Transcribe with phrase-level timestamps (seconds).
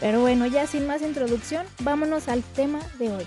[0.00, 3.26] Pero bueno, ya sin más introducción, vámonos al tema de hoy.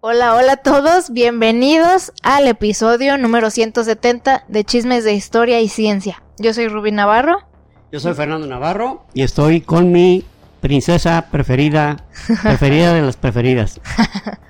[0.00, 6.22] Hola, hola a todos, bienvenidos al episodio número 170 de Chismes de Historia y Ciencia.
[6.38, 7.40] Yo soy Rubí Navarro.
[7.92, 10.24] Yo soy Fernando Navarro y estoy con mi
[10.62, 12.06] princesa preferida,
[12.42, 13.78] preferida de las preferidas.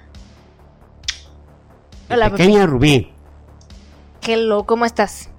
[2.09, 3.11] Hola, pequeña Rubí.
[4.23, 5.31] Hello, ¿cómo estás?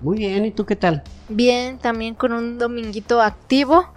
[0.00, 1.04] Muy bien, ¿y tú qué tal?
[1.30, 3.88] Bien, también con un dominguito activo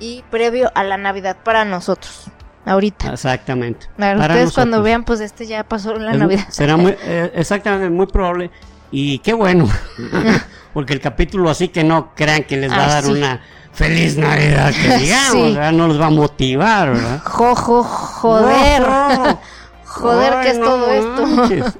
[0.00, 2.26] y previo a la Navidad para nosotros.
[2.64, 3.12] Ahorita.
[3.12, 3.86] Exactamente.
[3.96, 6.46] Para ustedes cuando vean, pues este ya pasó la Navidad.
[6.48, 8.50] Será muy, eh, exactamente, muy probable.
[8.90, 9.68] Y qué bueno,
[10.74, 13.40] porque el capítulo así que no crean que les va a dar una
[13.72, 17.22] feliz Navidad, que digamos, no los va a motivar, ¿verdad?
[17.24, 18.82] Jojo, joder.
[19.84, 21.72] joder, ¿qué es todo esto?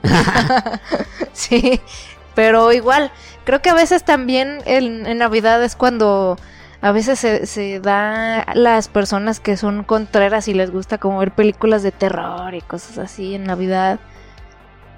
[1.32, 1.80] sí,
[2.34, 3.12] pero igual,
[3.44, 6.38] creo que a veces también en, Navidad es cuando
[6.80, 11.32] a veces se, se, da las personas que son contreras y les gusta como ver
[11.32, 14.00] películas de terror y cosas así en Navidad.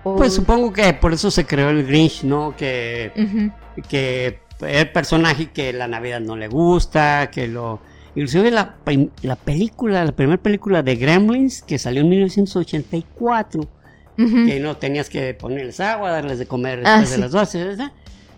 [0.02, 2.54] Pues supongo que por eso se creó el Grinch, ¿no?
[2.56, 3.50] Que,
[3.88, 7.80] que el personaje que la Navidad no le gusta, que lo...
[8.14, 8.76] Inclusive la,
[9.22, 13.68] la película, la primera película de Gremlins que salió en 1984
[14.16, 17.76] que no tenías que ponerles agua, darles de comer ah, después de las 12,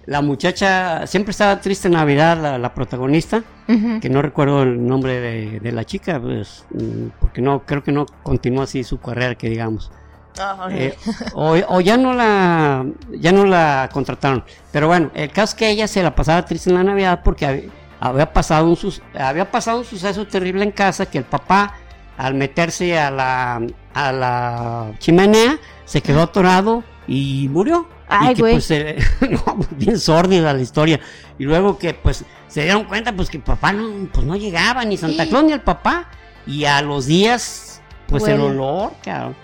[0.07, 5.21] La muchacha siempre estaba triste en Navidad, la, protagonista, que no recuerdo el nombre
[5.61, 9.49] de, la chica, pues, mm, porque no creo que no continuó así su carrera, que
[9.51, 9.91] digamos.
[10.39, 10.97] Ah, eh,
[11.35, 15.89] o, ya no la ya no la contrataron pero bueno el caso es que ella
[15.89, 18.77] se la pasaba triste en la navidad porque había, pasado un
[19.19, 21.77] había pasado un suceso terrible en casa que el papá
[22.17, 23.63] al meterse a la,
[23.95, 27.87] a la chimenea, se quedó atorado y murió.
[28.09, 28.71] Ay, y que, pues,
[29.31, 31.01] no, bien sórdida la historia.
[31.39, 34.97] Y luego que pues se dieron cuenta pues que papá no, pues, no llegaba, ni
[34.97, 36.09] Santa Claus ni el papá.
[36.47, 39.35] Y a los días, pues el olor, claro.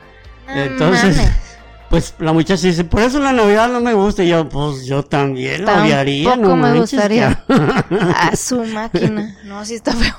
[0.48, 1.20] Entonces,
[1.90, 4.22] pues la muchacha dice, por eso la Navidad no me gusta.
[4.22, 6.36] Y yo, pues yo también la odiaría.
[6.36, 7.44] No me gustaría.
[8.16, 9.36] a su máquina.
[9.44, 10.14] No, sí está feo.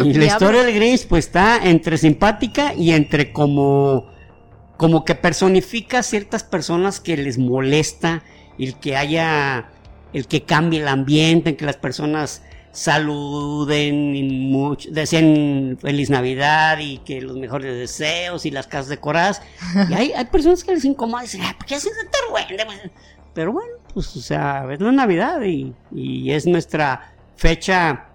[0.00, 4.10] y la historia del Grinch, pues está entre simpática y entre como,
[4.78, 8.22] como que personifica a ciertas personas que les molesta
[8.58, 9.70] el que haya,
[10.12, 16.98] el que cambie el ambiente, en que las personas saluden, mucho, deseen feliz Navidad y
[16.98, 19.42] que los mejores deseos y las casas decoradas.
[19.90, 21.92] Y hay, hay personas que les incomoda y dicen, ¿por qué hacen
[23.34, 28.06] Pero bueno, pues o sea, es la Navidad y, y es nuestra fecha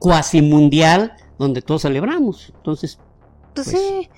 [0.00, 2.52] cuasi mundial donde todos celebramos.
[2.56, 2.98] Entonces,
[3.54, 4.10] pues, pues sí.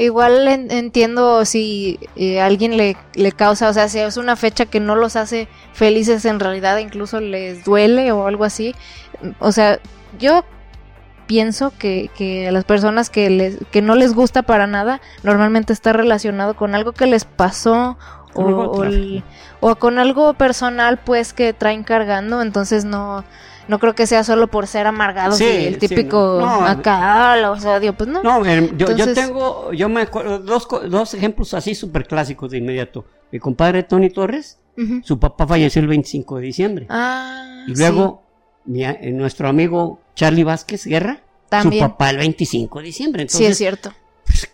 [0.00, 4.80] Igual entiendo si eh, alguien le, le, causa, o sea, si es una fecha que
[4.80, 8.74] no los hace felices en realidad, incluso les duele o algo así.
[9.40, 9.78] O sea,
[10.18, 10.42] yo
[11.26, 15.74] pienso que, que a las personas que, les, que no les gusta para nada, normalmente
[15.74, 17.98] está relacionado con algo que les pasó
[18.32, 18.82] o,
[19.60, 23.22] o, con algo personal pues que traen cargando, entonces no
[23.70, 28.10] no creo que sea solo por ser amargado sí, el típico acá los odio, pues
[28.10, 28.20] no.
[28.20, 28.44] No,
[28.76, 33.04] yo, yo, tengo, yo me acuerdo dos, dos ejemplos así súper clásicos de inmediato.
[33.30, 34.58] Mi compadre Tony Torres,
[35.04, 36.86] su papá falleció el 25 de diciembre.
[36.88, 38.24] Ah, y luego
[38.74, 41.84] eh, nuestro amigo Charlie Vázquez Guerra, También.
[41.84, 43.22] su papá el 25 de diciembre.
[43.22, 43.94] Entonces, sí, es cierto.
[44.24, 44.50] Pues,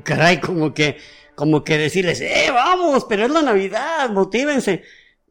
[0.04, 0.96] caray, como que,
[1.34, 4.84] como que decirles, eh, vamos, pero es la Navidad, motívense.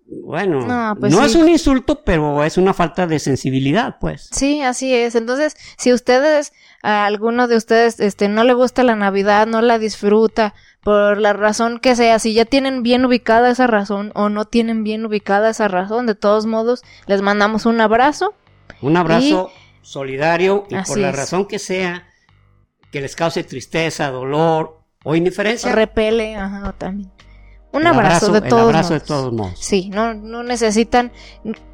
[0.10, 4.30] Bueno, no, pues es un insulto, pero es una falta de sensibilidad, pues.
[4.32, 5.16] Sí, así es.
[5.16, 9.80] Entonces, si ustedes, a alguno de ustedes, este, no le gusta la Navidad, no la
[9.80, 14.46] disfruta, por la razón que sea, si ya tienen bien ubicada esa razón o no
[14.46, 18.34] tienen bien ubicada esa razón, de todos modos, les mandamos un abrazo.
[18.82, 19.52] Un abrazo
[19.82, 22.08] solidario y por la razón que sea,
[22.92, 25.74] que les cause tristeza, dolor o indiferencia.
[25.74, 27.12] Repele, ajá, también.
[27.78, 29.54] Un abrazo, de todos abrazo de todos modos.
[29.60, 31.12] Sí, no, no necesitan,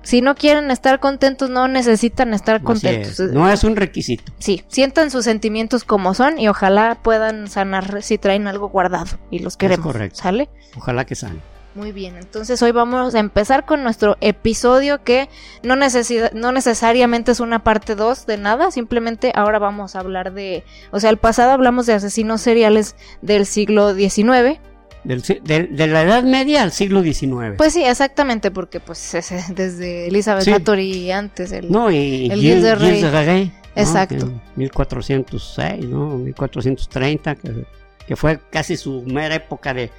[0.02, 3.20] si no quieren estar contentos, no necesitan estar contentos.
[3.20, 4.32] No es un requisito.
[4.40, 9.40] Sí, sientan sus sentimientos como son y ojalá puedan sanar si traen algo guardado y
[9.40, 9.86] los queremos.
[9.86, 10.22] correcto.
[10.22, 10.50] ¿Sale?
[10.78, 11.40] Ojalá que sane.
[11.76, 15.28] Muy bien, entonces hoy vamos a empezar con nuestro episodio que
[15.64, 20.64] no, no necesariamente es una parte 2 de nada, simplemente ahora vamos a hablar de,
[20.92, 24.60] o sea, el pasado hablamos de asesinos seriales del siglo XIX.
[25.04, 27.56] De, la Edad Media al siglo XIX.
[27.58, 29.16] Pues sí, exactamente, porque pues
[29.56, 31.12] desde Elizabeth sí.
[31.12, 33.52] antes, el, no, y el Gilles, de Rey.
[33.76, 34.32] Exacto.
[34.56, 36.18] 1406, ¿no?
[36.18, 37.66] 1430, que,
[38.08, 39.92] que fue casi su mera época de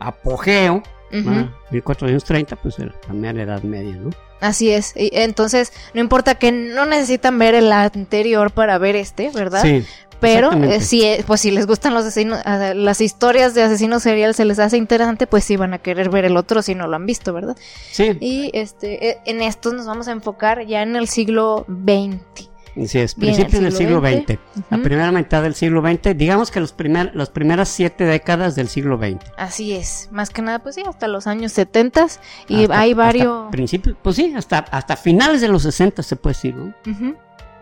[0.00, 4.10] apogeo 1430, pues la mera edad media, ¿no?
[4.40, 4.94] Así es.
[4.96, 9.62] Y entonces, no importa que no necesitan ver el anterior para ver este, ¿verdad?
[9.62, 9.84] Sí.
[10.20, 14.36] Pero eh, si, eh, pues si les gustan los asesinos, las historias de asesinos seriales
[14.36, 16.96] se les hace interesante, pues sí van a querer ver el otro si no lo
[16.96, 17.56] han visto, ¿verdad?
[17.90, 18.16] Sí.
[18.20, 22.49] Y este, eh, en estos nos vamos a enfocar ya en el siglo XX.
[22.86, 24.38] Sí, es principios del siglo XX,
[24.70, 28.68] la primera mitad del siglo XX, digamos que los primer, las primeras siete décadas del
[28.68, 29.18] siglo XX.
[29.36, 32.06] Así es, más que nada, pues sí, hasta los años 70
[32.48, 33.50] y hay varios...
[33.50, 36.74] Principios, pues sí, hasta, hasta finales de los 60 se puede decir, ¿no?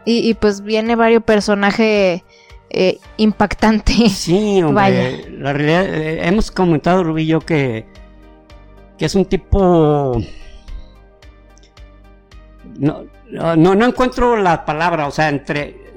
[0.04, 2.22] y, pues viene varios personajes
[2.70, 4.12] eh, impactantes.
[4.12, 7.86] Sí, hombre, la realidad, eh, hemos comentado, Rubí yo, que,
[8.98, 10.20] que es un tipo...
[12.78, 15.88] No, no, no encuentro la palabra, o sea, entre.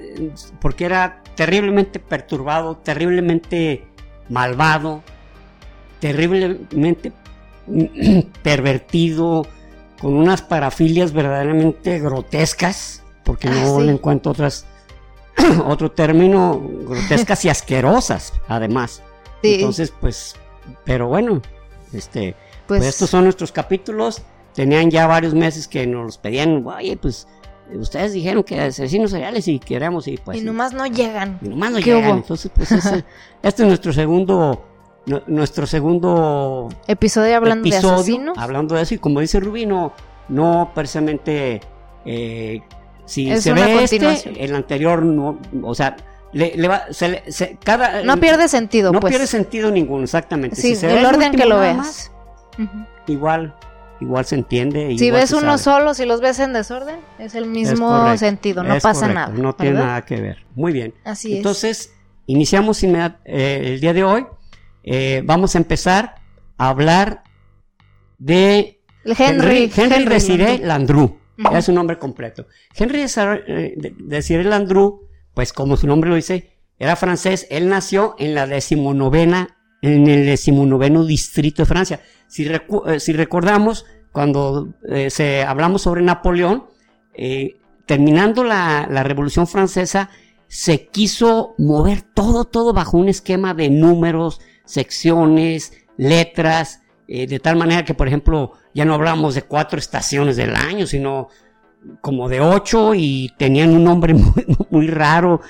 [0.59, 3.85] Porque era terriblemente perturbado, terriblemente
[4.29, 5.03] malvado,
[5.99, 7.13] terriblemente
[8.43, 9.47] pervertido,
[10.01, 14.65] con unas parafilias verdaderamente grotescas, porque ah, no le encuentro otras,
[15.65, 19.01] otro término, grotescas y asquerosas, además.
[19.43, 20.35] Entonces, pues,
[20.83, 21.41] pero bueno,
[21.93, 22.35] este,
[22.67, 24.21] pues, pues, estos son nuestros capítulos
[24.53, 27.27] tenían ya varios meses que nos pedían, oye, pues
[27.73, 30.37] ustedes dijeron que asesinos seriales y queremos y pues...
[30.39, 31.39] Y nomás no llegan.
[31.41, 32.17] Y nomás no llegan.
[32.17, 32.71] Entonces, pues
[33.43, 34.65] este es nuestro segundo...
[35.27, 38.33] nuestro segundo episodio hablando de asesino.
[38.35, 39.93] Hablando de eso, y como dice Rubino,
[40.27, 41.61] no precisamente
[42.05, 42.61] eh,
[43.05, 45.97] si se ve este, el anterior no, o sea,
[46.33, 48.91] le, va, se, cada, no pierde sentido.
[48.91, 49.11] No pues.
[49.11, 50.55] pierde sentido ninguno, exactamente.
[50.55, 52.11] Sí, si el orden que lo veas.
[53.07, 53.53] Igual,
[54.01, 54.97] igual se entiende.
[54.97, 59.07] Si ves uno solo, si los ves en desorden, es el mismo sentido, no pasa
[59.07, 59.29] nada.
[59.29, 60.45] No tiene nada que ver.
[60.55, 60.93] Muy bien.
[61.03, 61.93] Así Entonces,
[62.25, 64.25] iniciamos eh, el día de hoy.
[64.83, 66.15] Eh, vamos a empezar
[66.57, 67.23] a hablar
[68.17, 71.19] de Henry, Henry, Desiré Landru.
[71.53, 72.47] Es su nombre completo.
[72.75, 73.05] Henry
[73.47, 77.47] eh, Desiré Landru, pues como su nombre lo dice, era francés.
[77.49, 82.01] Él nació en la decimonovena en el decimonoveno distrito de Francia.
[82.31, 86.63] Si, eh, si recordamos, cuando eh, se, hablamos sobre Napoleón,
[87.13, 90.09] eh, terminando la, la, Revolución Francesa,
[90.47, 97.83] se quiso mover todo, todo bajo un esquema de números, secciones, letras, de tal manera
[97.83, 101.27] que, por ejemplo, ya no hablamos de cuatro estaciones del año, sino
[101.99, 105.41] como de ocho y tenían un nombre muy, muy raro,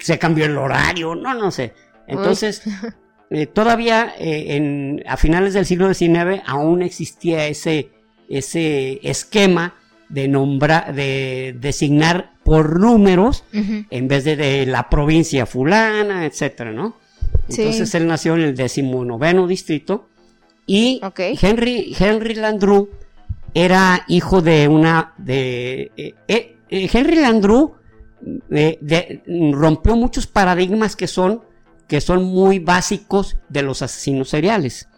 [0.00, 1.74] se cambió el horario, no, no sé.
[2.08, 2.62] Entonces,
[3.34, 7.90] eh, todavía eh, en, a finales del siglo XIX aún existía ese,
[8.28, 9.74] ese esquema
[10.08, 16.96] de nombrar, de designar por números en vez de, la provincia fulana, etcétera, ¿no?
[17.48, 20.08] Entonces él nació en el decimonoveno distrito
[20.66, 22.90] y Henry, Henry Landru
[23.52, 25.90] era hijo de una, de,
[26.28, 27.74] eh, Henry Landru
[29.52, 31.42] rompió muchos paradigmas que son
[31.88, 34.88] que son muy básicos de los asesinos seriales.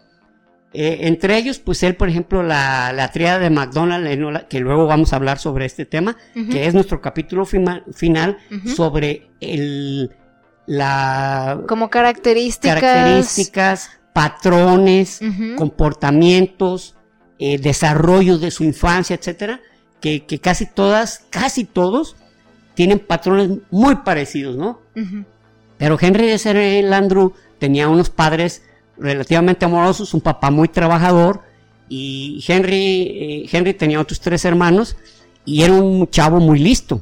[0.73, 5.13] Eh, entre ellos, pues él, por ejemplo, la, la triada de McDonald, que luego vamos
[5.13, 8.37] a hablar sobre este tema, que es nuestro capítulo final
[8.75, 10.11] sobre el,
[10.65, 11.61] la...
[11.67, 12.79] Como características.
[12.79, 15.19] Características, patrones,
[15.57, 16.95] comportamientos,
[17.39, 19.61] eh, desarrollo de su infancia, etcétera,
[20.01, 22.15] que, que, casi todas, casi todos,
[22.73, 24.81] tienen patrones muy parecidos, ¿no?
[25.77, 28.63] Pero Henry de Ser Landru tenía unos padres
[28.97, 31.41] relativamente amorosos, un papá muy trabajador
[31.89, 34.97] y Henry, eh, Henry tenía otros tres hermanos
[35.45, 37.01] y era un chavo muy listo.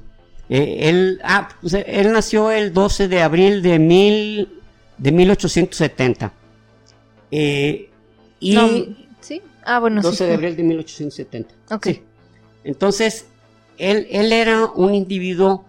[0.50, 4.62] Eh, él, ah, pues, él nació el 12 de abril de, mil,
[4.98, 6.34] de 1870.
[7.32, 7.90] Eh,
[8.40, 9.42] y ¿sí?
[9.64, 11.56] Ah, bueno, 12 de abril de 1870.
[11.72, 11.88] Ok.
[12.64, 13.26] Entonces,
[13.78, 15.66] él, él era un individuo,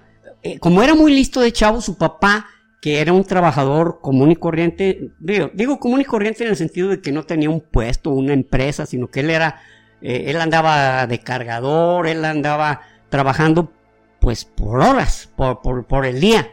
[0.60, 2.46] como era muy listo de chavo, su papá
[2.86, 7.00] que era un trabajador común y corriente, digo, común y corriente en el sentido de
[7.00, 9.60] que no tenía un puesto, una empresa, sino que él era,
[10.00, 13.72] eh, él andaba de cargador, él andaba trabajando
[14.20, 16.48] pues por horas, por, por, el día,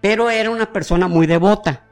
[0.00, 1.84] pero era una persona muy devota.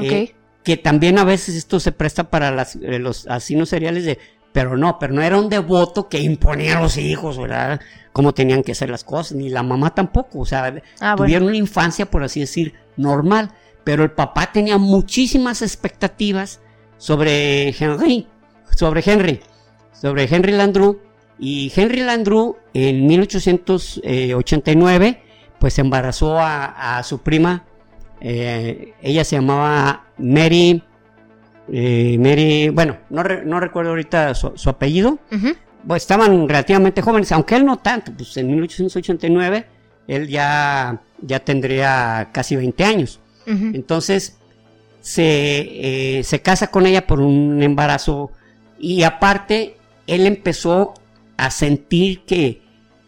[0.00, 4.20] Eh, que también a veces esto se presta para eh, los asesinos seriales de,
[4.58, 7.80] pero no, pero no era un devoto que imponía a los hijos, ¿verdad?
[8.12, 11.56] Cómo tenían que hacer las cosas, ni la mamá tampoco, o sea, ah, tuvieron una
[11.56, 13.52] infancia, por así decir, normal,
[13.84, 16.60] pero el papá tenía muchísimas expectativas
[16.96, 18.26] sobre Henry,
[18.74, 19.38] sobre Henry,
[19.92, 21.02] sobre Henry Landru,
[21.38, 25.22] y Henry Landru en 1889,
[25.60, 27.64] pues embarazó a, su prima,
[28.20, 30.82] eh, ella se llamaba Mary,
[31.72, 35.18] eh, Mary, bueno, no, recuerdo ahorita su, apellido,
[35.86, 39.66] pues estaban relativamente jóvenes, aunque él no tanto, pues en 1889
[40.06, 43.20] él ya, ya tendría casi 20 años.
[43.46, 44.36] Entonces
[45.00, 48.30] se, eh, se casa con ella por un embarazo
[48.78, 50.92] y aparte él empezó
[51.38, 52.60] a sentir que,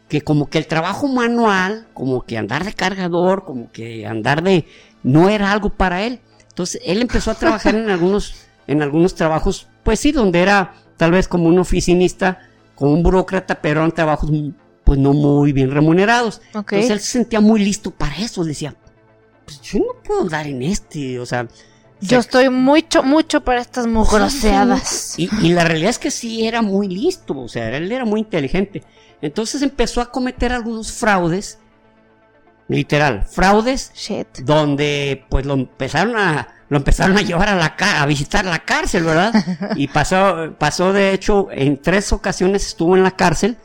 [0.09, 4.65] que como que el trabajo manual, como que andar de cargador, como que andar de...
[5.03, 6.21] no era algo para él.
[6.49, 11.11] Entonces él empezó a trabajar en algunos, en algunos trabajos, pues sí, donde era tal
[11.11, 12.39] vez como un oficinista,
[12.77, 14.31] como un burócrata, pero eran trabajos
[14.85, 16.41] pues no muy bien remunerados.
[16.55, 18.77] Entonces él se sentía muy listo para eso, decía,
[19.45, 21.49] pues yo no puedo andar en este, o sea,
[22.01, 25.19] yo estoy mucho, mucho para estas mugroseadas.
[25.19, 28.21] Y, y, la realidad es que sí era muy listo, o sea, él era muy
[28.21, 28.85] inteligente.
[29.21, 31.59] Entonces empezó a cometer algunos fraudes,
[32.69, 33.93] literal, fraudes,
[34.45, 39.05] donde pues lo empezaron a, lo empezaron a llevar a la a visitar la cárcel,
[39.05, 39.35] ¿verdad?
[39.77, 43.59] Y pasó, pasó de hecho, en tres ocasiones estuvo en la cárcel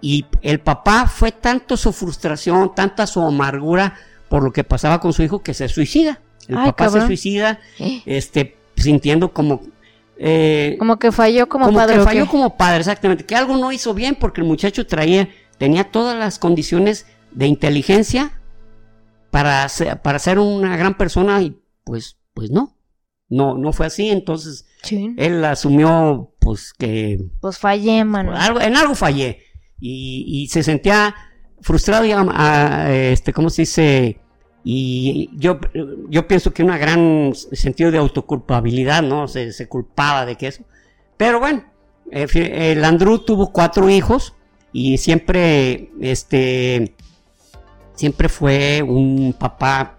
[0.00, 3.94] y el papá fue tanto su frustración, tanta su amargura
[4.28, 6.20] por lo que pasaba con su hijo que se suicida.
[6.48, 8.02] El papá se suicida, ¿Eh?
[8.06, 9.62] este, sintiendo como
[10.18, 11.94] eh, como que falló como, padre.
[11.94, 13.24] Como que falló como padre, exactamente.
[13.24, 18.32] Que algo no hizo bien porque el muchacho traía, tenía todas las condiciones de inteligencia
[19.30, 22.76] para ser, para ser una gran persona y pues, pues no.
[23.28, 24.10] No, no fue así.
[24.10, 24.64] Entonces,
[25.16, 27.18] él asumió, pues que.
[27.40, 28.32] Pues fallé, mano.
[28.60, 29.40] en algo fallé.
[29.80, 31.16] Y, y se sentía
[31.60, 34.20] frustrado y, a, este, ¿cómo se dice?
[34.62, 35.58] Y yo,
[36.08, 39.26] yo pienso que un gran sentido de autoculpabilidad, ¿no?
[39.26, 40.62] Se, se culpaba de que eso.
[41.16, 41.64] Pero bueno,
[42.12, 42.28] eh,
[42.70, 44.36] el Andrew tuvo cuatro hijos
[44.72, 46.94] y siempre, este,
[47.96, 49.96] siempre fue un papá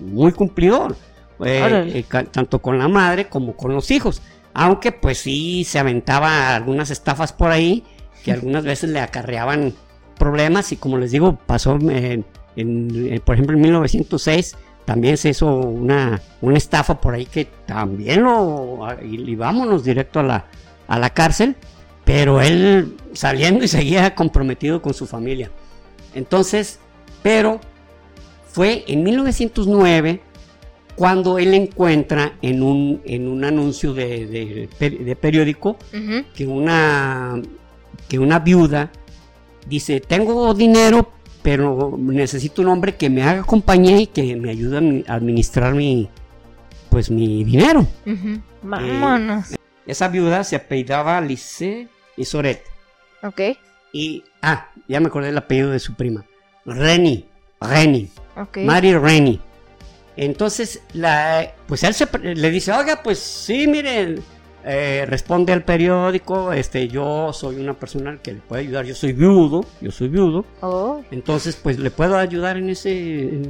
[0.00, 0.96] muy cumplidor,
[1.44, 4.22] eh, tanto con la madre como con los hijos.
[4.54, 7.84] Aunque pues sí se aventaba algunas estafas por ahí
[8.24, 9.74] que algunas veces le acarreaban
[10.18, 12.24] problemas y como les digo, pasó en
[12.56, 18.24] en, por ejemplo, en 1906 también se hizo una, una estafa por ahí que también
[18.24, 18.86] lo...
[19.02, 20.44] Y, vámonos directo a la,
[20.88, 21.56] a la cárcel,
[22.04, 25.50] pero él saliendo y seguía comprometido con su familia.
[26.14, 26.80] Entonces,
[27.22, 27.60] pero
[28.48, 30.20] fue en 1909
[30.96, 35.76] cuando él encuentra en un, en un anuncio de, de, periódico
[36.34, 37.40] que, una,
[38.08, 38.90] que una viuda
[39.66, 41.08] dice, tengo dinero
[41.42, 46.08] pero necesito un hombre que me haga compañía y que me ayude a administrar mi,
[46.88, 47.86] pues mi dinero.
[48.62, 49.52] Vámonos.
[49.52, 49.56] Eh,
[49.86, 52.62] esa viuda se apellidaba Lice y Soret.
[53.22, 53.40] Ok.
[53.92, 56.24] Y, ah, ya me acordé el apellido de su prima.
[56.64, 57.26] Reni,
[57.60, 58.08] Reni.
[58.36, 58.58] Ok.
[58.58, 59.40] Mary Reni.
[60.16, 64.22] Entonces, la, pues él se, le dice, oiga, pues sí, miren,
[64.64, 69.12] eh, responde al periódico, este, yo soy una persona que le puede ayudar, yo soy
[69.12, 70.44] viudo, yo soy viudo.
[70.60, 71.02] Oh.
[71.10, 73.42] Entonces, pues le puedo ayudar en ese...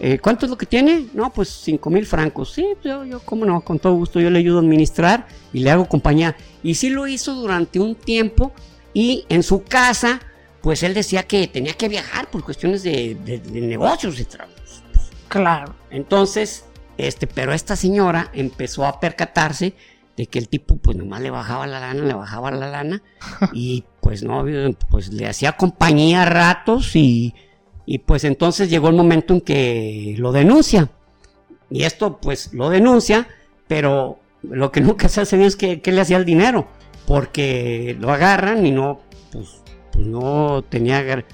[0.00, 1.08] Eh, ¿Cuánto es lo que tiene?
[1.12, 2.52] No, pues cinco mil francos.
[2.52, 5.72] Sí, yo, yo, cómo no, con todo gusto yo le ayudo a administrar y le
[5.72, 6.36] hago compañía.
[6.62, 8.52] Y sí lo hizo durante un tiempo
[8.94, 10.20] y en su casa,
[10.62, 14.16] pues él decía que tenía que viajar por cuestiones de, de, de negocios.
[15.28, 15.74] Claro.
[15.90, 16.64] Entonces,
[16.96, 19.74] este, pero esta señora empezó a percatarse
[20.16, 23.02] de que el tipo pues nomás le bajaba la lana, le bajaba la lana
[23.52, 24.44] y pues no,
[24.90, 27.34] pues le hacía compañía a ratos y,
[27.86, 30.90] y pues entonces llegó el momento en que lo denuncia.
[31.70, 33.28] Y esto pues lo denuncia,
[33.68, 36.66] pero lo que nunca se hace bien es que, le hacía el dinero,
[37.06, 41.24] porque lo agarran y no, pues, pues no tenía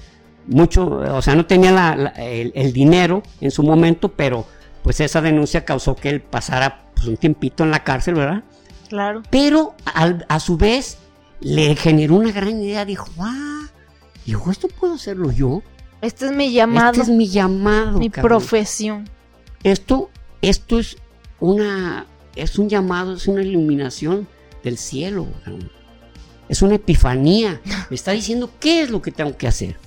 [0.47, 4.45] mucho, o sea, no tenía el, el, dinero en su momento, pero
[4.83, 8.43] pues esa denuncia causó que él pasara pues un tiempito en la cárcel, ¿verdad?
[8.87, 9.23] Claro.
[9.29, 10.97] Pero a, su vez
[11.39, 12.85] le generó una gran idea.
[12.85, 13.67] Dijo, ah,
[14.25, 15.63] dijo, esto puedo hacerlo yo.
[16.01, 16.91] Este es mi llamado.
[16.91, 17.97] Este es mi llamado.
[17.97, 19.09] Mi profesión.
[19.63, 20.09] Esto,
[20.41, 20.97] esto es
[21.39, 24.27] una, es un llamado, es una iluminación
[24.63, 25.27] del cielo.
[26.47, 27.61] Es una epifanía.
[27.89, 29.77] Me está diciendo qué es lo que tengo que hacer.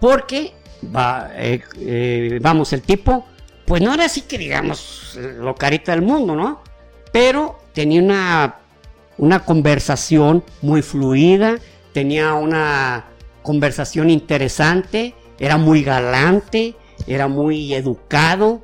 [0.00, 0.54] Porque,
[0.94, 3.26] va, eh, eh, vamos, el tipo
[3.70, 6.60] pues no era así que digamos lo carita del mundo, ¿no?
[7.12, 8.56] Pero tenía una,
[9.16, 11.56] una conversación muy fluida,
[11.92, 13.04] tenía una
[13.42, 16.74] conversación interesante, era muy galante,
[17.06, 18.60] era muy educado,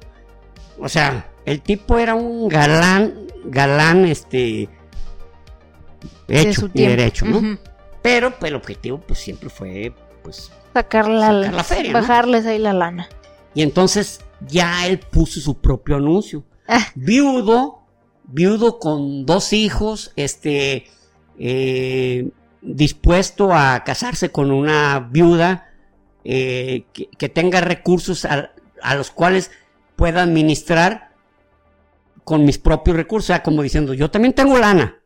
[0.79, 4.69] o sea, el tipo era un galán, galán, este,
[6.27, 7.59] hecho y derecho, ¿no?
[8.03, 9.93] Pero pues, el objetivo pues siempre fue,
[10.25, 13.09] pues, sacar la, feria, bajarles ahí la lana.
[13.55, 16.45] Y entonces ya él puso su propio anuncio.
[16.69, 16.87] Ah.
[16.95, 17.79] Viudo,
[18.25, 20.85] viudo con dos hijos, este,
[21.39, 22.29] eh,
[22.61, 25.71] dispuesto a casarse con una viuda
[26.25, 28.51] eh, que, tenga recursos a,
[28.97, 29.51] los cuales
[29.97, 31.13] pueda administrar
[32.23, 34.97] con mis propios recursos, o sea, como diciendo, yo también tengo lana,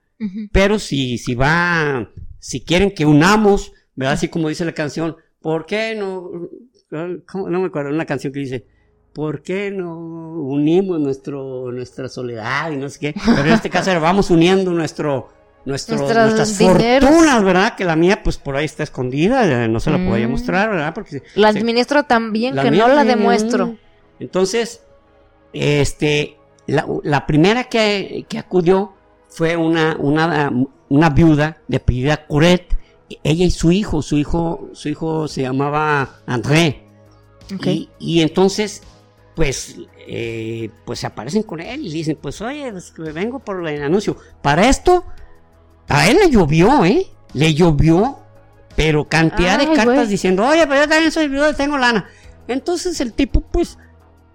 [0.51, 2.11] pero si, si va,
[2.41, 4.15] si quieren que unamos, ¿verdad?
[4.15, 6.31] Así como dice la canción, ¿por qué no?
[6.91, 8.65] No me acuerdo, una canción que dice,
[9.13, 13.15] ¿por qué no unimos nuestro, nuestra soledad y no sé qué?
[13.25, 15.29] Pero en este caso vamos uniendo nuestro,
[15.65, 16.01] nuestras
[16.59, 17.77] fortunas, ¿verdad?
[17.77, 20.31] Que la mía, pues por ahí está escondida, no se la podía mm.
[20.31, 20.95] mostrar, ¿verdad?
[20.95, 23.77] Porque la administro tan bien que no la demuestro.
[24.19, 24.83] Entonces,
[25.53, 28.93] este, la, primera que, acudió
[29.29, 30.53] fue una, una,
[30.89, 32.77] una viuda de apellida Curet,
[33.23, 36.87] ella y su hijo, su hijo, su hijo se llamaba André.
[37.99, 38.83] Y, entonces,
[39.35, 39.77] pues,
[40.07, 44.17] eh, pues se aparecen con él y dicen, pues oye, pues, vengo por el anuncio.
[44.41, 45.05] Para esto,
[45.89, 47.07] a él le llovió, ¿eh?
[47.33, 48.19] Le llovió,
[48.77, 52.09] pero cantidad de cartas diciendo, oye, pero yo también soy viuda, tengo lana.
[52.47, 53.79] Entonces el tipo, pues,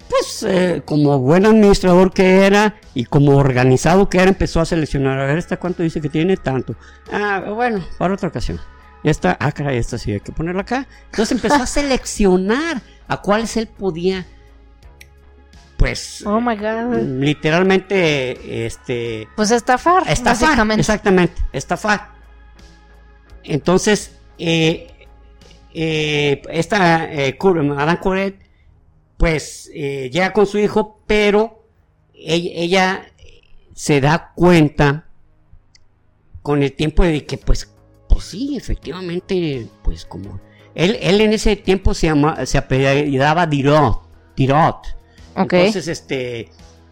[0.10, 5.20] pues, eh, como buen administrador que era y como organizado que era, empezó a seleccionar.
[5.20, 6.38] A ver, ¿esta cuánto dice que tiene?
[6.38, 6.76] Tanto.
[7.12, 8.60] Ah, bueno, para otra ocasión.
[9.04, 10.88] Esta, ah, caray, esta sí hay que ponerla acá.
[11.12, 14.26] Entonces empezó a seleccionar a cuáles él podía
[15.78, 17.02] pues oh my God.
[17.02, 22.12] literalmente este pues estafar, estafar exactamente estafar
[23.44, 24.88] entonces eh,
[25.74, 28.45] eh, esta eh, Madame Coret
[29.18, 31.64] pues eh, llega con su hijo pero
[32.14, 33.12] ella,
[33.74, 35.06] se da cuenta
[36.42, 37.72] con el tiempo de que pues
[38.08, 40.40] pues sí efectivamente pues como
[40.74, 44.01] él, él en ese tiempo se llama se apellidaba Dirot
[44.36, 44.96] Dirot
[45.36, 46.50] entonces, este,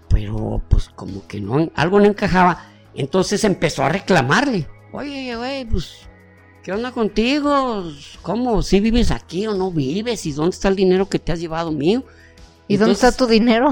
[0.10, 2.66] pero pues como que no, algo no encajaba.
[2.94, 4.68] Entonces empezó a reclamarle.
[4.92, 6.08] Oye, güey, pues,
[6.64, 7.84] ¿qué onda contigo?
[8.22, 8.62] ¿Cómo?
[8.64, 10.26] ¿Si vives aquí o no vives?
[10.26, 12.04] ¿Y dónde está el dinero que te has llevado mío?
[12.68, 13.70] ¿Y dónde está tu dinero?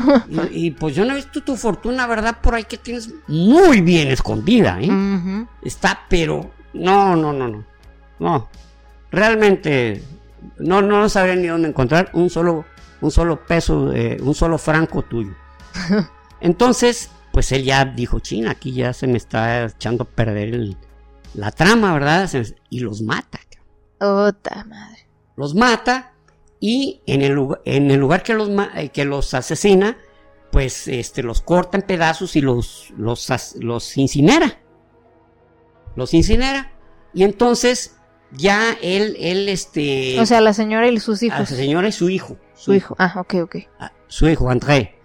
[0.51, 2.37] y, pues yo no he visto tu fortuna, ¿verdad?
[2.41, 5.45] Por ahí que tienes muy bien escondida, ¿eh?
[5.63, 7.65] Está, pero no, no, no, no.
[8.19, 8.49] No.
[9.09, 10.03] Realmente
[10.59, 12.65] no, no sabría ni dónde encontrar un solo
[12.99, 15.33] un solo peso, un solo franco tuyo.
[16.41, 20.75] Entonces, pues él ya dijo, china, aquí ya se me está echando a perder
[21.33, 22.29] la trama, ¿verdad?
[22.69, 23.39] Y los mata.
[23.99, 25.07] Ota madre.
[25.35, 26.13] Los mata
[26.59, 29.97] y en el, en el lugar que los, eh, que los asesina,
[30.51, 34.59] pues este, los corta en pedazos y los, los, los incinera.
[35.95, 36.71] Los incinera.
[37.13, 37.97] Y entonces
[38.31, 40.19] ya él, él, este...
[40.19, 41.39] O sea, la señora y sus hijos.
[41.39, 42.37] La señora y su hijo.
[42.55, 43.55] Su hijo, ah, ok, ok.
[43.79, 44.99] Ah, su hijo, André.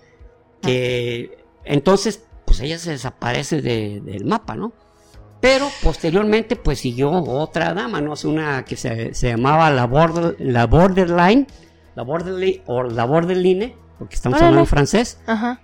[0.60, 4.72] Que entonces, pues ella se desaparece del mapa, ¿no?
[5.46, 8.14] Pero posteriormente, pues siguió otra dama, ¿no?
[8.24, 11.46] Una que se, llamaba la, border, la Borderline,
[11.94, 15.20] la Borderline, o la Borderline, porque estamos hablando en francés.
[15.24, 15.60] Ajá.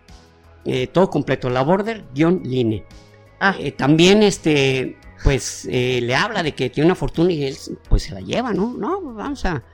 [0.64, 2.86] Eh, todo completo, la Border-Line.
[3.40, 3.56] Ah.
[3.58, 7.56] Eh, también, este, pues, eh, le habla de que tiene una fortuna y él,
[7.88, 8.74] pues, se la lleva, ¿no?
[8.78, 9.64] No, vamos a,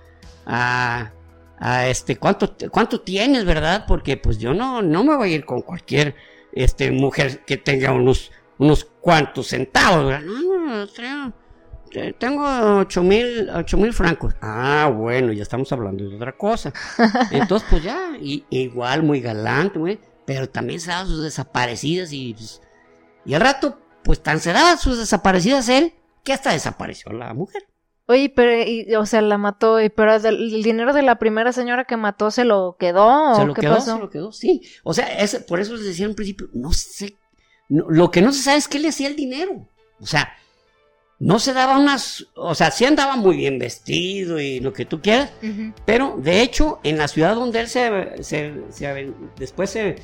[0.46, 3.84] a este, ¿cuánto, cuánto tienes, verdad?
[3.86, 6.14] Porque pues yo no, no me voy a ir con cualquier
[6.52, 10.22] este, mujer que tenga unos, unos cuantos centavos, ¿verdad?
[10.22, 11.32] No, no,
[12.18, 12.44] tengo
[12.80, 14.34] ocho mil, ocho mil francos.
[14.40, 16.72] Ah, bueno, ya estamos hablando de otra cosa.
[17.30, 22.34] Entonces, pues ya, y, igual muy galante, güey, pero también se daba sus desaparecidas y,
[22.34, 22.60] pues,
[23.24, 25.94] y al rato, pues tan se daba sus desaparecidas él,
[26.24, 27.62] que hasta desapareció la mujer.
[28.06, 32.30] Oye, pero, o sea, la mató, pero el dinero de la primera señora que mató
[32.30, 34.62] se lo quedó, ¿Se lo quedó, Se lo quedó, sí.
[34.82, 37.18] O sea, es, por eso les decía en principio, no sé,
[37.68, 39.68] lo que no se sabe es qué le hacía el dinero.
[40.00, 40.32] O sea,
[41.18, 45.00] no se daba unas, o sea, sí andaba muy bien vestido y lo que tú
[45.02, 45.32] quieras,
[45.84, 48.52] pero de hecho, en la ciudad donde él se, se,
[49.36, 49.96] después se,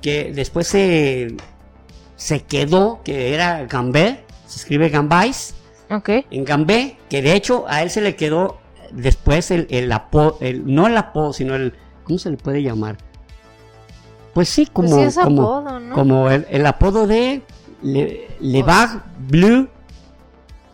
[0.00, 1.34] que después se,
[2.14, 5.54] se quedó, que era Gambé, se escribe Gambais,
[6.30, 8.60] en Gambé, que de hecho a él se le quedó
[8.92, 12.96] después el, el apodo, el, no el apodo, sino el, ¿cómo se le puede llamar?
[14.40, 15.94] Pues sí, como, Pues sí como, apodo, ¿no?
[15.94, 17.42] como el, el apodo de
[17.82, 19.68] Le, Le Bar Bleu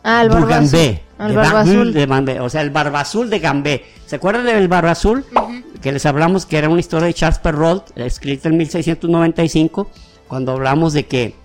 [0.03, 0.29] Ah, el.
[0.29, 1.03] Gambé.
[1.19, 3.83] El de Gambé, O sea, el barba azul de Gambé.
[4.05, 5.25] ¿Se acuerdan del barba azul?
[5.35, 5.51] Ujú.
[5.81, 9.89] Que les hablamos que era una historia de Charles Perrault, escrita en 1695,
[10.29, 11.35] cuando hablamos de que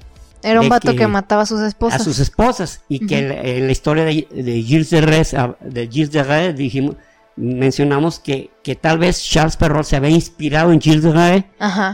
[0.44, 2.00] Era un vato que- que, mataba a sus esposas.
[2.00, 5.88] a sus esposas y que en, en la historia de, de Gilles de ah, de
[5.88, 6.94] Gilles de dijimos,
[7.36, 11.44] mencionamos que, que tal vez Charles Perrault se había inspirado en Gilles de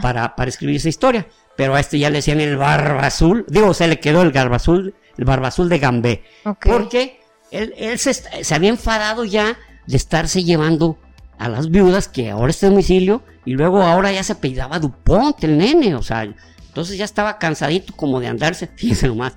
[0.01, 3.73] para, para escribir esa historia, pero a este ya le decían el barba azul, digo,
[3.73, 6.23] se le quedó el barba azul, el barba azul de Gambé,
[6.61, 7.19] porque
[7.51, 10.97] él, él se había enfadado ya de estarse llevando
[11.37, 15.43] a las viudas que ahora está en domicilio y luego ahora ya se apellidaba Dupont
[15.43, 19.33] el nene, o sea, entonces ya estaba cansadito como de andarse, fíjense nomás,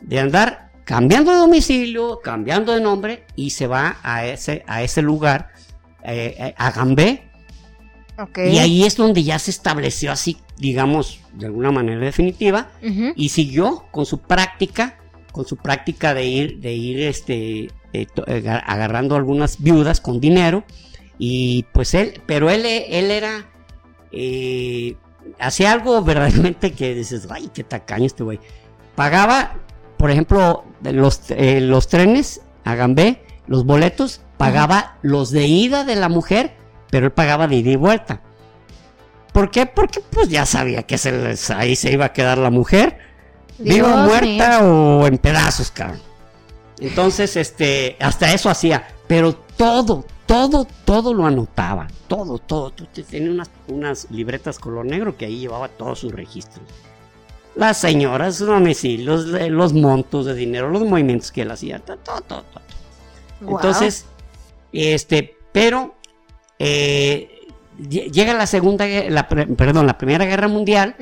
[0.00, 5.02] de andar cambiando de domicilio, cambiando de nombre y se va a ese, a ese
[5.02, 5.52] lugar,
[6.02, 7.30] eh, eh, a Gambé,
[8.36, 12.72] y ahí es donde ya se estableció así, digamos, de alguna manera definitiva,
[13.14, 14.98] y siguió con su práctica,
[15.30, 18.06] con su práctica de ir, de ir este, eh,
[18.66, 20.64] agarrando algunas viudas con dinero,
[21.18, 23.48] y pues él, pero él, él era,
[24.10, 24.96] eh,
[25.38, 28.40] hacía algo verdaderamente que dices, ay, qué tacaño este güey.
[28.96, 29.54] Pagaba,
[30.00, 35.94] por ejemplo, los, eh, los trenes a Gambé, los boletos, pagaba los de ida de
[35.94, 36.54] la mujer,
[36.90, 38.22] pero él pagaba de ida y vuelta.
[39.34, 39.66] ¿Por qué?
[39.66, 42.96] Porque pues ya sabía que se les- ahí se iba a quedar la mujer,
[43.58, 46.00] viva o Dios muerta o en pedazos, cabrón.
[46.78, 52.72] Entonces, este, hasta eso hacía, pero todo, todo, todo lo anotaba, todo, todo.
[53.10, 56.64] Tenía unas, unas libretas color negro que ahí llevaba todos sus registros.
[57.60, 61.96] Las señoras, sus domicilios, de- los montos de dinero, los movimientos que él hacía, todo,
[61.98, 62.44] todo, todo.
[63.56, 64.06] Entonces,
[64.72, 65.94] este, pero
[66.58, 67.28] eh,
[67.78, 70.96] lle- llega la segunda, la, perdón, la primera guerra mundial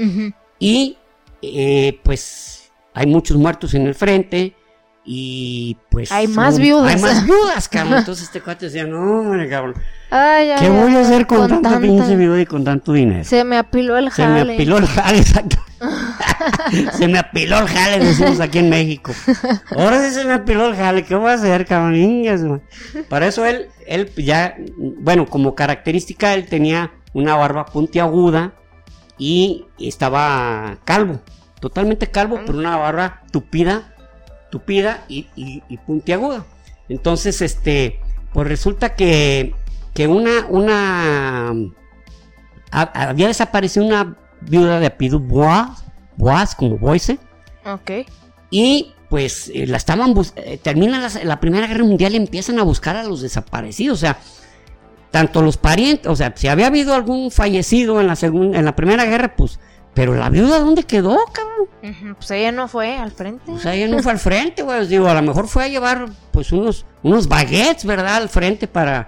[0.59, 0.97] y
[1.43, 4.55] eh, pues hay muchos muertos en el frente
[5.05, 6.95] y pues Hay más son- viudas.
[6.95, 7.99] Hay más viudas, cabrón.
[8.01, 9.75] Entonces este cuate decía, no, hombre, cabrón,
[10.11, 13.25] Ay, ay, ¿qué voy a hacer con, tanta tanta- pinche viuda y con tanto dinero?
[13.25, 14.45] Se me apiló el Se jale.
[14.45, 15.57] me apiló el jale, exacto.
[16.97, 19.13] se me apiló el jale, decimos aquí en México.
[19.77, 22.63] Ahora sí se me apiló el jale, ¿qué voy a hacer, cabrón?
[23.09, 28.53] Para eso él, él ya, bueno, como característica, él tenía una barba puntiaguda
[29.19, 31.21] y estaba calvo,
[31.61, 33.95] totalmente calvo, pero una barba tupida,
[34.51, 36.45] tupida y, y- y puntiaguda.
[36.89, 38.01] Entonces, este,
[38.33, 39.55] pues resulta que,
[39.99, 41.51] que una, una,
[42.71, 45.85] ha- había desaparecido una viuda de apellido Boas,
[46.17, 47.19] Boas como Boise,
[47.67, 47.91] Ok.
[48.49, 52.63] y pues eh, la estaban eh, termina la, la Primera Guerra Mundial y empiezan a
[52.63, 54.19] buscar a los desaparecidos, o sea,
[55.11, 58.77] tanto los parientes, o sea, si había habido algún fallecido en la segunda, en la
[58.77, 59.59] Primera Guerra, pues,
[59.95, 62.15] pero la viuda dónde quedó, cabrón?
[62.15, 63.51] Pues ella no fue al frente.
[63.51, 64.87] O sea, ella no fue al frente, güey.
[64.87, 68.15] Digo, a lo mejor fue a llevar, pues, unos, unos baguettes, ¿verdad?
[68.19, 69.07] Al frente para.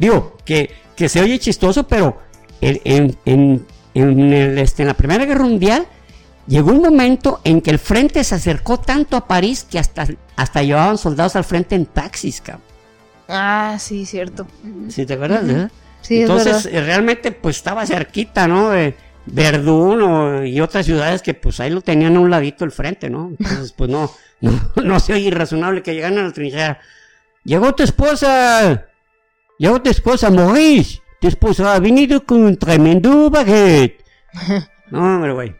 [0.00, 2.18] Digo, que, que se oye chistoso, pero
[2.60, 5.86] en, en, en, el, este, en la Primera Guerra Mundial
[6.48, 10.62] llegó un momento en que el frente se acercó tanto a París que hasta, hasta
[10.62, 12.64] llevaban soldados al frente en taxis, cabrón.
[13.28, 14.46] Ah, sí, cierto.
[14.88, 15.44] ¿Sí te acuerdas?
[15.44, 15.52] Ujú.
[15.52, 15.70] verdad?
[16.00, 18.70] Sí, Entonces, es eh, realmente, pues estaba cerquita, ¿no?
[18.70, 18.94] De
[19.26, 23.10] Verdún o- y otras ciudades que, pues ahí lo tenían a un ladito el frente,
[23.10, 23.32] ¿no?
[23.38, 24.10] Entonces, pues no,
[24.40, 26.80] no, no se oye irrazonable que llegaran a la trinchera.
[27.44, 28.86] Llegó tu esposa,
[29.60, 31.00] llegó tu esposa, Maurice.
[31.20, 34.02] Tu esposa ha venido con un tremendo baguette.
[34.90, 35.54] No, hombre, güey.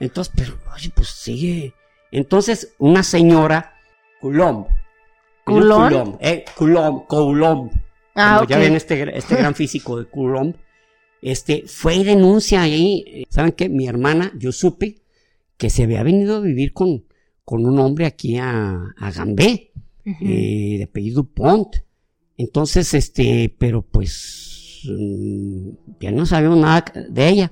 [0.00, 1.72] Entonces, pero, oye, pues sigue.
[2.12, 3.72] Entonces, una señora,
[4.20, 4.66] Coulomb.
[5.44, 5.88] ¿Coulomb?
[5.88, 7.70] Coulomb, eh, Coulomb, Coulomb.
[8.14, 8.50] Ah, Como ok.
[8.50, 10.56] ya ven este, este gran físico de Coulomb,
[11.22, 13.70] este, fue y denuncia ahí, eh, ¿saben qué?
[13.70, 14.96] Mi hermana, yo supe
[15.56, 17.06] que se había venido a vivir con,
[17.46, 19.72] con un hombre aquí a, a Gambé,
[20.04, 21.76] eh, de apellido Pont.
[22.38, 25.70] Entonces, este, pero pues, mm,
[26.00, 27.50] ya no sabíamos nada de ella.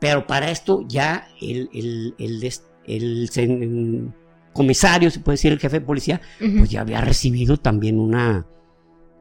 [0.00, 2.14] Pero para esto ya el, el,
[2.86, 4.12] el,
[4.52, 8.46] comisario, se puede decir, el jefe de policía, pues ya había recibido también una,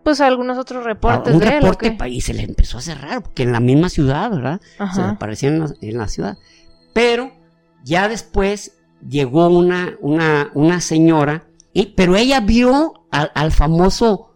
[0.03, 1.51] Pues algunos otros reportes un de él.
[1.51, 2.09] ¿o reporte qué?
[2.09, 4.59] y se le empezó a cerrar, porque en la misma ciudad, ¿verdad?
[4.93, 6.37] Se aparecían en la, en la ciudad.
[6.93, 7.31] Pero
[7.85, 14.32] ya después llegó una, una, una señora, y, pero ella vio al, al famoso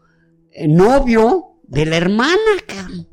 [0.67, 3.07] novio de la hermana, cabrón.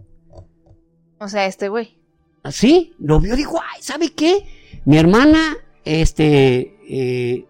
[1.18, 1.98] O sea, este güey.
[2.42, 4.46] Así, lo vio, dijo, ay, ¿sabe qué?
[4.85, 7.46] Mi hermana, este, eh,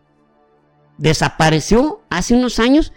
[0.99, 2.93] desapareció hace unos años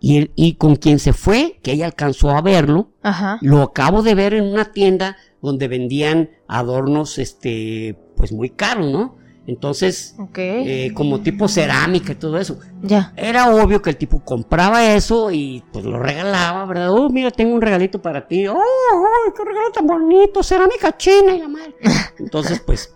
[0.00, 3.38] y, y con quien se fue, que ella alcanzó a verlo, Ajá.
[3.42, 9.16] lo acabo de ver en una tienda donde vendían adornos, este, pues muy caros, ¿no?
[9.46, 12.58] Entonces, eh, como tipo cerámica y todo eso.
[12.82, 13.12] Ya.
[13.16, 16.90] Era obvio que el tipo compraba eso y pues lo regalaba, ¿verdad?
[16.90, 18.48] Oh, mira, tengo un regalito para ti.
[18.48, 21.76] Oh, oh qué regalo tan bonito, cerámica china y la madre.
[22.18, 22.92] Entonces, pues,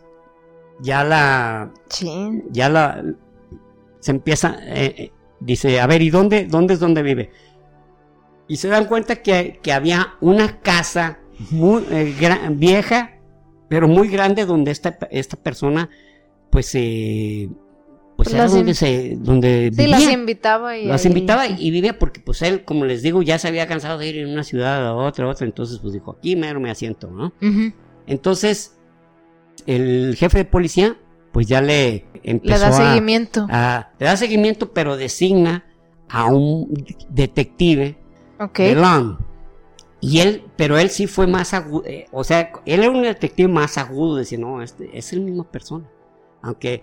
[0.80, 1.72] ya la.
[2.50, 3.04] Ya la.
[4.00, 4.58] Se empieza.
[4.64, 7.30] Eh, eh, dice, a ver, ¿y dónde, dónde es donde vive?
[8.48, 11.84] Y se dan cuenta que, había una casa muy
[12.50, 13.12] vieja,
[13.68, 15.88] pero muy grande, donde esta, esta persona
[16.50, 17.48] pues eh,
[18.16, 22.42] pues era donde se donde sí, las invitaba y las invitaba y vivía porque pues
[22.42, 25.24] él como les digo ya se había cansado de ir en una ciudad a otra
[25.24, 27.32] a otra entonces pues dijo aquí mero me asiento no
[28.06, 28.76] entonces
[29.66, 30.98] el jefe de policía
[31.32, 33.46] pues ya le empezó le da seguimiento.
[33.48, 35.64] a, le da seguimiento pero designa
[36.10, 36.74] a un
[37.08, 37.96] detective
[38.38, 38.76] okay.
[40.00, 43.48] y él, pero él sí fue más agudo, eh, o sea, él era un detective
[43.48, 45.88] más agudo, decía, no, este es la misma persona
[46.42, 46.82] aunque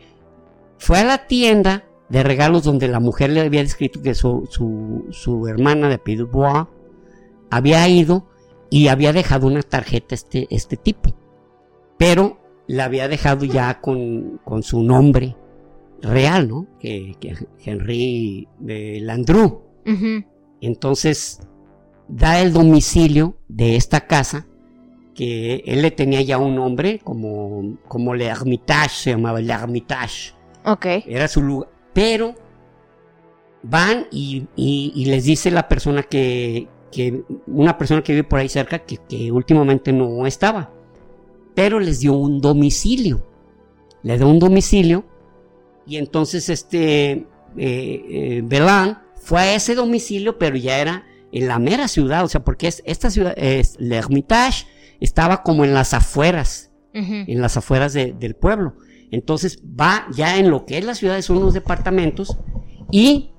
[0.77, 4.47] fue a la tienda de regalos donde la mujer le había descrito que su,
[5.11, 6.65] su, hermana de apellido Bois
[7.49, 8.27] había ido
[8.69, 11.13] y había dejado una tarjeta este, este tipo.
[11.97, 15.35] Pero la había dejado ya con, su nombre
[16.01, 16.67] real, ¿no?
[16.79, 17.15] Que,
[17.63, 19.63] Henry de Landru.
[20.61, 21.41] Entonces
[22.07, 24.46] da el domicilio de esta casa
[25.17, 30.33] que él le tenía ya un nombre, como, como Le Hermitage, se llamaba Le Hermitage.
[30.63, 30.85] Ok.
[31.07, 31.69] Era su lugar.
[31.91, 32.35] Pero
[33.63, 34.45] van y,
[35.05, 39.91] les dice la persona que, que, una persona que vive por ahí cerca, que, últimamente
[39.91, 40.71] no estaba.
[41.55, 43.25] Pero les dio un domicilio.
[44.03, 45.03] Le dio un domicilio.
[45.87, 47.25] Y entonces este eh,
[47.57, 52.23] eh, Belán fue a ese domicilio, pero ya era en la mera ciudad.
[52.23, 54.67] O sea, porque es, esta ciudad es Le Hermitage
[54.99, 58.75] estaba como en las afueras, en las afueras del pueblo.
[59.11, 62.37] Entonces va ya en lo que es la ciudad, son unos departamentos,
[62.91, 63.31] y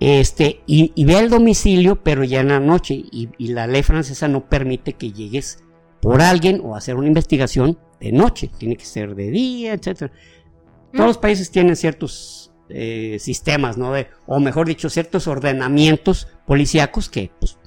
[0.00, 4.48] este, y, ve el domicilio, pero ya en la noche, y, la ley francesa no
[4.48, 5.64] permite que llegues
[6.00, 10.12] por alguien o hacer una investigación de noche, tiene que ser de día, etcétera.
[10.92, 13.92] Todos los países tienen ciertos eh, sistemas, ¿no?
[13.92, 17.58] De, o mejor dicho, ciertos ordenamientos policíacos que pues,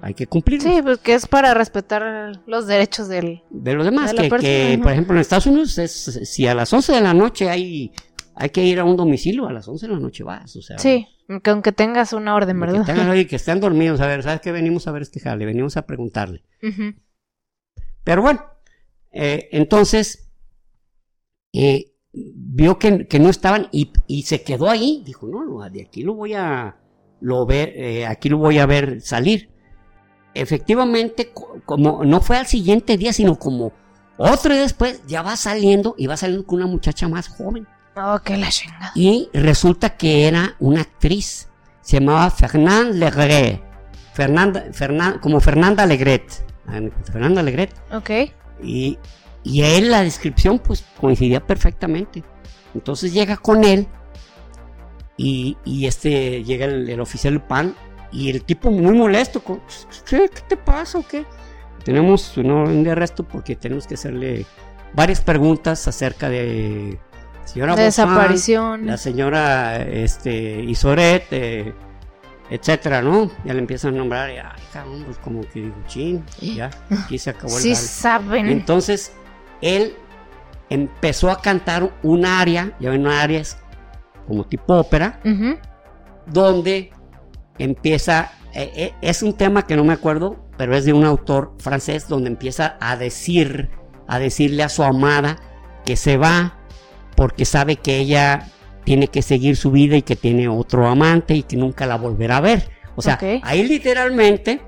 [0.00, 0.60] hay que cumplir.
[0.60, 4.12] Sí, pues que es para respetar los derechos del, de los demás.
[4.12, 5.92] que, por ejemplo, en Estados Unidos, es,
[6.24, 7.92] si a las 11 de la noche hay,
[8.34, 10.56] hay que ir a un domicilio, a las 11 de la noche vas.
[10.56, 11.06] O sea, sí,
[11.42, 12.84] que aunque tengas una orden, ¿verdad?
[12.86, 14.00] Que, que estén dormidos.
[14.00, 14.52] A ver, ¿sabes qué?
[14.52, 16.42] Venimos a ver este jale, venimos a preguntarle.
[18.04, 18.44] Pero bueno,
[19.10, 20.30] eh, entonces,
[21.52, 25.02] eh, vio que, no estaban y, y, se quedó ahí.
[25.04, 26.76] Dijo, no, no, de aquí lo voy a
[27.20, 29.50] lo ver, eh, aquí lo voy a ver salir
[30.40, 31.32] efectivamente,
[31.64, 33.72] como no fue al siguiente día, sino como
[34.16, 37.66] otro día después, ya va saliendo y va saliendo con una muchacha más joven.
[37.96, 38.92] Oh, qué la chingada.
[38.94, 41.48] Y resulta que era una actriz.
[41.82, 43.62] Se llamaba Fernand Legret.
[44.12, 46.44] Fernanda, como Fernanda Legret.
[46.66, 47.74] Ah, Fernanda Legret.
[47.92, 48.10] Ok.
[48.62, 48.98] Y,
[49.44, 52.24] y él, la descripción, pues coincidía perfectamente.
[52.74, 53.86] Entonces llega con él.
[55.18, 57.74] Y, y este llega el, el oficial PAN
[58.16, 59.42] y el tipo muy molesto,
[60.08, 61.26] ¿qué, ¿Qué te pasa o qué?
[61.84, 64.46] Tenemos un orden de arresto porque tenemos que hacerle
[64.94, 66.98] varias preguntas acerca de
[67.44, 71.74] señora desaparición, la señora este Isoret, eh,
[72.48, 73.30] etcétera, ¿no?
[73.44, 77.18] Ya le empiezan a nombrar, y, ay, cabrón, pues como que digo, chin, ya, aquí
[77.18, 78.46] se acabó el Sí saben.
[78.46, 79.12] Entonces,
[79.60, 79.94] él
[80.70, 83.58] empezó a cantar un aria, ya ven, es
[84.26, 85.20] como tipo ópera,
[86.26, 86.95] donde
[87.58, 91.54] empieza, eh, eh, es un tema que no me acuerdo, pero es de un autor
[91.58, 93.70] francés donde empieza a decir,
[94.06, 95.38] a decirle a su amada
[95.84, 96.58] que se va
[97.14, 98.48] porque sabe que ella
[98.84, 102.36] tiene que seguir su vida y que tiene otro amante y que nunca la volverá
[102.36, 102.70] a ver.
[102.94, 104.60] O sea, ahí literalmente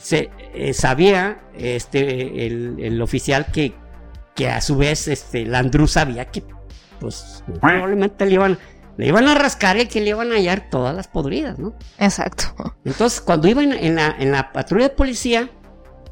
[0.00, 3.74] se eh, sabía este el, oficial que,
[4.34, 6.42] que a su vez este Landru sabía que
[7.00, 8.58] pues probablemente le iban
[8.96, 11.74] le iban a rascar y que le iban a hallar todas las podridas, ¿no?
[11.98, 12.44] Exacto.
[12.84, 15.50] Entonces, cuando iban en la, en la patrulla de policía,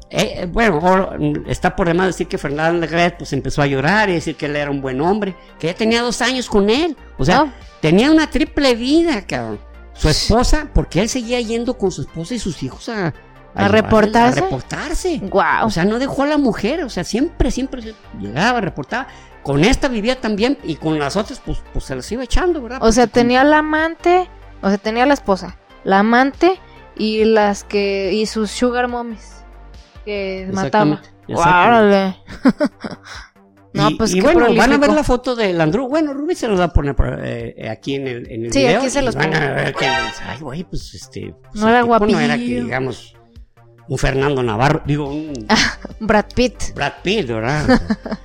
[0.09, 1.11] eh, eh, bueno,
[1.47, 4.55] está por demás decir que Fernando Legret pues empezó a llorar y decir que él
[4.55, 6.95] era un buen hombre, que ya tenía dos años con él.
[7.17, 9.59] O sea, tenía una triple vida, cabrón.
[9.93, 13.13] Su esposa, porque él seguía yendo con su esposa y sus hijos a,
[13.55, 14.39] a, reportarse.
[14.39, 15.19] A reportarse.
[15.19, 15.65] Wow.
[15.65, 19.07] O sea, no dejó a la mujer, o sea, siempre, siempre llegaba, reportaba
[19.43, 22.79] con esta vivía también y con las otras pues, pues se las iba echando, ¿verdad?
[22.81, 24.29] O sea, tenía la amante,
[24.61, 26.59] o sea, tenía la esposa, la amante
[26.95, 29.43] y las que y sus sugar mommies.
[30.05, 31.01] que mataba.
[31.27, 32.17] Órale.
[33.73, 35.87] no, y, pues y bueno, van a ver la foto del Andrew.
[35.87, 38.79] Bueno, Ruby se los va a poner eh, aquí en el, en el sí, video.
[38.79, 41.33] aquí se los van a ver que, ay, güey, pues este.
[41.41, 42.17] Pues, no era guapillo.
[42.17, 43.15] No era que, digamos,
[43.93, 45.47] un Fernando Navarro, digo, un...
[45.99, 46.73] Brad Pitt.
[46.73, 47.79] Brad Pitt, ¿verdad?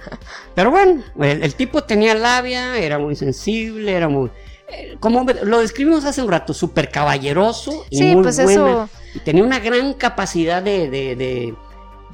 [0.55, 4.31] Pero bueno, el, tipo tenía labia, era muy sensible, era muy...
[4.71, 8.89] Eh, como lo describimos hace un rato, súper caballeroso y sí, muy pues Eso...
[9.15, 11.55] Y tenía una gran capacidad de, de,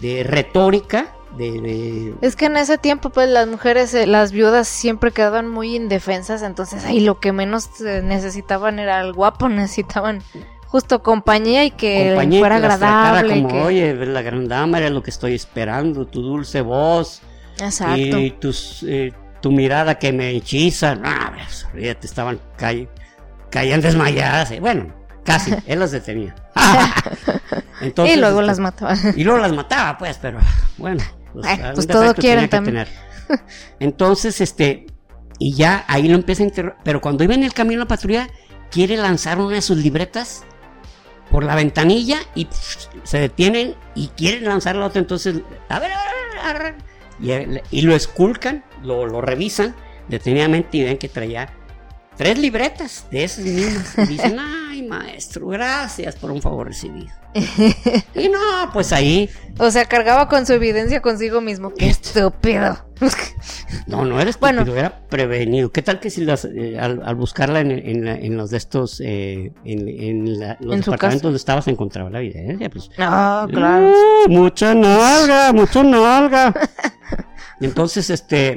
[0.00, 1.14] de, retórica.
[1.36, 5.76] De, Es que en ese tiempo, pues las mujeres, eh, las viudas siempre quedaban muy
[5.76, 10.22] indefensas, entonces ahí lo que menos necesitaban era el guapo, necesitaban
[10.66, 13.42] justo compañía y que fuera agradable.
[13.42, 17.22] Como, oye, la gran dama era lo que estoy esperando, tu dulce voz.
[17.60, 18.18] Exacto.
[18.18, 20.94] Y tus, eh, tu mirada que me hechiza.
[20.94, 21.10] No,
[21.72, 22.40] te estaban
[23.50, 24.50] caían desmayadas.
[24.50, 24.92] Eh, bueno,
[25.24, 26.34] casi, él las detenía.
[28.06, 28.94] y luego las este, mataba.
[29.16, 30.38] Y luego las mataba, pues, pero
[30.76, 31.02] bueno.
[31.32, 32.86] Pues, pues todo quieren también.
[33.80, 34.86] Entonces, este,
[35.38, 36.80] y ya ahí lo empieza a interrogar.
[36.84, 38.28] Pero cuando iba en el camino a la patrulla,
[38.70, 40.44] quiere lanzar una de sus libretas
[41.34, 42.46] por la ventanilla y
[43.02, 45.00] se detienen y quieren lanzar la otra.
[45.00, 45.90] Entonces, a ver,
[46.40, 46.76] a ver,
[47.72, 49.74] y, lo esculcan, lo, lo revisan
[50.06, 51.52] detenidamente y ven que traía
[52.16, 54.08] tres libretas de esas mismas.
[54.08, 57.12] Dicen, ay, maestro, gracias por un favor recibido.
[58.14, 58.38] y no,
[58.72, 59.28] pues ahí.
[59.58, 61.72] O sea, cargaba con su evidencia consigo mismo.
[61.74, 62.78] ¡Qué estúpido!
[63.86, 65.70] no, no era estúpido, bueno, era prevenido.
[65.72, 70.38] ¿Qué tal que si las, eh, al, buscarla en, en, los de estos, eh, en,
[70.60, 72.70] los departamentos donde estabas, encontraba la evidencia?
[72.70, 73.90] Pues, ah, claro.
[73.90, 76.54] Uh, mucha nalga, mucha nalga.
[77.60, 78.56] Entonces, este.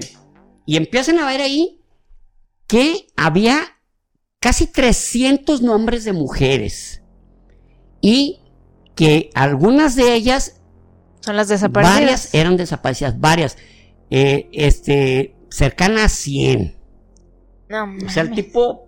[0.65, 1.81] Y empiezan a ver ahí
[2.67, 3.76] que había
[4.39, 7.01] casi 300 nombres de mujeres.
[8.01, 8.41] Y
[8.95, 10.61] que algunas de ellas
[11.21, 11.99] son las desaparecidas.
[11.99, 13.57] Varias eran desaparecidas, varias.
[14.09, 16.75] Eh, este, cercanas a 100.
[17.69, 18.87] No, o sea, el tipo.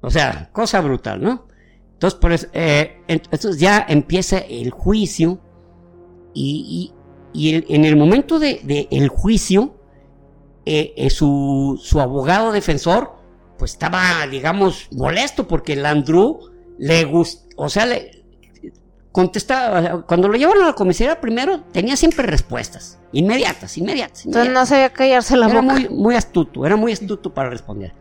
[0.00, 1.46] O sea, cosa brutal, ¿no?
[1.94, 5.40] Entonces, por eso, eh, entonces ya empieza el juicio
[6.34, 6.92] y,
[7.34, 9.76] en el momento del de, el juicio,
[10.64, 13.12] eh, su, su, abogado defensor,
[13.58, 16.38] pues estaba, digamos, molesto porque el Andrew
[16.78, 18.22] le gustó, o sea, le
[19.12, 24.24] contestaba, cuando lo llevaron a la comisaría primero tenía siempre respuestas, inmediatas, inmediatas.
[24.26, 25.74] Entonces no sabía callarse la era boca.
[25.74, 27.92] Muy, muy astuto, era muy astuto para responder.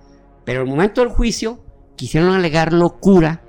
[0.46, 1.60] Pero en el momento del juicio
[1.96, 3.44] quisieron alegar locura,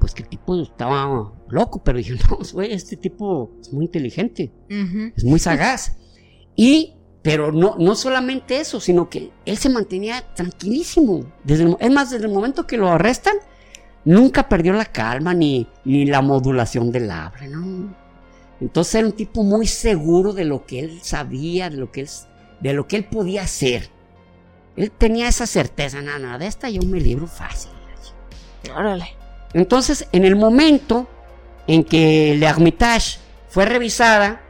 [0.00, 4.52] pues que el tipo estaba loco, pero dije, no, güey, este tipo es muy inteligente,
[5.16, 5.96] es muy sagaz.
[6.56, 6.93] Y,
[7.24, 11.24] pero no, no solamente eso, sino que él se mantenía tranquilísimo.
[11.42, 13.36] Desde es más, desde el momento que lo arrestan,
[14.04, 17.96] nunca perdió la calma ni, ni la modulación del habla, ¿no?
[18.60, 22.10] Entonces era un tipo muy seguro de lo que él sabía, de lo que él,
[22.60, 23.88] de lo que él podía hacer.
[24.76, 27.70] Él tenía esa certeza, nada, nada, de esta yo me libro fácil.
[28.76, 29.16] Órale.
[29.54, 31.08] Entonces, en el momento
[31.66, 33.16] en que la Hermitage
[33.48, 34.42] fue revisada,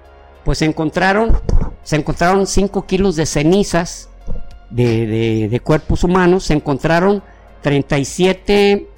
[0.44, 1.40] pues encontraron,
[1.84, 4.08] se encontraron 5 kilos de cenizas
[4.70, 7.22] de, de, de cuerpos humanos, se encontraron
[7.62, 8.88] 37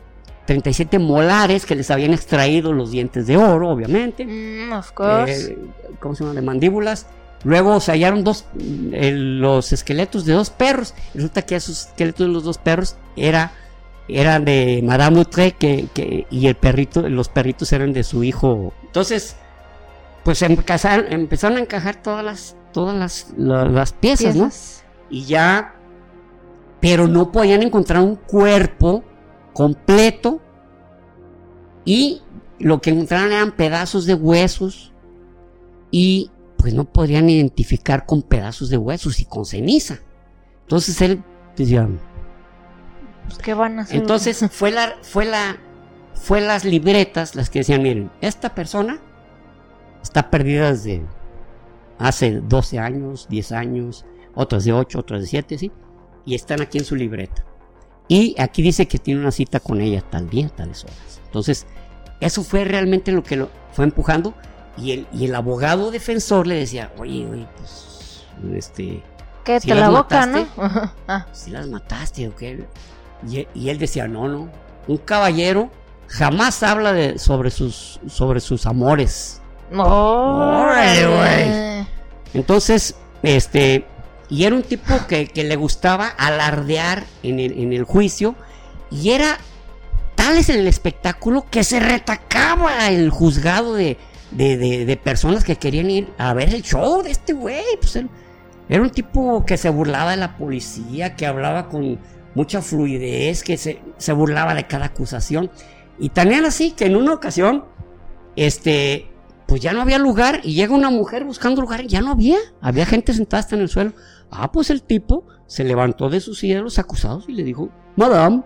[0.46, 4.24] 37 molares que les habían extraído los dientes de oro, obviamente.
[4.24, 5.52] Mm, of course.
[5.52, 5.58] Eh,
[6.00, 6.34] ¿Cómo se llama?
[6.34, 7.06] De mandíbulas.
[7.44, 8.46] Luego se hallaron dos,
[8.90, 10.94] los esqueletos de dos perros.
[11.14, 13.52] Resulta que esos esqueletos de los dos perros era,
[14.08, 18.72] eran de Madame Outre que, y el perrito, los perritos eran de su hijo.
[18.84, 19.36] Entonces,
[20.24, 24.50] pues empezaron, a encajar todas las, todas las, las, piezas, ¿no?
[25.08, 25.76] Y ya,
[26.78, 29.02] pero no podían encontrar un cuerpo
[29.54, 30.42] completo
[31.86, 32.20] y
[32.58, 34.92] lo que encontraron eran pedazos de huesos
[35.90, 40.00] y pues no podrían identificar con pedazos de huesos y con ceniza.
[40.64, 41.24] Entonces él
[41.56, 41.88] decía,
[43.24, 43.96] pues, ¿qué van a hacer?
[43.96, 45.56] Entonces fue la fue la
[46.12, 49.00] fue las libretas las que decían, miren, esta persona
[50.02, 51.15] está perdida desde
[51.98, 54.04] hace 12 años, 10 años,
[54.34, 55.72] otras de 8, otras de 7, ¿sí?
[56.24, 57.44] Y están aquí en su libreta.
[58.08, 61.20] Y aquí dice que tiene una cita con ella tal día, tales horas.
[61.24, 61.66] Entonces,
[62.20, 64.34] eso fue realmente lo que lo fue empujando.
[64.76, 68.24] Y el, y el abogado defensor le decía, oye, oye, pues,
[68.54, 69.02] este...
[69.44, 69.60] ¿Qué?
[69.60, 70.46] te la boca, ¿no?
[71.08, 71.26] ah.
[71.32, 72.66] Si las mataste o qué.
[73.28, 74.50] Y, él decía, no, no.
[74.88, 75.70] Un caballero
[76.08, 79.40] jamás habla de, sobre, sus, sobre sus amores.
[79.70, 80.68] No.
[82.34, 83.86] Entonces, este,
[84.28, 88.34] y era un tipo que, le gustaba alardear en el, en el, juicio.
[88.90, 89.38] Y era
[90.14, 93.96] tal es el espectáculo que se retacaba el juzgado de,
[94.32, 97.64] de, personas que querían ir a ver el show de este güey.
[97.80, 97.98] Pues
[98.68, 101.98] era un tipo que se burlaba de la policía, que hablaba con
[102.34, 105.50] mucha fluidez, que se, se burlaba de cada acusación.
[105.98, 107.64] Y tan era así que en una ocasión,
[108.34, 109.08] este,
[109.46, 112.38] pues ya no había lugar y llega una mujer buscando lugar y ya no había.
[112.60, 113.92] Había gente sentada hasta en el suelo.
[114.30, 117.70] Ah, pues el tipo se levantó de su silla de los acusados y le dijo,
[117.96, 118.42] Madame,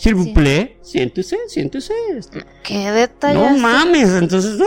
[0.00, 1.92] S'il vous plaît, siéntese, siéntese.
[2.62, 3.38] Qué detalle.
[3.38, 4.58] No mames, entonces,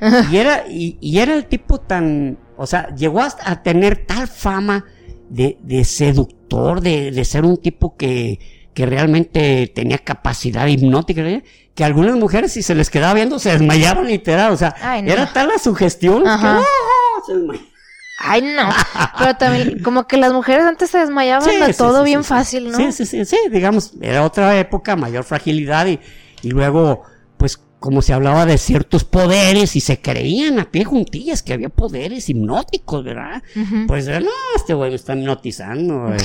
[0.30, 4.84] y, era, y, era el tipo tan, o sea, llegó a tener tal fama
[5.30, 8.40] de, de seductor, de, de, ser un tipo que,
[8.78, 11.42] que realmente tenía capacidad hipnótica, ¿eh?
[11.74, 14.72] que algunas mujeres si se les quedaba viendo se desmayaban literal, o sea,
[15.04, 16.62] era tal la sugestión que ¡ah!
[17.26, 17.68] se desmayaban.
[18.20, 18.70] Ay, no.
[19.18, 22.76] Pero también, como que las mujeres antes se desmayaban todo bien fácil, ¿no?
[22.76, 25.98] Sí, sí, sí, sí, digamos, era otra época, mayor fragilidad y,
[26.42, 27.02] y luego,
[27.80, 32.28] como se hablaba de ciertos poderes y se creían a pie juntillas que había poderes
[32.28, 33.42] hipnóticos, ¿verdad?
[33.86, 36.12] Pues, no, este güey me está hipnotizando.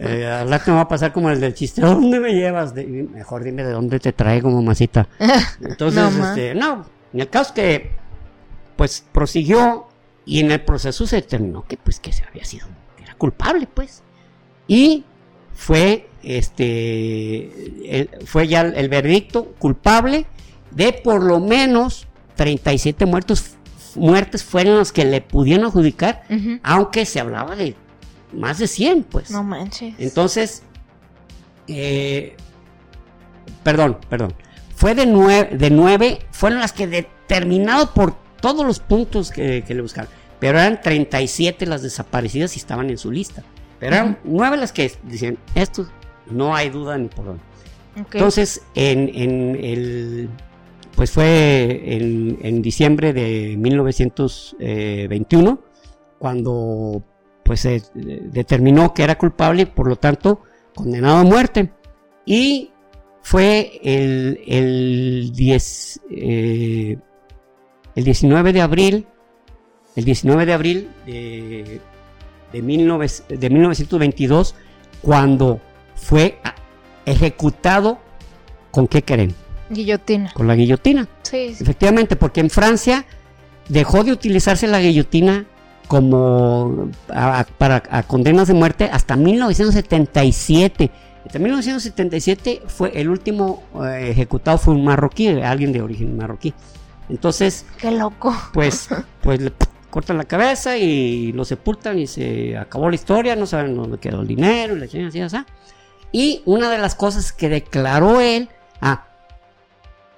[0.00, 2.74] Eh, eh, me va a pasar como el del chiste, ¿dónde me llevas?
[2.74, 5.08] mejor dime de dónde te traigo, mamacita.
[5.60, 7.92] Entonces, no, este, no, en el caso que,
[8.76, 9.88] pues, prosiguió
[10.28, 12.66] y en el proceso se determinó que pues que se había sido,
[13.02, 14.02] era culpable pues.
[14.66, 15.04] Y
[15.54, 20.26] fue este fue ya el, verdicto culpable
[20.70, 22.06] de por lo menos
[22.36, 23.56] 37 muertos
[23.94, 26.22] muertes fueron los que le pudieron adjudicar,
[26.62, 27.74] aunque se hablaba de
[28.34, 29.30] más de 100 pues.
[29.30, 29.94] No manches.
[29.98, 30.62] Entonces
[31.66, 32.36] eh,
[33.62, 34.34] perdón, perdón.
[34.76, 39.74] Fue de nueve, de nueve, fueron las que determinado por todos los puntos que, que
[39.74, 40.10] le buscaron.
[40.38, 43.42] Pero eran 37 las desaparecidas y estaban en su lista.
[43.80, 45.88] Pero eran nueve las que decían, esto
[46.30, 47.42] no hay duda ni por dónde.
[47.96, 49.08] Entonces, en,
[49.60, 50.30] el,
[50.94, 55.58] pues fue en, diciembre de 1921
[56.18, 57.02] cuando
[57.42, 60.42] pues se determinó que era culpable y por lo tanto
[60.74, 61.72] condenado a muerte.
[62.24, 62.70] Y
[63.22, 66.98] fue el, el, 10, eh,
[67.94, 69.06] el 19 de abril
[69.98, 71.80] el 19 de abril de,
[72.52, 74.54] de, 1922,
[75.02, 75.60] cuando
[76.00, 76.40] fue
[77.04, 77.98] ejecutado,
[78.70, 79.34] ¿con qué creen?
[79.70, 80.32] Guillotina.
[80.32, 81.08] Con la guillotina.
[81.22, 83.04] Sí, Efectivamente, porque en Francia
[83.68, 85.44] dejó de utilizarse la guillotina
[85.86, 90.90] como para condenas de muerte hasta 1977.
[91.32, 96.54] En 1977 fue el último eh, ejecutado fue un marroquí, alguien de origen marroquí.
[97.08, 98.34] Entonces, qué loco.
[98.52, 98.88] Pues,
[99.22, 99.40] pues
[99.90, 104.20] cortan la cabeza y lo sepultan y se acabó la historia, no saben dónde quedó
[104.20, 105.36] el dinero y la así, así.
[106.12, 108.48] Y una de las cosas que declaró él,
[108.80, 109.06] ah,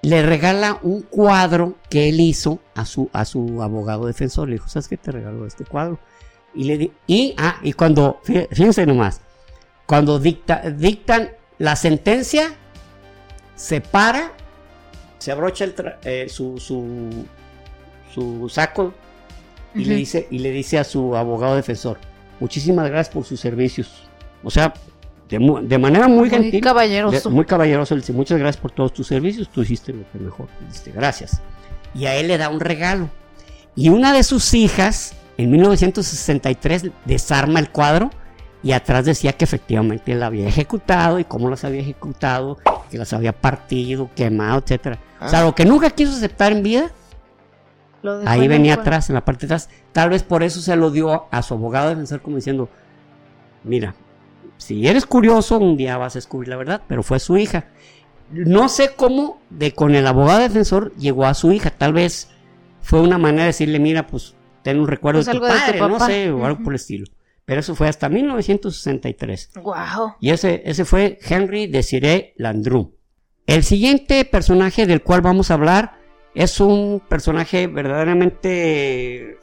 [0.02, 4.48] le regala un cuadro que él hizo a su, a su abogado defensor.
[4.48, 5.98] Le dijo, ¿sabes qué te regaló este cuadro?
[6.54, 9.20] Y le y, ah, y cuando, fíjense nomás,
[9.86, 12.54] cuando dicta, dictan la sentencia,
[13.54, 14.32] se para,
[15.18, 15.74] se abrocha el
[16.04, 17.26] eh, su, su,
[18.14, 18.94] su saco
[19.74, 21.98] y, le dice, y le dice a su abogado defensor,
[22.40, 24.08] muchísimas gracias por sus servicios.
[24.42, 24.72] O sea,
[25.30, 26.60] de, manera muy, muy gentil.
[26.60, 27.30] Caballeroso.
[27.30, 27.94] muy caballeroso.
[27.94, 30.48] Le dice, muchas gracias por todos tus servicios, tú hiciste lo que mejor.
[30.68, 31.40] Dice, gracias.
[31.94, 33.08] Y a él le da un regalo.
[33.76, 38.10] Y una de sus hijas, en 1963, desarma el cuadro
[38.62, 42.58] y atrás decía que efectivamente él la había ejecutado y cómo las había ejecutado,
[42.90, 44.98] que las había partido, quemado, etc.
[45.20, 45.44] O sea, ah.
[45.44, 46.90] lo que nunca quiso aceptar en vida,
[48.24, 49.68] Ahí venía atrás, en la parte de atrás.
[49.92, 52.68] Tal vez por eso se lo dio a su abogado defensor como diciendo,
[53.62, 53.94] mira,
[54.60, 57.68] si eres curioso, un día vas a descubrir la verdad, pero fue su hija.
[58.30, 61.70] No sé cómo de con el abogado defensor llegó a su hija.
[61.70, 62.28] Tal vez
[62.82, 65.98] fue una manera de decirle, mira, pues ten un recuerdo pues de, tu padre, no
[65.98, 67.06] sé, o algo por el estilo.
[67.46, 69.52] Pero eso fue hasta 1963.
[69.62, 70.16] Wow.
[70.20, 72.94] Y ese, ese fue Henry Desiree Landru.
[73.46, 75.98] El siguiente personaje del cual vamos a hablar
[76.34, 79.38] es un personaje verdaderamente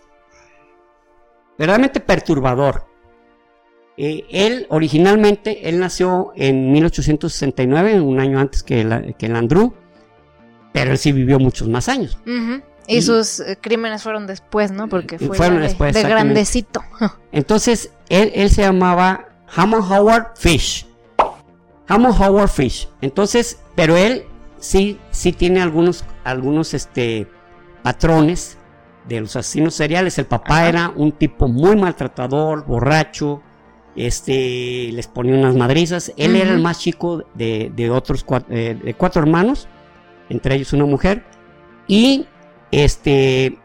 [1.58, 2.87] verdaderamente perturbador.
[3.98, 9.74] Eh, él originalmente, él nació en 1869, un año antes que, el que Andrew,
[10.72, 12.20] pero él sí vivió muchos más años.
[12.88, 14.88] y, sus eh, crímenes fueron después, ¿no?
[14.88, 16.84] Porque fue fueron de, después, de grandecito.
[17.32, 20.86] Entonces, él, él se llamaba Hammond Howard Fish.
[21.88, 22.88] Hammond Howard Fish.
[23.02, 24.26] Entonces, pero él
[24.60, 27.28] sí, sí tiene algunos, algunos este,
[27.82, 28.58] patrones
[29.08, 30.20] de los asesinos seriales.
[30.20, 33.42] El papá era un tipo muy maltratador, borracho,
[33.98, 36.14] este, les ponía unas madrizas.
[36.18, 39.68] Él era el más chico de, otros cuatro, eh, de cuatro hermanos,
[40.30, 41.26] entre ellos una mujer.
[41.88, 42.26] Y
[42.72, 43.58] este,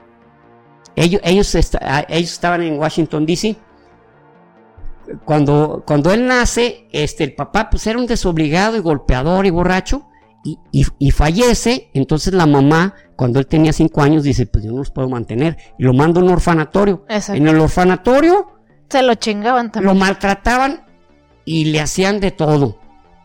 [0.96, 3.56] ellos, ellos, ellos estaban en Washington, D.C.
[5.24, 10.08] Cuando, cuando él nace, este, el papá pues era un desobligado y golpeador y borracho.
[10.44, 14.90] Y, fallece, entonces la mamá, cuando él tenía cinco años, dice, pues yo no los
[14.90, 15.56] puedo mantener.
[15.78, 17.04] Y lo manda a un orfanatorio.
[17.08, 18.48] En el orfanatorio
[18.92, 19.94] se lo chingaban también.
[19.94, 20.84] Lo maltrataban
[21.44, 22.78] y le hacían de todo.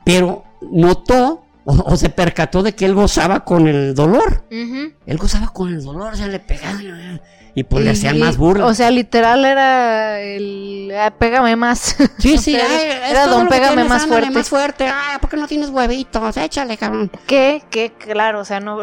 [0.03, 4.45] Pero notó o, se percató de que él gozaba con el dolor.
[4.49, 7.22] Él gozaba con el dolor, o sea, le pegaban
[7.53, 8.70] y pues le hacían más burlas.
[8.70, 11.97] O sea, literal era el ah, pégame más.
[12.20, 12.55] Sí, sí,
[13.09, 14.30] era don pégame más fuerte.
[14.30, 14.86] más fuerte.
[14.86, 16.38] Ay, ¿por qué no tienes huevitos?
[16.38, 17.11] Échale, cabrón.
[17.26, 18.78] Que, que, claro, o sea, no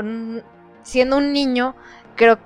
[0.83, 1.75] siendo un niño,
[2.17, 2.43] creo que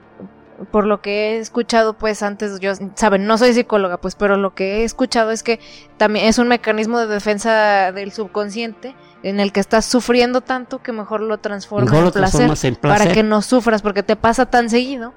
[0.71, 4.55] por lo que he escuchado, pues antes, yo, saben, no soy psicóloga, pues, pero lo
[4.55, 5.61] que he escuchado es que
[5.97, 10.93] también es un mecanismo de defensa del subconsciente en el que estás sufriendo tanto que
[10.93, 15.15] mejor lo transformas en, placer, para que no sufras, porque te pasa tan seguido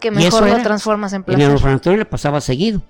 [0.00, 1.42] que mejor lo transformas en placer.
[1.42, 2.82] En el orfanatorio le pasaba seguido.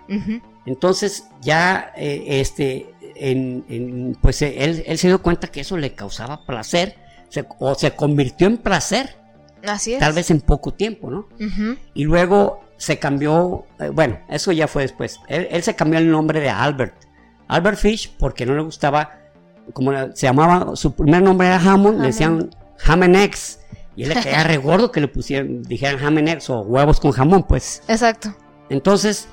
[0.65, 6.45] Entonces, ya, eh, este, en, pues él, él se dio cuenta que eso le causaba
[6.45, 6.97] placer,
[7.59, 9.26] o se convirtió en placer
[9.99, 11.29] Tal vez en poco tiempo, ¿no?
[11.95, 15.21] Y luego se cambió, eh, bueno, eso ya fue después.
[15.29, 16.95] Él, se cambió el nombre de Albert.
[17.49, 19.19] Albert Fish porque no le gustaba,
[19.73, 22.51] como se llamaba, su primer nombre era Hammond, le decían
[22.87, 23.61] Ham X.
[23.95, 27.13] Y él le quedaba re gordo que le pusieran, dijeran Ham X o huevos con
[27.13, 27.83] jamón, pues.
[27.89, 28.35] Exacto.
[28.69, 29.29] Entonces,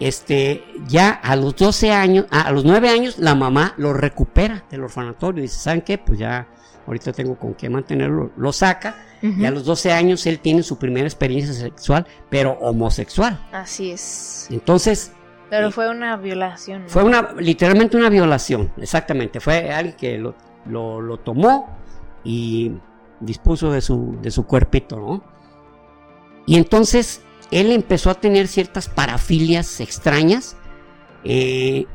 [0.00, 4.82] este, ya a los 12 años, a, los 9 años, la mamá lo recupera del
[4.82, 5.40] orfanatorio.
[5.40, 5.98] Y dice, ¿saben qué?
[5.98, 6.48] Pues ya,
[6.88, 8.32] ahorita tengo con qué mantenerlo.
[8.36, 13.38] Lo saca y a los 12 años él tiene su primera experiencia sexual, pero homosexual.
[13.52, 14.48] Así es.
[14.50, 15.12] Entonces...
[15.50, 16.84] Pero fue una violación.
[16.88, 19.40] Fue una, literalmente una violación, exactamente.
[19.40, 20.34] Fue alguien que lo,
[21.00, 21.76] lo, tomó
[22.24, 22.72] y
[23.20, 25.22] dispuso de su, de su cuerpito, ¿no?
[26.46, 30.56] Y entonces él empezó a tener ciertas parafilias extrañas
[31.24, 31.86] eh,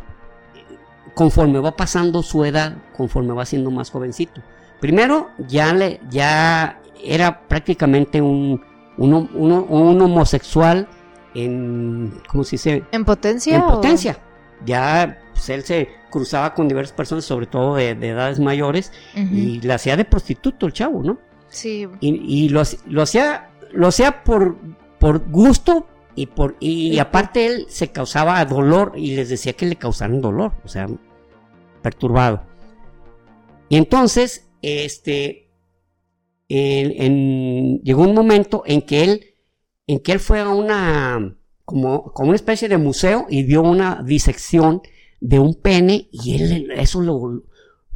[1.16, 4.42] conforme va pasando su edad, conforme va siendo más jovencito.
[4.84, 8.62] Primero, ya, le, ya era prácticamente un,
[8.98, 10.90] un, homosexual
[11.34, 12.84] en, ¿cómo se dice?
[12.92, 13.56] ¿En potencia?
[13.56, 14.18] En potencia.
[14.66, 19.76] Ya pues, él se cruzaba con diversas personas, sobre todo de, edades mayores, y la
[19.76, 21.18] hacía de prostituto el chavo, ¿no?
[21.48, 21.88] Sí.
[22.02, 24.58] Y, lo, hacía, lo hacía por,
[25.00, 29.78] por gusto y por y, aparte él se causaba dolor y les decía que le
[29.78, 30.88] causaran dolor, o sea,
[31.82, 32.44] perturbado.
[33.70, 35.50] Y entonces, este,
[36.48, 39.26] llegó un momento en que él,
[39.88, 44.02] en que él fue a una, como, como una especie de museo y vio una
[44.04, 44.82] disección
[45.20, 47.44] de un pene y él eso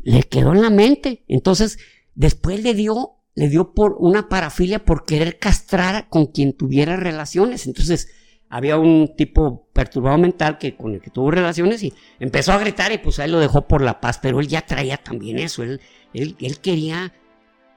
[0.04, 1.24] le quedó en la mente.
[1.28, 1.80] Entonces,
[2.16, 7.66] después le dio, le dio por una parafilia por querer castrar con quien tuviera relaciones.
[7.66, 8.10] Entonces,
[8.50, 12.92] había un tipo perturbado mental que con el que tuvo relaciones y empezó a gritar
[12.92, 15.82] y pues ahí lo dejó por la paz, pero él ya traía también eso, él,
[16.14, 17.14] él, él quería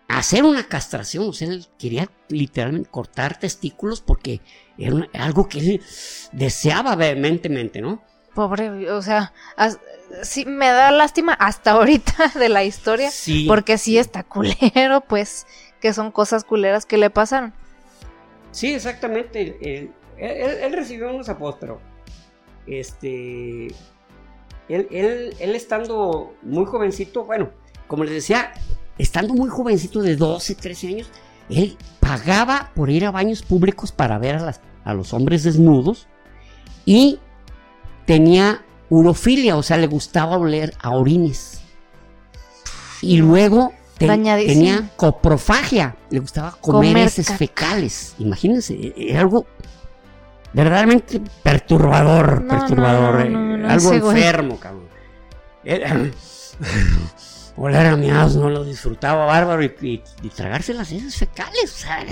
[0.09, 4.41] hacer una castración, o sea, él quería literalmente cortar testículos porque
[4.79, 5.83] era algo que él
[6.33, 8.03] deseaba vehementemente, ¿no?
[8.35, 9.33] Pobre, o sea,
[10.23, 13.45] sí me da lástima hasta ahorita de la historia, sí.
[13.47, 15.47] porque sí está culero, pues,
[15.81, 17.53] que son cosas culeras que le pasaron.
[18.53, 19.91] Sí, exactamente.
[20.21, 21.81] Él, recibió unos pero
[22.67, 23.69] este,
[24.69, 27.51] él, él, él estando muy jovencito, bueno,
[27.89, 28.53] como les decía,
[28.99, 31.11] estando muy jovencito de 12, 13 años,
[31.49, 36.07] él pagaba por ir a baños públicos para ver a, las, a los hombres desnudos
[36.85, 37.19] y
[38.07, 41.63] tenía urofilia, o sea, le gustaba oler a orines.
[43.03, 48.15] Y luego tenía coprofagia, le gustaba comer, heces fecales.
[48.19, 49.47] Imagínense, era algo
[50.53, 54.91] verdaderamente perturbador, perturbador, eh, algo enfermo, cabrón.
[57.57, 60.03] oler a miados no lo disfrutaba bárbaro y,
[60.35, 62.05] tragarse las heces fecales, sea,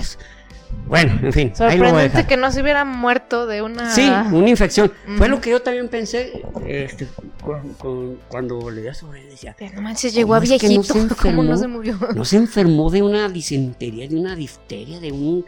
[0.85, 1.55] Bueno, en fin.
[1.55, 3.93] Sorprendente que no se hubiera muerto de una...
[3.93, 4.91] Sí, una infección.
[5.17, 7.07] Fue lo que yo también pensé este,
[8.27, 9.29] cuando, le di sobre él.
[9.29, 10.73] Decía, Pero no manches, llegó a viejito.
[10.75, 11.97] No se enfermó, ¿Cómo no se murió?
[12.15, 15.45] No se enfermó de una disentería, de una difteria, de un...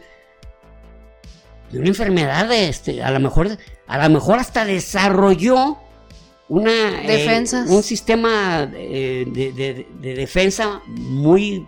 [1.71, 3.57] De una enfermedad, de este, a lo mejor,
[3.87, 5.77] a lo mejor hasta desarrolló
[6.49, 11.65] una eh, un sistema eh, de, defensa muy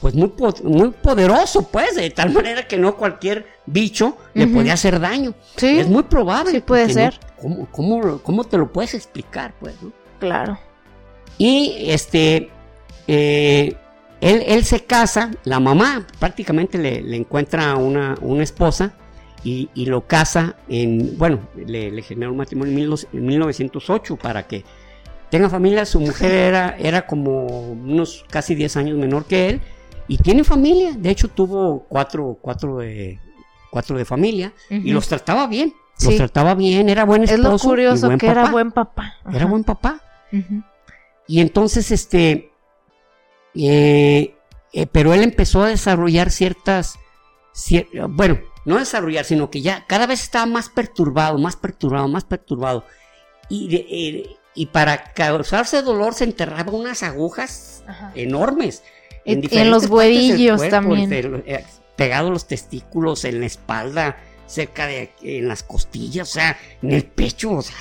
[0.00, 0.32] pues muy,
[0.62, 5.34] muy poderoso pues de tal manera que no cualquier bicho le podía hacer daño.
[5.56, 5.78] Sí.
[5.78, 6.50] Es muy probable.
[6.50, 7.20] Sí, puede ser.
[7.70, 9.74] ¿cómo, te lo puedes explicar, pues?
[10.18, 10.58] Claro.
[11.38, 12.50] Y este,
[13.06, 13.76] eh,
[14.24, 18.94] él, se casa, la mamá prácticamente le, encuentra una, una esposa
[19.44, 24.64] y, lo casa en, bueno, le, genera un matrimonio en, 1908 para que
[25.30, 25.84] tenga familia.
[25.84, 29.60] Su mujer era, era como unos casi 10 años menor que él
[30.08, 30.92] y tiene familia.
[30.96, 33.20] De hecho, tuvo cuatro, cuatro de,
[33.70, 35.74] cuatro de familia y los trataba bien.
[36.02, 37.42] Los trataba bien, era buen esposo.
[37.42, 39.16] Es lo curioso que era buen papá.
[39.30, 40.00] Era buen papá.
[41.26, 42.53] Y entonces, este,
[43.54, 44.34] eh,
[44.72, 46.98] eh, pero él empezó a desarrollar ciertas,
[48.08, 52.84] bueno, no desarrollar, sino que ya cada vez estaba más perturbado, más perturbado, más perturbado.
[53.48, 57.84] Y, eh, y para causarse dolor se enterraba unas agujas
[58.14, 58.82] enormes.
[59.24, 61.44] En, en los huevillos también.
[61.96, 67.04] Pegados los testículos, en la espalda, cerca de en las costillas, o sea, en el
[67.04, 67.76] pecho, o sea,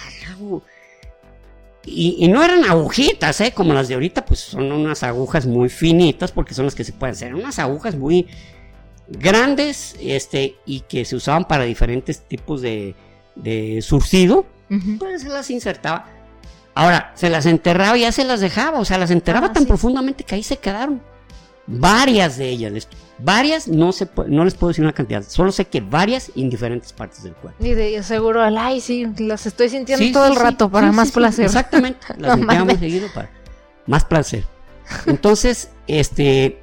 [1.85, 3.51] y, no eran agujitas, ¿eh?
[3.51, 6.93] Como las de ahorita, pues son unas agujas muy finitas porque son las que se
[6.93, 7.35] pueden hacer.
[7.35, 8.27] Unas agujas muy
[9.09, 12.95] grandes este, y que se usaban para diferentes tipos de,
[13.35, 14.45] de surcido.
[14.97, 16.07] Pues se las insertaba.
[16.73, 18.79] Ahora, se las enterraba y ya se las dejaba.
[18.79, 21.01] O sea, las enterraba ah, tan profundamente que ahí se quedaron.
[21.65, 22.87] Varias de ellas.
[23.19, 26.91] Varias, no, se, no les puedo decir una cantidad, solo sé que varias en diferentes
[26.91, 27.63] partes del cuerpo.
[27.63, 31.45] Y de seguro, ay, sí, las estoy sintiendo todo el rato para más placer.
[31.45, 33.29] exactamente, las sentíamos seguido para
[33.87, 34.43] más placer.
[35.05, 36.59] Entonces, este,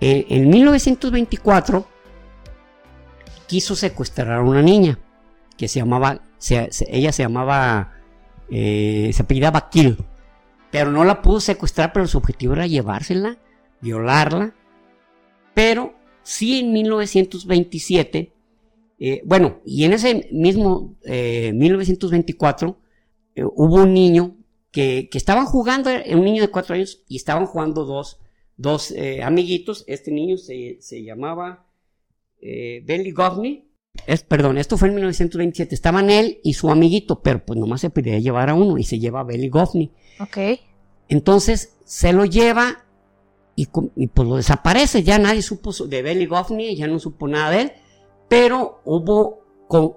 [0.00, 1.86] eh, en 1924
[3.46, 4.98] quiso secuestrar a una niña
[5.56, 7.94] que se llamaba, ella se llamaba,
[8.50, 10.04] eh, se apellidaba Kill,
[10.70, 13.38] pero no la pudo secuestrar, pero su objetivo era llevársela,
[13.84, 14.54] violarla
[15.54, 18.32] pero sí en 1927,
[18.98, 24.36] eh, bueno, y en ese mismo 1924 eh, eh, hubo un niño
[24.70, 28.18] que, estaban jugando, un niño de cuatro años, y estaban jugando dos,
[28.56, 29.84] dos amiguitos.
[29.86, 31.66] Este niño se, llamaba
[32.40, 33.68] Belly Govney.
[34.08, 35.72] Es, perdón, esto fue en 1927.
[35.72, 38.98] Estaban él y su amiguito, pero pues nomás se pedía llevar a uno y se
[38.98, 39.92] lleva a Belly Govney.
[40.18, 40.38] Ok.
[41.08, 42.83] Entonces se lo lleva
[43.56, 47.60] y, pues lo desaparece, ya nadie supo de Belly Goffney, ya no supo nada de
[47.62, 47.72] él,
[48.28, 49.44] pero hubo,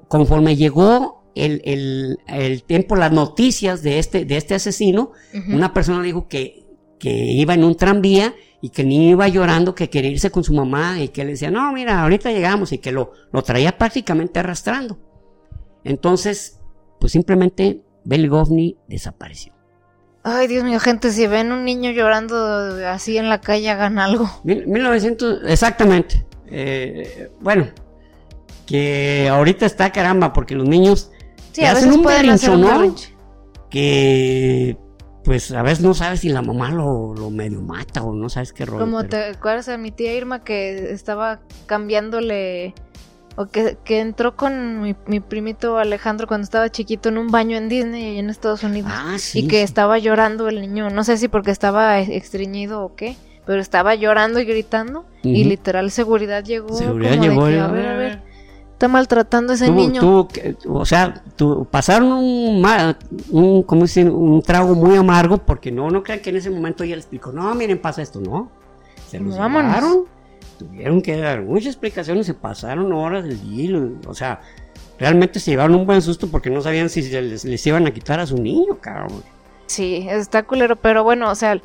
[0.07, 2.17] conforme llegó el,
[2.65, 5.11] tiempo, las noticias de este, de este asesino,
[5.49, 6.65] una persona dijo que,
[6.99, 10.43] que iba en un tranvía y que el niño iba llorando, que quería irse con
[10.43, 13.77] su mamá y que le decía, no, mira, ahorita llegamos y que lo, lo traía
[13.77, 14.99] prácticamente arrastrando.
[15.83, 16.59] Entonces,
[16.99, 19.56] pues simplemente Belly Goffney desapareció.
[20.29, 24.29] Ay, Dios mío, gente, si ven un niño llorando así en la calle, hagan algo.
[24.43, 26.25] 1900, exactamente.
[26.47, 27.69] Eh, bueno,
[28.65, 31.11] que ahorita está caramba, porque los niños
[31.53, 32.93] sí, hacen un berrincho, ¿no?
[33.69, 34.77] Que
[35.23, 38.51] pues a veces no sabes si la mamá lo, lo medio mata o no sabes
[38.51, 38.83] qué rollo.
[38.83, 42.73] Como te acuerdas a mi tía Irma que estaba cambiándole
[43.39, 48.17] o que, entró con mi, primito Alejandro cuando estaba chiquito en un baño en Disney
[48.17, 48.91] en Estados Unidos.
[48.91, 50.89] Ah, sí, y que estaba llorando el niño.
[50.89, 53.15] No sé si porque estaba estreñido o qué.
[53.45, 55.05] Pero estaba llorando y gritando.
[55.21, 56.73] Y literal seguridad llegó.
[56.75, 57.45] Seguridad llegó.
[57.45, 58.21] a ver, a ver.
[58.73, 60.27] Está maltratando a ese niño.
[60.67, 61.23] o sea,
[61.69, 62.65] pasaron un,
[63.29, 66.95] un, ¿cómo un trago muy amargo porque no, no crean que en ese momento ella
[66.95, 68.49] le explicó, no, miren, pasa esto, no.
[69.07, 70.05] Se los llevaron
[70.57, 74.41] tuvieron que dar muchas explicaciones, se pasaron horas del día, o sea,
[74.99, 78.25] realmente se llevaron un buen susto porque no sabían si les, iban a quitar a
[78.25, 79.23] su niño, cabrón.
[79.67, 81.61] Sí, está culero, pero bueno, o sea,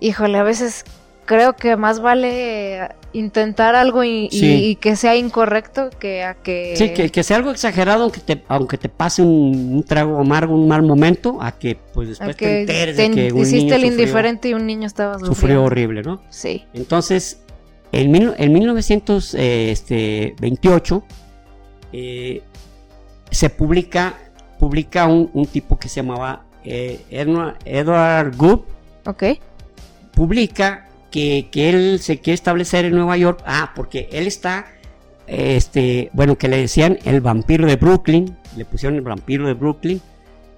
[0.00, 0.84] híjole, a veces
[1.24, 6.74] creo que más vale intentar algo y, que sea incorrecto que a que...
[6.76, 10.82] Sí, que, sea algo exagerado aunque te, aunque te pase un, trago amargo, un mal
[10.82, 14.66] momento, a que pues después te enteres de que un hiciste el indiferente y un
[14.66, 15.18] niño estaba.
[15.18, 16.22] Sufrió horrible, ¿no?
[16.30, 16.64] Sí.
[16.72, 17.40] Entonces,
[17.92, 21.04] en, 1928
[21.92, 22.42] eh,
[23.30, 24.14] se publica,
[24.58, 28.60] publica un, tipo que se llamaba eh, Edward Good.
[29.06, 29.24] Ok.
[30.14, 33.42] Publica que, él se quiere establecer en Nueva York.
[33.44, 34.66] Ah, porque él está,
[35.26, 38.36] este, bueno, que le decían el vampiro de Brooklyn.
[38.56, 40.00] Le pusieron el vampiro de Brooklyn.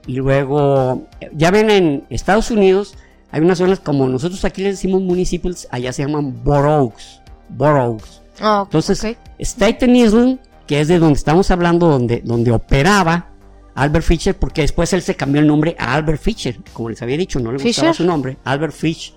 [0.06, 2.96] Y luego, ya ven en Estados Unidos,
[3.30, 7.21] hay unas zonas como nosotros aquí les decimos municipios, allá se llaman boroughs
[7.52, 8.22] boroughs.
[8.42, 13.28] Oh, Entonces, Staten Island, que es de donde estamos hablando, donde, donde operaba
[13.74, 17.16] Albert Fischer, porque después él se cambió el nombre a Albert Fischer, como les había
[17.16, 19.14] dicho, no le gustaba su nombre, Albert Fish.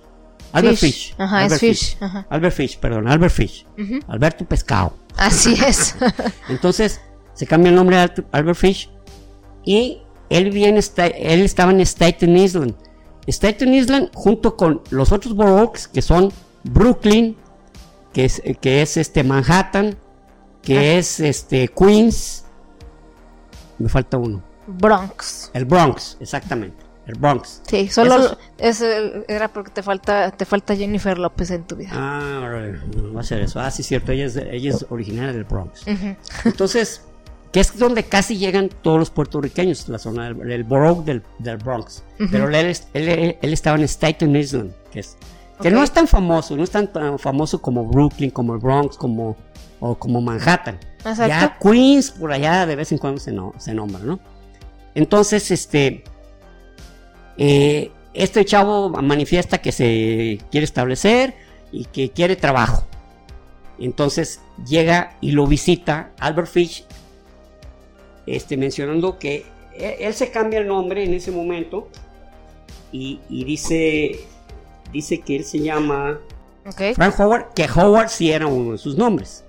[0.52, 1.14] Albert Fish.
[1.18, 1.98] Ajá, Albert Fish.
[2.30, 3.66] Albert Fish, perdón, Albert Fish.
[4.08, 4.96] Alberto Pescado.
[5.16, 5.96] Así es.
[6.48, 7.00] Entonces,
[7.34, 8.90] se cambia el nombre a Albert Fish
[9.64, 9.98] y
[10.30, 12.74] él, viene, él estaba en Staten Island.
[13.26, 16.32] Staten Island junto con los otros boroughs que son
[16.64, 17.36] Brooklyn,
[18.16, 19.94] que es, que es este Manhattan,
[20.62, 20.94] que ah.
[20.94, 22.46] es este Queens,
[23.78, 24.42] me falta uno.
[24.66, 25.50] Bronx.
[25.52, 26.82] El Bronx, exactamente.
[27.06, 27.60] El Bronx.
[27.68, 28.38] Sí, solo
[29.28, 31.90] era porque te falta, te falta Jennifer López en tu vida.
[31.92, 32.70] Ah,
[33.14, 33.60] va a ser eso.
[33.60, 34.12] Ah, sí, cierto.
[34.12, 35.84] Ella es, ella es originaria del Bronx.
[36.46, 37.02] Entonces,
[37.52, 41.22] que es donde casi llegan todos los puertorriqueños, la zona del, borough del,
[41.62, 42.02] Bronx.
[42.30, 45.18] Pero él, él, estaba en Staten Island, que, es,
[45.60, 49.36] que no es tan famoso, no es tan, famoso como Brooklyn, como el Bronx, como,
[49.80, 50.78] o como Manhattan.
[50.98, 51.26] Exacto.
[51.28, 54.18] Ya Queens, por allá de vez en cuando se, no, se nombra, ¿no?
[54.94, 56.04] Entonces, este,
[57.38, 61.34] eh, este chavo manifiesta que se quiere establecer
[61.72, 62.86] y que quiere trabajo.
[63.78, 66.84] Entonces llega y lo visita Albert Fish,
[68.26, 69.44] este, mencionando que
[69.74, 71.88] él, se cambia el nombre en ese momento
[72.90, 74.20] y, dice,
[74.92, 76.18] dice que él se llama
[76.94, 79.44] Frank Howard, que Howard sí era uno de sus nombres.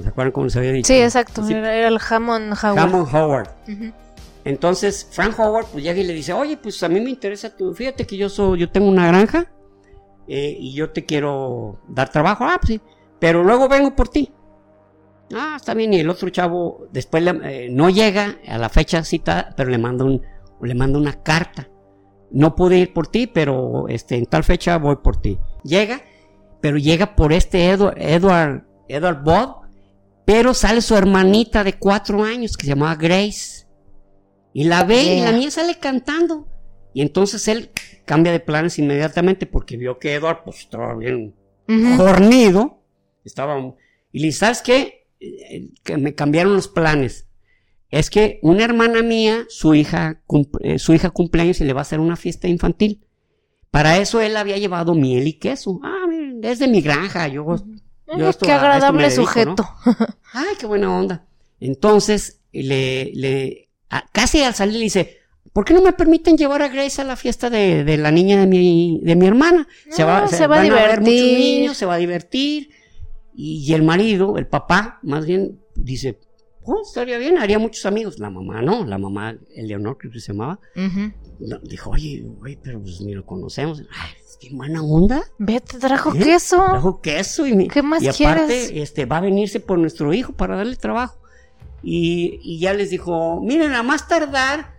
[0.00, 0.86] ¿Se acuerdan cómo se había dicho?
[0.86, 2.78] Sí, exacto, Era, el Hammond Howard.
[2.78, 3.48] Hammond Howard.
[4.44, 7.74] Entonces Frank Howard pues llega y le dice, oye, pues a mí me interesa, tu,
[7.74, 9.50] fíjate que yo soy, yo tengo una granja
[10.26, 12.80] eh, y yo te quiero dar trabajo, ah, pues sí,
[13.18, 14.32] pero luego vengo por ti.
[15.34, 19.52] Ah, está bien, y el otro chavo después eh, no llega a la fecha cita,
[19.56, 20.22] pero le manda, un,
[20.62, 21.68] le manda una carta.
[22.30, 25.38] No pude ir por ti, pero este, en tal fecha voy por ti.
[25.64, 26.02] Llega,
[26.60, 29.62] pero llega por este Edward, Edward, Edward Bob,
[30.24, 33.66] pero sale su hermanita de cuatro años que se llamaba Grace.
[34.52, 36.48] Y la ve y la niña sale cantando.
[36.92, 37.70] Y entonces él
[38.04, 41.34] cambia de planes inmediatamente porque vio que Edward pues, estaba bien
[41.96, 42.82] jornido.
[43.24, 43.56] Estaba...
[44.10, 45.06] Y le dice, ¿sabes qué?
[45.20, 47.27] Eh, que me cambiaron los planes.
[47.90, 50.22] Es que una hermana mía, su hija,
[50.60, 53.04] eh, su hija cumpleaños y le va a hacer una fiesta infantil.
[53.70, 55.80] Para eso él había llevado miel y queso.
[55.82, 57.28] Ah, miren, es de mi granja.
[57.28, 57.46] Yo,
[58.40, 59.68] qué agradable sujeto.
[60.32, 61.26] Ay, qué buena onda.
[61.60, 63.68] Entonces, le, le,
[64.12, 65.18] casi al salir le dice,
[65.52, 68.46] ¿por qué no me permiten llevar a Grace a la fiesta de, la niña de
[68.46, 69.66] mi, de mi hermana?
[69.90, 71.00] Se va, se, va a divertir.
[71.00, 72.70] muchos niños, se va a divertir.
[73.34, 76.18] Y, el marido, el papá, más bien, dice,
[76.68, 78.18] oh, estaría bien, haría muchos amigos.
[78.18, 80.60] La mamá no, la mamá, Eleonor creo que se llamaba,
[81.62, 83.82] dijo, oye, oye, pero pues ni lo conocemos.
[83.90, 84.10] Ay,
[84.40, 85.22] qué buena onda.
[85.38, 86.18] Vete, trajo ¿Eh?
[86.18, 86.56] queso.
[86.56, 90.56] Trajo queso y, ¿Qué más y aparte, este, va a venirse por nuestro hijo para
[90.56, 91.18] darle trabajo.
[91.82, 94.74] Y, ya les dijo, miren, a más tardar,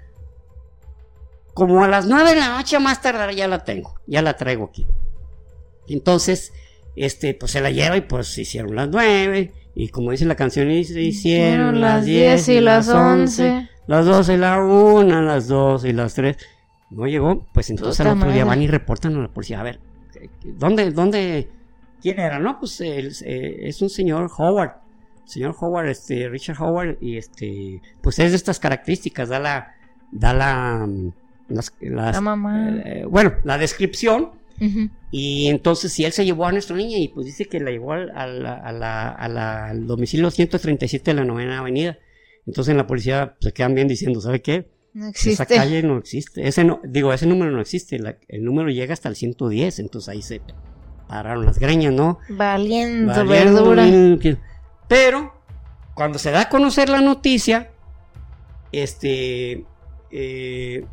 [1.53, 4.35] como a las nueve de la noche a más tardar ya la tengo, ya la
[4.35, 4.85] traigo aquí.
[5.87, 6.53] Entonces,
[6.95, 10.35] este, pues se la lleva y pues se hicieron las nueve, y como dice la
[10.35, 15.85] canción, se hicieron las diez y las once, las doce y la una, las dos
[15.85, 16.37] y las tres.
[16.89, 19.79] No llegó, pues entonces al otro día van y reportan a la policía, a ver,
[20.43, 21.49] ¿dónde, dónde,
[22.01, 22.39] quién era?
[22.39, 24.73] No, pues eh, es un señor Howard
[25.29, 29.75] señor Howard, este, Richard Howard, y este, pues es de estas características, da la,
[30.11, 31.11] da la, mm,
[31.49, 34.31] las, eh, bueno, la descripción,
[35.11, 37.93] y entonces si él se llevó a nuestra niña y pues dice que la llevó
[37.93, 41.97] al, al domicilio 137 de la novena avenida,
[42.45, 44.67] entonces en la policía se quedan bien diciendo, ¿sabe qué?
[44.93, 45.43] No existe.
[45.43, 46.47] Esa calle no existe.
[46.47, 47.99] Ese no, digo, ese número no existe.
[48.27, 49.79] el número llega hasta el 110.
[49.79, 50.41] Entonces ahí se
[51.07, 52.19] pararon las greñas, ¿no?
[52.29, 53.85] Valiendo, verdura.
[54.87, 55.33] Pero
[55.93, 57.71] cuando se da a conocer la noticia,
[58.71, 59.65] este,
[60.11, 60.85] eh,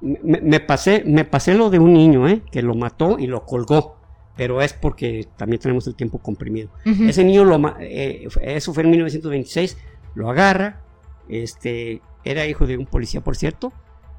[0.00, 3.96] me, pasé, me pasé lo de un niño, eh, que lo mató y lo colgó.
[4.36, 6.70] Pero es porque también tenemos el tiempo comprimido.
[6.84, 9.76] Ese niño, lo, eh, eso fue en 1926,
[10.14, 10.80] lo agarra,
[11.28, 13.72] este, era hijo de un policía, por cierto,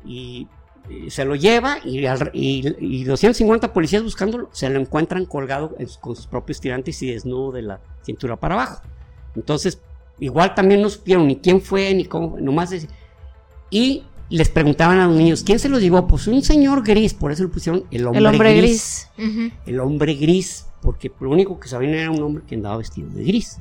[0.05, 0.47] y
[1.09, 6.59] se lo lleva y, y, 250 policías buscándolo se lo encuentran colgado con sus propios
[6.59, 8.82] tirantes y desnudo de la cintura para abajo.
[9.36, 9.82] Entonces,
[10.19, 12.73] igual también no supieron ni quién fue, ni cómo, nomás.
[13.69, 14.03] y
[14.38, 16.07] les preguntaban a los niños, ¿quién se los llevó?
[16.07, 19.09] Pues un señor gris, por eso le pusieron el hombre, gris.
[19.65, 23.23] El hombre gris, porque lo único que sabían era un hombre que andaba vestido de
[23.23, 23.57] gris.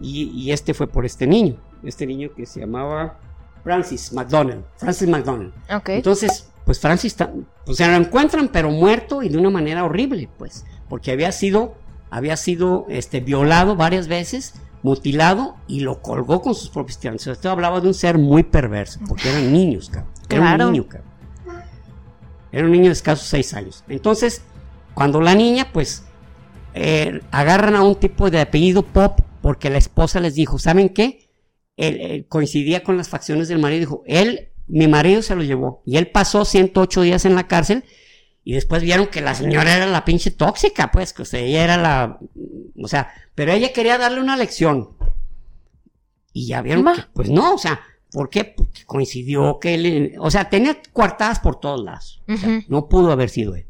[0.00, 3.18] Y, y este fue por este niño, este niño que se llamaba
[3.62, 4.64] Francis McDonald.
[4.76, 5.52] Francis McDonald.
[5.88, 7.16] Entonces, pues Francis,
[7.64, 11.74] pues se lo encuentran, pero muerto y de una manera horrible, pues, porque había sido,
[12.10, 14.54] había sido este, violado varias veces,
[14.86, 17.26] mutilado y lo colgó con sus propios tirantes.
[17.26, 20.12] Esto hablaba de un ser muy perverso, porque eran niños, cabrón.
[20.28, 21.10] Era un niño, cabrón.
[22.52, 23.82] Era un niño de escasos seis años.
[23.88, 24.42] Entonces,
[24.94, 26.04] cuando la niña, pues,
[26.74, 31.30] eh, agarran a un tipo de apellido Pop porque la esposa les dijo, ¿saben qué?
[31.76, 35.96] Él, coincidía con las facciones del marido, dijo, él, mi marido se lo llevó y
[35.96, 37.84] él pasó 108 días en la cárcel
[38.48, 41.64] y después vieron que la señora era la pinche tóxica, pues, que o sea, ella
[41.64, 42.20] era la,
[42.80, 44.90] o sea, pero ella quería darle una lección.
[46.32, 47.80] Y ya vieron que, pues no, o sea,
[48.12, 48.44] ¿por qué?
[48.44, 52.22] Porque coincidió que él, o sea, tenía coartadas por todos lados.
[52.68, 53.66] no pudo haber sido él.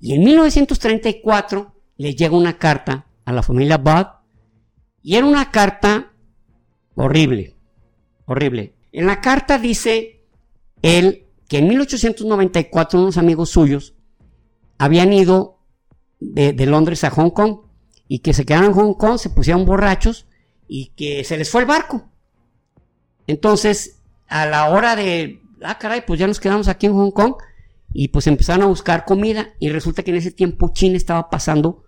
[0.00, 4.06] Y en 1934 le llega una carta a la familia Bud
[5.04, 6.14] y era una carta
[6.96, 7.54] horrible,
[8.24, 8.74] horrible.
[8.90, 10.24] En la carta dice
[10.82, 13.94] él que en 1894 unos amigos suyos
[14.76, 15.58] habían ido
[16.20, 17.60] de, Londres a Hong Kong
[18.06, 20.26] y que se quedaron en Hong Kong, se pusieron borrachos
[20.68, 22.10] y que se les fue el barco.
[23.26, 27.34] Entonces, a la hora de, ah, caray, pues ya nos quedamos aquí en Hong Kong
[27.92, 31.84] y pues empezaron a buscar comida y resulta que en ese tiempo China estaba pasando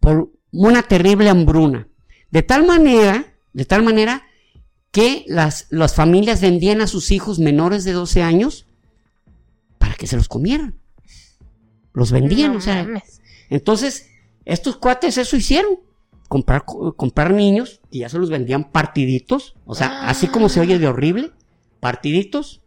[0.00, 1.88] por una terrible hambruna.
[2.30, 4.22] De tal manera, de tal manera
[4.90, 8.66] que las, las familias vendían a sus hijos menores de 12 años
[9.82, 10.78] para que se los comieran.
[11.92, 12.86] Los vendían, o sea.
[13.50, 14.06] Entonces,
[14.44, 15.80] estos cuates eso hicieron.
[16.28, 20.78] Comprar, comprar niños y ya se los vendían partiditos, o sea, así como se oye
[20.78, 21.32] de horrible,
[21.78, 22.62] partiditos,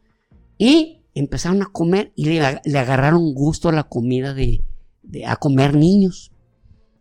[0.59, 4.61] y empezaron a comer y le, agarraron gusto a la comida de,
[5.01, 6.31] de, a comer niños.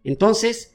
[0.05, 0.73] Entonces,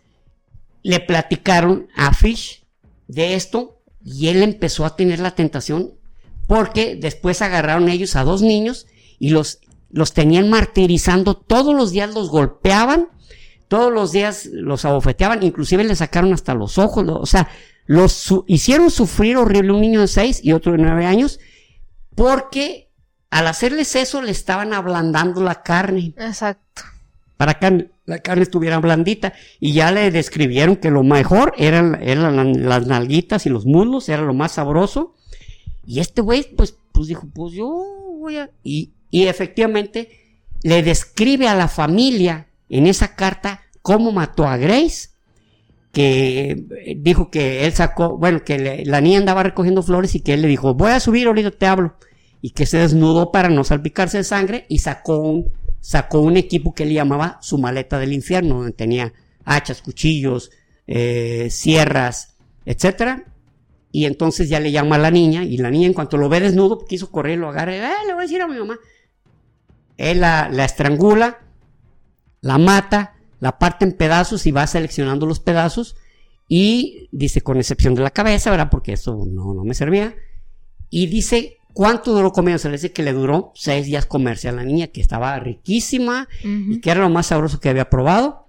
[0.84, 2.68] le platicaron a Fish
[3.08, 5.96] de esto y él empezó a tener la tentación
[6.46, 8.86] porque después agarraron ellos a dos niños
[9.20, 9.60] y los,
[9.92, 13.10] los tenían martirizando, todos los días los golpeaban,
[13.68, 17.50] todos los días los abofeteaban, inclusive le sacaron hasta los ojos, o sea,
[17.86, 21.40] los hicieron sufrir horrible un niño de 6 y otro de 9 años,
[22.16, 22.90] porque
[23.30, 26.14] al hacerles eso le estaban ablandando la carne.
[26.18, 26.82] Exacto.
[27.38, 29.34] Para que la carne estuviera blandita.
[29.60, 34.24] Y ya le describieron que lo mejor eran, eran las nalguitas y los muslos, era
[34.24, 35.16] lo más sabroso.
[35.86, 37.68] Y este güey, pues, pues dijo, pues yo
[38.20, 38.50] voy a...
[38.64, 40.10] Y, y efectivamente
[40.64, 45.10] le describe a la familia en esa carta cómo mató a Grace,
[45.92, 50.42] que dijo que él sacó, bueno, que la niña andaba recogiendo flores y que él
[50.42, 51.96] le dijo, voy a subir, ahorita te hablo.
[52.42, 55.52] Y que se desnudó para no salpicarse de sangre y sacó un,
[55.82, 60.52] sacó un equipo que él llamaba su maleta del infierno, donde tenía hachas, cuchillos,
[60.88, 62.36] eh, sierras,
[62.66, 63.26] etcétera.
[63.92, 66.40] Y entonces ya le llama a la niña, y la niña en cuanto lo ve
[66.40, 68.78] desnudo, quiso correr, lo agarra, eh, le voy a decir a mi mamá.
[70.00, 71.40] Él la, estrangula,
[72.40, 75.98] la mata, la parte en pedazos y va seleccionando los pedazos.
[76.48, 78.70] Y dice, con excepción de la cabeza, ¿verdad?
[78.72, 80.16] Porque eso no, no me servía.
[80.90, 82.60] Y dice cuánto duró comiendo.
[82.60, 86.30] Se le dice que le duró seis días comerse a la niña, que estaba riquísima
[86.44, 88.48] y que era lo más sabroso que había probado.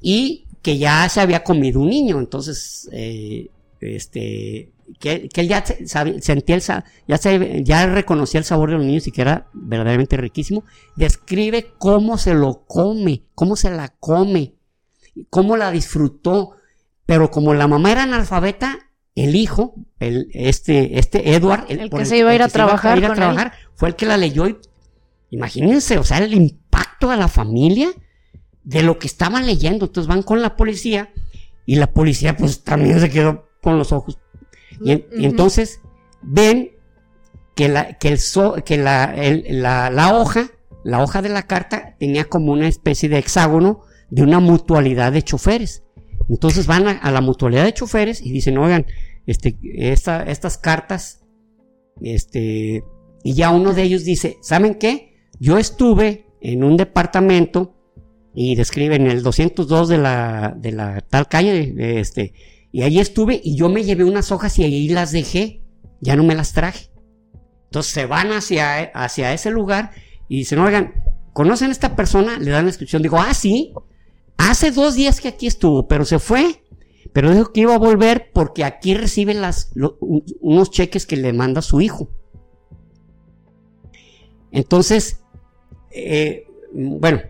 [0.00, 2.18] Y que ya se había comido un niño.
[2.18, 6.62] Entonces, eh, este, que, él ya sentía el,
[7.06, 7.18] ya,
[7.62, 10.64] ya reconocía el sabor de los niños y que era verdaderamente riquísimo,
[10.96, 14.54] describe cómo se lo come, cómo se la come,
[15.30, 16.52] cómo la disfrutó,
[17.06, 18.78] pero como la mamá era analfabeta,
[19.14, 23.52] el hijo, el, este, este Edward, el, que se iba a ir a trabajar, trabajar
[23.74, 24.58] fue el que la leyó y
[25.30, 27.90] imagínense, o sea, el impacto a la familia
[28.62, 31.12] de lo que estaban leyendo, entonces van con la policía
[31.66, 34.18] y la policía pues también se quedó con los ojos
[34.82, 35.80] y, entonces
[36.22, 36.72] ven
[37.54, 38.18] que, la, que, el
[38.64, 39.14] que la,
[39.90, 40.50] la, hoja,
[40.84, 45.22] la hoja de la carta tenía como una especie de hexágono de una mutualidad de
[45.22, 45.84] choferes.
[46.28, 48.86] Entonces van a, la mutualidad de choferes y dicen, oigan,
[49.26, 51.24] este, estas cartas,
[52.00, 52.84] este,
[53.24, 55.16] y ya uno de ellos dice, ¿saben qué?
[55.40, 57.74] Yo estuve en un departamento
[58.34, 62.32] y describen el 202 de la, de la tal calle, este,
[62.70, 65.62] y ahí estuve y yo me llevé unas hojas y ahí las dejé.
[66.00, 66.90] Ya no me las traje.
[67.64, 69.90] Entonces se van hacia, hacia ese lugar
[70.28, 70.94] y dicen, oigan,
[71.32, 72.38] ¿conocen a esta persona?
[72.38, 73.02] Le dan la descripción.
[73.02, 73.72] Digo, ah, sí.
[74.36, 76.62] Hace dos días que aquí estuvo, pero se fue.
[77.12, 79.34] Pero dijo que iba a volver porque aquí recibe
[80.40, 82.10] unos cheques que le manda su hijo.
[84.52, 85.20] Entonces,
[85.90, 87.20] eh, bueno,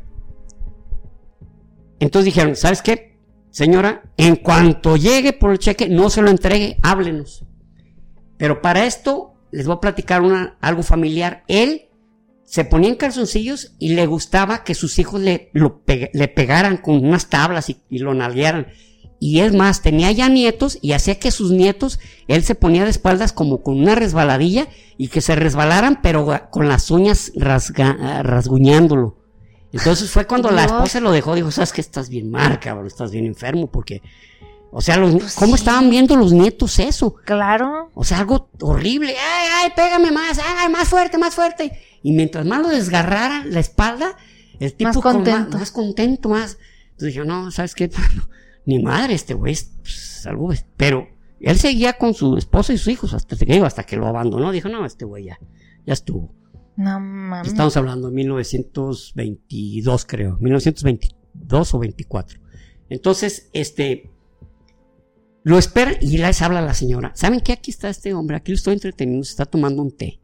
[2.01, 3.08] entonces dijeron, ¿sabes qué?
[3.59, 7.45] Señora, en cuanto llegue por el cheque, no se lo entregue, háblenos.
[8.37, 10.23] Pero para esto les voy a platicar
[10.61, 11.43] algo familiar.
[11.49, 11.89] Él
[12.45, 17.31] se ponía en calzoncillos y le gustaba que sus hijos le, le pegaran con unas
[17.31, 18.69] tablas y, lo nalguearan.
[19.19, 21.99] Y es más, tenía ya nietos y hacía que sus nietos,
[22.29, 26.69] él se ponía de espaldas como con una resbaladilla y que se resbalaran, pero con
[26.69, 29.18] las uñas rasguñándolo.
[29.73, 33.11] Entonces fue cuando la esposa lo dejó, dijo, sabes que estás bien mal, cabrón, estás
[33.11, 34.01] bien enfermo, porque,
[34.71, 37.15] o sea, pues ¿cómo estaban viendo los nietos eso?
[37.25, 37.91] Claro.
[37.95, 41.79] O sea, algo horrible, ay, ay, pégame más, ay, más fuerte, más fuerte.
[42.03, 44.17] Y mientras más lo desgarrara la espalda,
[44.59, 46.59] el tipo más contento, más, contento, más.
[46.93, 47.91] Entonces yo, no, ¿sabes qué?
[48.65, 51.09] Ni madre, este güey es pues, algo, pero
[51.41, 54.51] él seguía con su esposa y sus hijos hasta que, hasta que lo abandonó.
[54.51, 55.39] Dijo, no, este güey ya,
[55.87, 56.38] ya estuvo.
[56.79, 57.49] No mames.
[57.49, 60.39] Estamos hablando de 1922, creo.
[60.39, 62.41] 1922 o 24.
[62.89, 64.09] Entonces, este.
[65.43, 67.11] Lo espera y les habla la señora.
[67.17, 67.53] ¿Saben qué?
[67.53, 68.37] Aquí está este hombre.
[68.37, 69.25] Aquí lo estoy entreteniendo.
[69.25, 70.21] Se está tomando un té.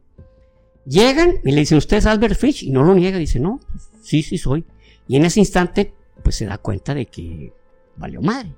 [0.85, 2.63] Llegan y le dicen, ¿usted es Albert Fish?
[2.63, 3.17] Y no lo niega.
[3.17, 3.59] Dice, no,
[4.01, 4.65] sí, sí soy.
[5.09, 5.93] Y en ese instante,
[6.23, 7.51] pues se da cuenta de que
[7.97, 8.55] valió madre.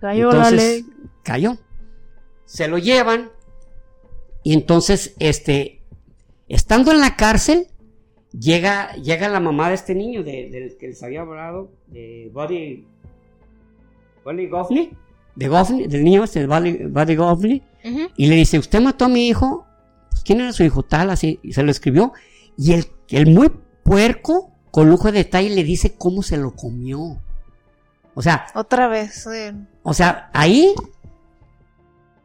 [0.00, 0.86] Cayó la ley.
[1.22, 1.58] Cayó.
[2.46, 3.30] Se lo llevan.
[4.44, 5.77] Y entonces, este,
[6.48, 7.66] estando en la cárcel,
[8.32, 12.86] llega, llega la mamá de este niño, del que les había hablado, de Buddy,
[14.24, 14.90] Buddy Goffney,
[15.34, 17.62] de Goffney, del niño este, Buddy, Buddy Goffney,
[18.16, 19.66] y le dice, usted mató a mi hijo,
[20.24, 20.82] ¿quién era su hijo?
[20.82, 22.12] Tal, así, y se lo escribió,
[22.56, 23.50] y el, el muy
[23.82, 27.18] puerco, con lujo de detalle, le dice cómo se lo comió.
[28.14, 28.46] O sea.
[28.54, 29.26] Otra vez.
[29.82, 30.74] O sea, ahí.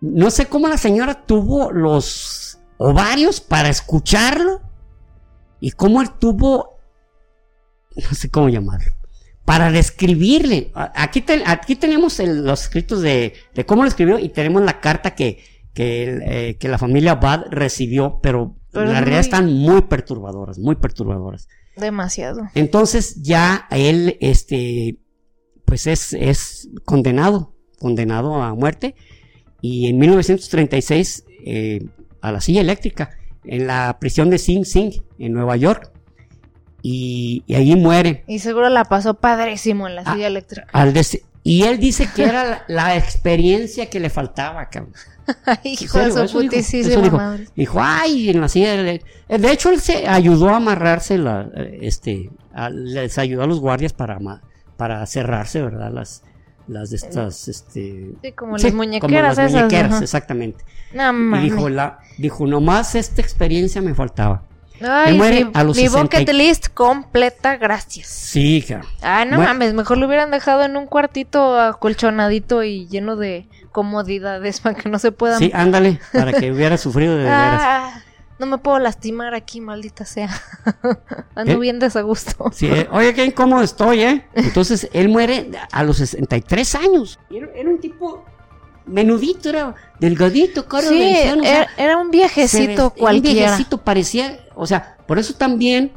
[0.02, 2.53] No sé cómo la señora tuvo los
[2.84, 4.62] ovarios para escucharlo.
[5.60, 6.78] Y cómo él tuvo.
[7.96, 8.94] No sé cómo llamarlo.
[9.46, 10.72] Para describirle.
[10.74, 13.34] Aquí, aquí tenemos los escritos de,
[13.66, 18.58] cómo lo escribió y tenemos la carta que, que, eh, la familia Bad recibió, pero,
[18.74, 21.48] en la realidad están muy perturbadoras, muy perturbadoras.
[21.76, 22.50] Demasiado.
[22.56, 25.00] Entonces ya él, este,
[25.66, 28.96] pues es, es condenado, condenado a muerte.
[29.62, 31.86] Y en 1936 eh,
[32.24, 33.12] a la silla eléctrica
[33.44, 35.92] en la prisión de Sing Sing en Nueva York.
[36.82, 38.24] Y, y allí muere.
[38.28, 40.68] Y seguro la pasó padrísimo en la silla eléctrica.
[41.44, 44.94] y él dice que era la, experiencia que le faltaba, cabrón.
[45.64, 47.48] Hijo de su putísima madre.
[47.56, 49.02] Dijo, ay, en la silla de...
[49.30, 51.50] de hecho, él se ayudó a amarrarse, la,
[51.82, 52.30] este,
[52.72, 54.20] les ayudó a los guardias para,
[54.76, 55.90] para cerrarse, ¿verdad?
[55.90, 56.24] Las,
[56.68, 58.12] las de estas, este...
[58.22, 60.64] Sí, como las muñequeras como las muñequeras, exactamente.
[60.94, 64.44] No, y dijo, la, dijo, nomás esta experiencia me faltaba.
[64.82, 68.08] Ay, muere mi, a los mi bucket list completa, gracias.
[68.08, 68.86] Sí, claro.
[69.02, 74.60] Ah, no mames, mejor lo hubieran dejado en un cuartito acolchonadito y lleno de comodidades
[74.62, 75.40] para que no se puedan...
[75.40, 78.04] Sí, ándale, para que hubiera sufrido de veras.
[78.40, 80.30] No me puedo lastimar aquí, maldita sea.
[81.36, 82.52] Ando bien desagusto.
[82.52, 84.26] Sí, eh, oye, qué incómodo estoy, ¿eh?
[84.34, 87.20] Entonces, él muere a los 63 años.
[87.30, 88.26] Era, era un tipo
[88.86, 93.30] menudito, era delgadito, caro sí, era, era, un viejecito cualquiera.
[93.30, 95.94] Un viejecito parecía, o sea, por eso también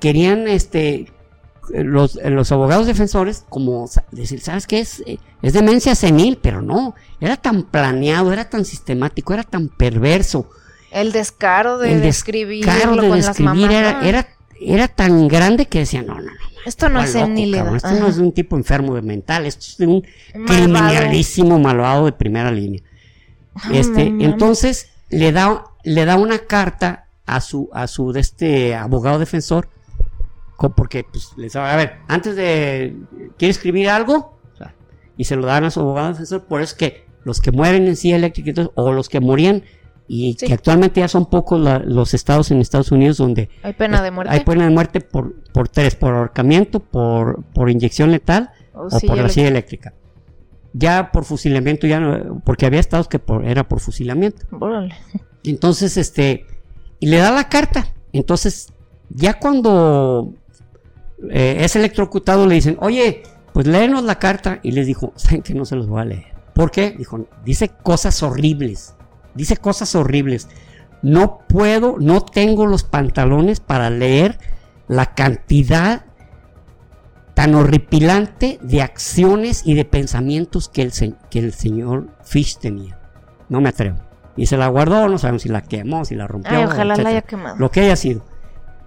[0.00, 1.10] querían, este,
[1.70, 4.80] los, los abogados defensores, como decir, ¿sabes qué?
[4.80, 5.02] Es,
[5.40, 10.50] es demencia senil, pero no, era tan planeado, era tan sistemático, era tan perverso
[10.94, 13.70] el descaro de describirlo con las mamás.
[14.02, 14.28] Era,
[14.60, 16.30] era, tan grande que decía, no, no, no.
[16.64, 17.74] Esto no es senilidad.
[17.74, 20.02] Esto no es de un tipo enfermo de mental, esto es de un
[20.46, 22.80] criminalísimo malvado de primera línea.
[23.72, 29.18] este, entonces le da, le da una carta a su, a su de este abogado
[29.18, 29.68] defensor,
[30.76, 32.96] porque pues, les a ver, antes de,
[33.36, 34.32] ¿quiere escribir algo?
[35.16, 37.86] y se lo dan a su abogado defensor, por eso es que los que mueren
[37.86, 39.62] en silla eléctrica o los que morían
[40.06, 44.10] y que actualmente ya son pocos los estados en Estados Unidos donde hay pena de
[44.10, 44.32] muerte.
[44.32, 49.16] Hay pena de muerte por, por tres, por ahorcamiento, por, por inyección letal o, por
[49.16, 49.94] la silla eléctrica.
[50.74, 54.44] Ya por fusilamiento, ya no, porque había estados que por, era por fusilamiento.
[55.42, 56.46] Entonces, este,
[57.00, 57.86] y le da la carta.
[58.12, 58.72] Entonces,
[59.08, 60.34] ya cuando
[61.30, 64.58] eh, es electrocutado le dicen, oye, pues léenos la carta.
[64.62, 66.34] Y les dijo, saben que no se los voy a leer.
[66.54, 66.90] ¿Por qué?
[66.90, 68.94] Dijo, dice cosas horribles
[69.34, 70.48] dice cosas horribles.
[71.02, 74.38] No puedo, no tengo los pantalones para leer
[74.88, 76.06] la cantidad
[77.34, 80.92] tan horripilante de acciones y de pensamientos que el,
[81.30, 82.98] que el señor Fish tenía.
[83.48, 83.98] No me atrevo.
[84.36, 86.64] Y se la guardó, no sabemos si la quemó, si la rompió.
[86.64, 87.56] ojalá la haya quemado.
[87.58, 88.24] Lo que haya sido.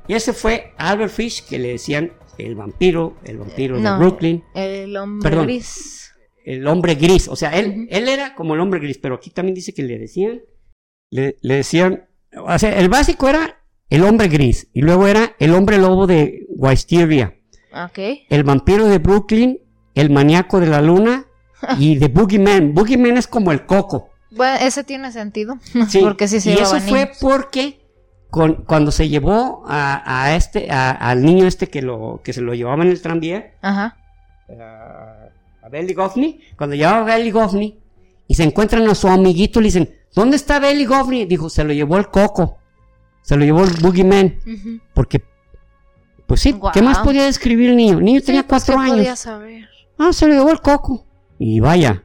[0.08, 4.44] Y ese fue Albert Fish, que le decían el vampiro, el vampiro de Brooklyn.
[4.56, 6.07] El hombre gris
[6.48, 7.28] el hombre gris.
[7.28, 10.00] O sea, él, él era como el hombre gris, pero aquí también dice que le
[10.00, 10.42] decían,
[11.10, 15.78] le, decían, o sea, el básico era el hombre gris y luego era el hombre
[15.78, 17.36] lobo de Wisteria.
[17.90, 18.26] Okay.
[18.30, 19.60] El vampiro de Brooklyn,
[19.94, 21.26] el maníaco de la luna
[21.80, 22.74] y de Boogeyman.
[22.74, 24.10] Boogeyman es como el coco.
[24.32, 25.58] Bueno, ese tiene sentido.
[25.90, 27.82] Sí, porque sí se Y eso fue porque
[28.30, 32.84] con, cuando se llevó a, este, al niño este que lo, que se lo llevaba
[32.84, 33.98] en el tranvía, Ajá.
[35.68, 37.80] A Belly Goffney, cuando llevaba a Belly Goffney,
[38.28, 41.26] y se encuentran a su amiguito, le dicen, ¿dónde está Belly Goffney?
[41.26, 42.58] Dijo, se lo llevó el coco,
[43.22, 44.40] se lo llevó el Boogeyman,
[44.94, 45.22] porque,
[46.26, 47.98] pues sí, ¿qué más podía describir el niño?
[48.00, 49.20] El niño tenía pues, cuatro años.
[49.20, 49.68] Saber?
[49.98, 51.06] Ah, se lo llevó el coco.
[51.40, 52.04] Y vaya,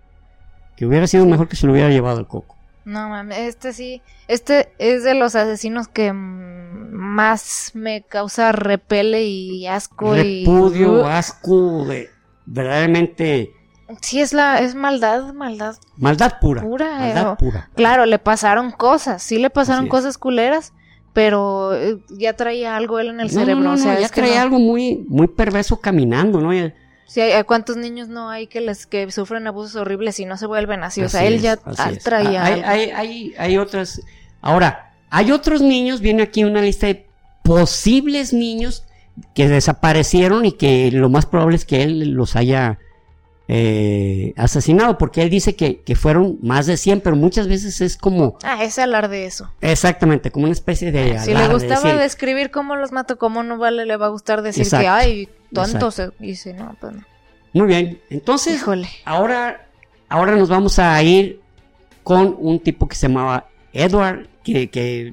[0.76, 2.56] que hubiera sido mejor que se lo hubiera llevado el coco.
[2.84, 9.68] No mames, este sí, este es de los asesinos que más me causa repele y
[9.68, 12.10] asco Repudio, y asco, de,
[12.52, 13.54] verdaderamente.
[14.00, 15.76] Sí es la, es maldad, maldad.
[15.96, 16.62] Maldad pura.
[16.62, 17.70] Pura, maldad pura.
[17.74, 20.72] Claro, le pasaron cosas, sí le pasaron cosas culeras,
[21.12, 23.72] pero eh, ya traía algo él en el cerebro.
[23.72, 26.52] o sea, ya traía algo muy, muy perverso caminando, ¿no?
[27.06, 30.46] Sí, hay, ¿cuántos niños no hay que les que sufren abusos horribles y no se
[30.46, 31.02] vuelven así?
[31.02, 31.58] O sea, él ya
[32.02, 32.44] traía.
[32.44, 34.00] Hay, hay, hay, hay, otras.
[34.40, 37.06] Ahora, hay otros niños, viene aquí una lista de
[37.42, 38.84] posibles niños
[39.34, 42.78] que desaparecieron y que lo más probable es que él los haya
[43.48, 47.96] eh, asesinado, porque él dice que, que, fueron más de 100, pero muchas veces es
[47.96, 48.38] como...
[48.42, 49.52] Ah, es hablar de eso.
[49.60, 51.18] Exactamente, como una especie de...
[51.18, 54.68] si le gustaba describir cómo los mató, ¿cómo no vale, le va a gustar decir
[54.70, 56.00] que, ay, tontos?
[56.18, 57.02] Dice, no, pues no.
[57.52, 58.64] Muy bien, entonces
[59.04, 59.66] ahora
[60.08, 61.40] ahora nos vamos a ir
[62.02, 65.12] con un tipo que se llamaba Edward, que, que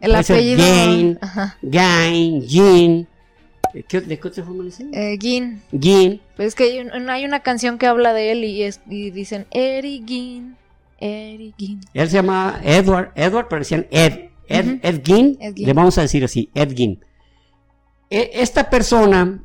[0.00, 1.18] el apellido Gain,
[1.62, 3.08] Gain, Jean.
[3.74, 4.94] ¿De qué otra forma le dicen?
[4.94, 5.60] Eh, Gin.
[5.76, 6.20] Gin.
[6.36, 9.46] Pues es que hay, hay, una canción que habla de él y, es, y dicen
[9.50, 10.56] Eddie Gin,
[11.00, 11.80] Eddie Gin.
[11.92, 16.22] Él se llama Edward, Edward, pero decían Ed, Ed, Ed, Gin, Le vamos a decir
[16.22, 17.04] así, Ed Gin.
[18.10, 19.42] E, esta persona,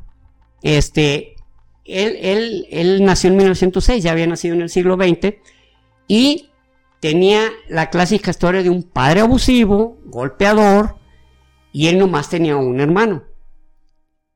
[0.61, 1.36] este,
[1.86, 5.38] él, él, nació en 1906, ya había nacido en el siglo XX,
[6.07, 6.51] y
[6.99, 10.97] tenía la clásica historia de un padre abusivo, golpeador,
[11.71, 13.23] y él nomás tenía un hermano.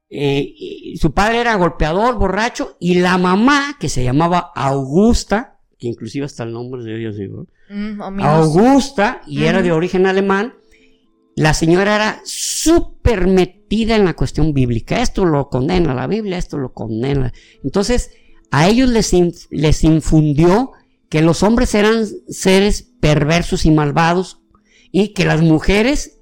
[0.10, 6.26] Eh, su padre era golpeador, borracho, y la mamá, que se llamaba Augusta, que inclusive
[6.26, 10.54] hasta el nombre de ellos digo, mm, Augusta, y era de origen alemán,
[11.36, 15.02] la señora era súper metida en la cuestión bíblica.
[15.02, 17.34] Esto lo condena la Biblia, esto lo condena.
[17.64, 18.12] Entonces,
[18.52, 19.14] a ellos les,
[19.50, 20.74] les infundió
[21.10, 24.42] que los hombres eran seres perversos y malvados
[24.92, 26.20] y que las mujeres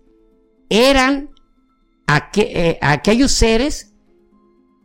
[0.69, 1.30] eran
[2.36, 3.93] eh, aquellos seres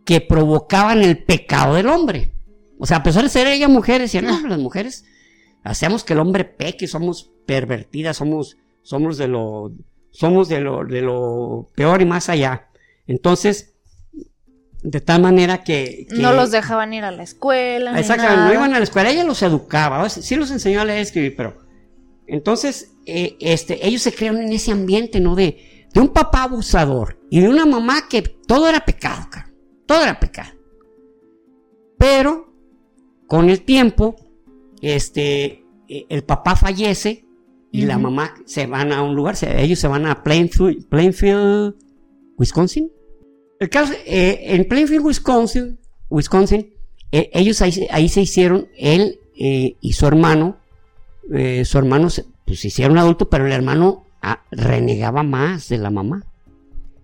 [0.05, 2.33] que provocaban el pecado del hombre.
[2.79, 5.05] O sea, a pesar de ser ellas mujeres, decían, no, las mujeres
[5.65, 9.73] hacemos que el hombre peque, somos pervertidas, somos, somos de lo
[10.11, 12.69] somos de lo, de lo peor y más allá.
[13.07, 13.75] Entonces,
[14.83, 17.99] de tal manera que, no los dejaban ir a la escuela.
[17.99, 21.03] Exactamente, no iban a la escuela, ella los educaba, sí los enseñó a leer y
[21.03, 21.59] escribir, pero
[22.27, 25.35] entonces eh, este, ellos se crearon en ese ambiente, ¿no?
[25.35, 29.29] De, de un papá abusador y de una mamá que todo era pecado,
[29.87, 30.51] todo era pecado.
[31.97, 32.53] Pero
[33.27, 34.15] con el tiempo,
[34.83, 37.25] este, eh, el papá fallece
[37.73, 41.77] y la mamá se van a un lugar, ellos se van a Plainfield, Plainfield
[42.37, 42.93] Wisconsin.
[43.59, 45.79] El caso, eh, en Plainfield, Wisconsin,
[46.11, 46.75] Wisconsin
[47.11, 50.59] eh, ellos ahí, se hicieron, él eh, y su hermano,
[51.65, 55.91] su hermano se, pues se hicieron adultos, pero el hermano ah, renegaba más de la
[55.91, 56.25] mamá.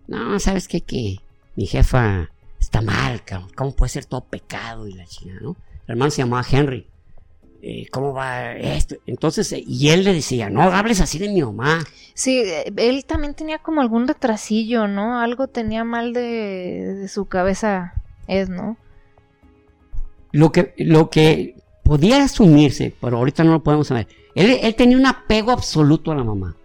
[0.09, 0.81] No, ¿sabes qué?
[0.81, 1.19] Que
[1.57, 3.23] mi jefa está mal,
[3.55, 5.57] ¿cómo puede ser todo pecado y la chingada, no?
[5.87, 6.87] El hermano se llamaba Henry.
[7.65, 8.97] Eh, ¿cómo va esto?
[9.07, 11.79] Entonces, eh, y él le decía, no hables así de mi mamá.
[12.13, 15.21] Sí, eh, él también tenía como algún retrasillo, ¿no?
[15.21, 17.95] Algo tenía mal de, su cabeza,
[18.27, 18.77] es, ¿no?
[20.33, 21.55] Lo que, lo que
[21.85, 26.17] podía asumirse, pero ahorita no lo podemos saber, él, él tenía un apego absoluto a
[26.17, 26.57] la mamá.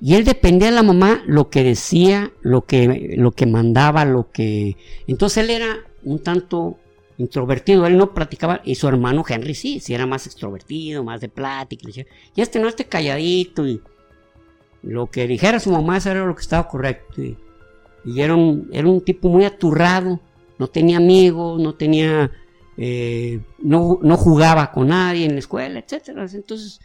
[0.00, 4.30] Y él dependía de la mamá lo que decía, lo que, lo que mandaba, lo
[4.30, 4.76] que...
[5.06, 6.78] Entonces él era un tanto
[7.18, 11.28] introvertido, él no platicaba, y su hermano Henry sí, sí era más extrovertido, más de
[11.28, 11.88] plática,
[12.34, 13.82] y este no, este calladito, y
[14.82, 17.36] lo que dijera su mamá, era lo que estaba correcto, y,
[18.16, 20.18] era, un, era un tipo muy aturrado,
[20.58, 22.30] no tenía amigos, no tenía,
[22.78, 26.80] eh, no, no jugaba con nadie en la escuela, etcétera, entonces,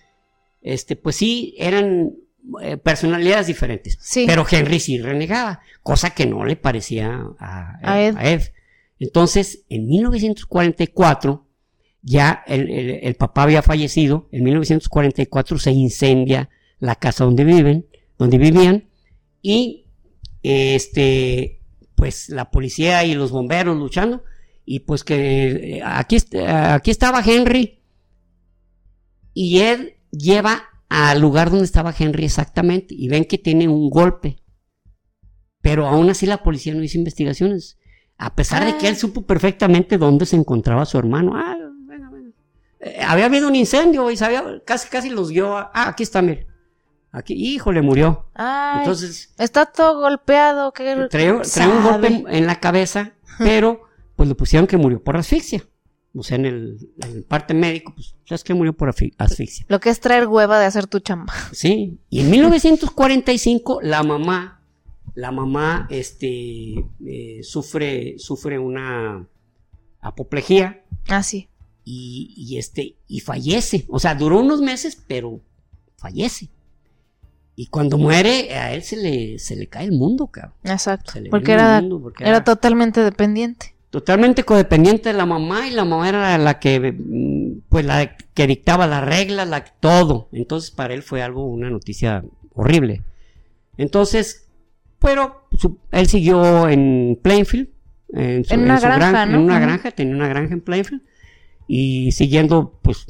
[0.62, 2.14] este, pues sí, eran
[2.61, 8.51] eh, personalidades diferentes, pero Henry sí renegaba, cosa que no le parecía a, a Ed.
[8.99, 11.45] Entonces, en 1944,
[12.01, 16.49] ya el, papá había fallecido, en 1944 se incendia
[16.80, 18.89] la casa donde viven, donde vivían,
[19.41, 19.88] y
[20.43, 21.61] este,
[21.95, 24.23] pues la policía y los bomberos luchando,
[24.65, 26.17] y pues que aquí,
[26.47, 27.80] aquí estaba Henry,
[29.34, 34.38] y él lleva al lugar donde estaba Henry exactamente y ven que tiene un golpe.
[35.62, 37.78] Pero aún así la policía no hizo investigaciones.
[38.18, 38.99] A pesar de que él ah.
[38.99, 41.34] supo perfectamente dónde se encontraba su hermano.
[41.36, 41.57] Ah,
[42.80, 45.57] eh, había habido un incendio y sabía, casi, casi los guió.
[45.57, 46.48] ah, aquí está, mire.
[47.12, 48.30] Aquí, híjole, murió.
[48.78, 49.34] Entonces.
[49.38, 50.74] Está todo golpeado.
[50.74, 53.84] Que trae, un golpe en la cabeza, pero
[54.18, 55.64] pues le pusieron que murió por asfixia.
[56.16, 59.66] O sea, en el, parte médico, pues, ¿sabes que murió por asfixia?
[59.68, 61.34] Lo que es traer hueva de hacer tu chamba.
[61.52, 62.00] Sí.
[62.10, 64.62] Y en 1945, la mamá,
[65.14, 69.28] la mamá, este, eh, sufre, sufre una
[70.00, 70.84] apoplejía.
[71.10, 71.50] Ah, sí.
[71.84, 73.86] Y, y, este, y fallece.
[73.90, 75.42] O sea, duró unos meses, pero
[75.98, 76.50] fallece.
[77.58, 80.54] Y cuando muere, a él se le, se le cae el mundo, cabrón.
[80.64, 81.14] Exacto.
[81.30, 81.82] Porque, era,
[82.20, 83.74] era, totalmente dependiente.
[83.95, 88.45] Totalmente codependiente de la mamá y la mamá era la que, mm, pues la que
[88.45, 90.27] dictaba las reglas, la, todo.
[90.34, 93.03] Entonces para él fue algo, una noticia horrible.
[93.77, 94.49] Entonces,
[94.99, 95.47] pero
[95.93, 97.69] él siguió en Plainfield.
[98.11, 99.38] En, una granja, ¿no?
[99.38, 101.01] En una granja, tenía una granja en Plainfield.
[101.65, 103.05] Y siguiendo, pues,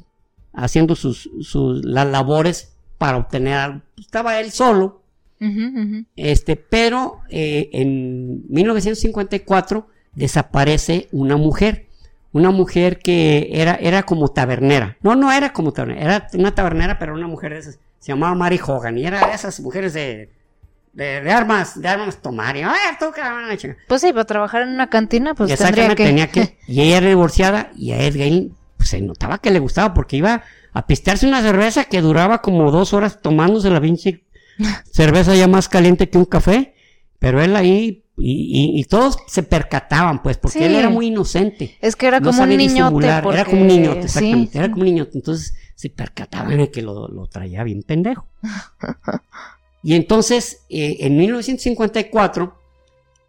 [0.54, 5.02] haciendo sus, sus, las labores para obtener Estaba él solo.
[6.16, 11.86] Este, pero eh, en 1954 desaparece una mujer.
[12.32, 14.98] Una mujer que era, era como tabernera.
[15.02, 16.04] No, no era como tabernera.
[16.04, 17.80] Era una tabernera, pero una mujer de esas.
[18.00, 18.98] Se llamaba Mary Hogan.
[18.98, 20.30] Y era de esas mujeres de,
[20.96, 22.56] de, armas, de armas tomar.
[22.58, 22.64] Y,
[23.88, 26.06] pues sí, para trabajar en una cantina, pues tendría que...
[26.06, 26.58] tenía que...
[26.68, 30.18] Y ella era divorciada y a Ed Gein pues, se notaba que le gustaba porque
[30.18, 30.44] iba
[30.74, 34.24] a pistearse una cerveza que duraba como dos horas tomándose la pinche
[34.92, 36.76] cerveza ya más caliente que un café,
[37.20, 41.78] pero él ahí y, todos se percataban, pues, porque él era muy inocente.
[41.82, 43.06] Es que era como un niñote.
[43.06, 44.58] Era como un niñote, exactamente.
[44.58, 45.18] Era como un niñote.
[45.18, 48.26] Entonces se percataban de que lo, traía bien pendejo.
[49.84, 52.58] y entonces, eh, en 1954,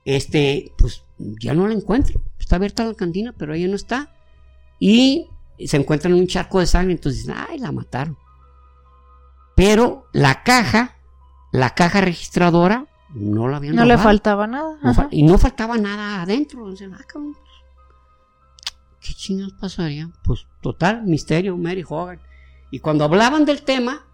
[0.05, 2.21] este, pues ya no la encuentro.
[2.39, 4.15] Está abierta la cantina, pero ella no está.
[4.79, 5.27] Y
[5.65, 8.17] se encuentran en un charco de sangre, entonces dicen, ay, la mataron.
[9.57, 10.97] Pero la caja,
[11.51, 14.77] la caja registradora, no la habían No le faltaba nada.
[15.11, 16.67] y no faltaba nada adentro.
[16.69, 17.05] Ah,
[19.01, 20.09] ¿Qué chingados pasaría?
[20.25, 22.21] Pues total, misterio, Mary Hogan.
[22.71, 24.05] Y cuando hablaban del tema,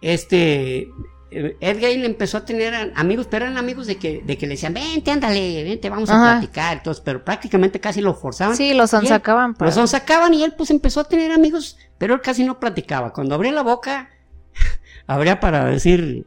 [0.00, 0.90] este,
[1.30, 4.74] Ed Gein empezó a tener amigos, pero eran amigos de que, de que le decían,
[4.74, 6.78] vente, ándale, vente, vamos a platicar.
[6.78, 8.56] Entonces, pero prácticamente casi lo forzaban.
[8.56, 9.56] Sí, los sonsacaban.
[9.58, 13.12] Los sonsacaban y él pues empezó a tener amigos, pero él casi no platicaba.
[13.12, 14.10] Cuando abría la boca,
[15.06, 16.26] abría para decir,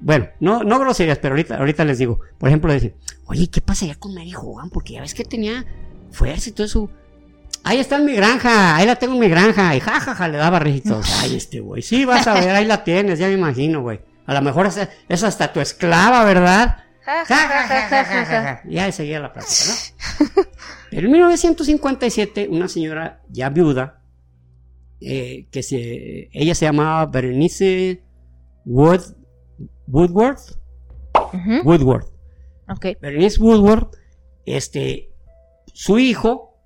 [0.00, 2.20] bueno, no, no groserías, pero ahorita, ahorita les digo.
[2.38, 2.94] Por ejemplo, decir,
[3.26, 4.70] oye, ¿qué pasa ya con Mary Hogan?
[4.70, 5.64] Porque ya ves que tenía
[6.10, 6.90] fuerza y todo eso.
[7.62, 9.74] Ahí está en mi granja, ahí la tengo en mi granja.
[9.74, 11.06] Y jajaja, le daba registros.
[11.22, 11.82] Ay, este güey.
[11.82, 14.00] Sí, vas a ver, ahí la tienes, ya me imagino, güey.
[14.26, 16.84] A lo mejor es, es hasta tu esclava, ¿verdad?
[17.04, 19.72] Ja, ja, ya seguía la práctica,
[20.20, 20.42] ¿no?
[20.90, 24.00] Pero en 1957, una señora ya viuda,
[25.02, 28.02] eh, que se, ella se llamaba Berenice
[28.64, 29.02] Wood,
[29.86, 30.56] Woodworth.
[31.64, 32.10] Woodworth.
[32.68, 32.96] Okay.
[33.00, 33.96] Berenice Woodworth,
[34.46, 35.10] este,
[35.72, 36.56] su hijo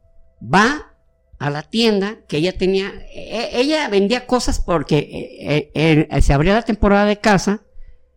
[0.43, 0.93] va
[1.39, 4.99] a la tienda que ella tenía, e, ella vendía cosas porque
[5.41, 7.63] eh, eh, se abría la temporada de casa,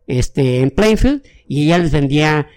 [0.08, 2.48] este, en Plainfield, y ella les vendía,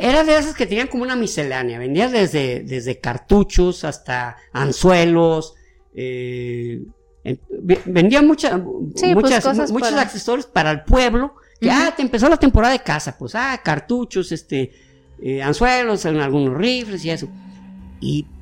[0.00, 5.54] era de esas que tenían como una miscelánea, vendía desde, desde cartuchos hasta anzuelos,
[5.94, 6.82] eh,
[7.86, 12.72] vendía mucha, pues, muchas, muchos accesorios para el pueblo, que, ah, te empezó la temporada
[12.72, 14.72] de casa, pues, ah, cartuchos, este,
[15.42, 17.28] anzuelos, algunos rifles y eso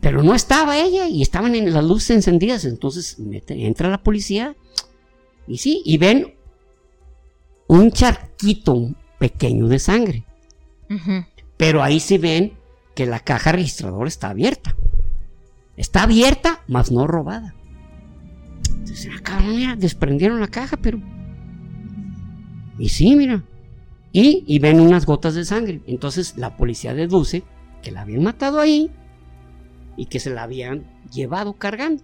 [0.01, 2.65] pero no estaba ella y estaban en las luces encendidas.
[2.65, 3.17] Entonces
[3.49, 4.57] entra la policía
[5.47, 6.35] y sí, y ven
[7.67, 10.25] un charquito pequeño de sangre.
[11.57, 12.55] Pero ahí sí ven
[12.95, 14.75] que la caja registradora está abierta.
[15.77, 17.55] Está abierta, mas no robada.
[18.71, 21.01] Entonces, ah, mira, desprendieron la caja, pero.
[22.81, 23.45] Y sí, mira.
[24.11, 25.83] Y, y ven unas gotas de sangre.
[25.87, 27.45] Entonces la policía deduce
[27.83, 28.91] que la habían matado ahí
[29.97, 32.03] y que se la habían llevado cargando.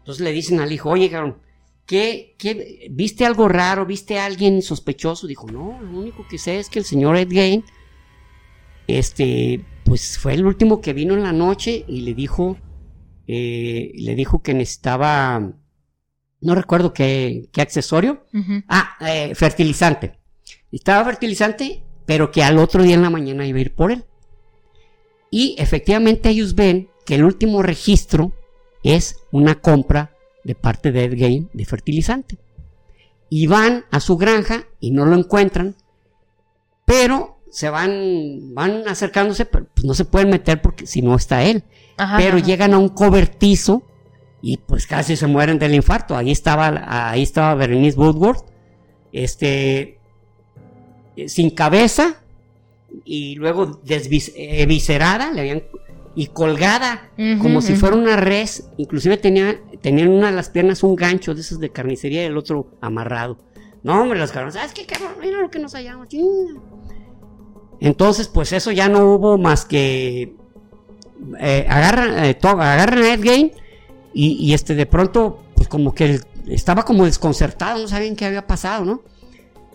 [0.00, 1.10] Entonces le dicen al hijo, oye,
[1.86, 3.86] ¿qué, ¿qué, viste algo raro?
[3.86, 5.26] ¿Viste a alguien sospechoso?
[5.26, 7.64] Dijo, no, lo único que sé es que el señor Ed Gain,
[8.88, 12.56] este, pues fue el último que vino en la noche y le dijo,
[13.28, 15.52] eh, le dijo que necesitaba,
[16.40, 18.24] no recuerdo qué, qué accesorio,
[18.68, 20.18] ah, eh, fertilizante.
[20.70, 24.04] Estaba fertilizante, pero que al otro día en la mañana iba a ir por él.
[25.30, 28.32] Y efectivamente ellos ven que el último registro
[28.82, 30.12] es una compra
[30.44, 32.38] de parte de Ed de fertilizante.
[33.30, 35.76] y van a su granja y no lo encuentran,
[36.86, 41.42] pero se van, van acercándose, pero pues no se pueden meter porque si no está
[41.44, 41.64] él.
[42.16, 43.82] pero llegan a un cobertizo
[44.40, 46.16] y pues casi se mueren del infarto.
[46.16, 48.38] Ahí estaba, ahí estaba Berenice Woodward,
[49.12, 49.98] este,
[51.26, 52.22] sin cabeza
[53.04, 55.62] y luego desviscerada, le habían
[56.14, 57.10] y colgada
[57.40, 58.68] como si fuera una res.
[58.76, 62.36] Inclusive tenía, tenían una de las piernas un gancho de esos de carnicería y el
[62.36, 63.38] otro amarrado.
[63.84, 65.12] No, hombre, los cabrones, ¿sabes qué cabrón?
[65.20, 66.08] Mira lo que nos hallamos.
[67.80, 70.34] Entonces, pues eso ya no hubo más que
[71.38, 73.52] eh, agarran, eh, agarran a Ed Gain
[74.20, 78.84] y, este de pronto, pues como que estaba como desconcertado, no sabían qué había pasado,
[78.84, 79.02] ¿no?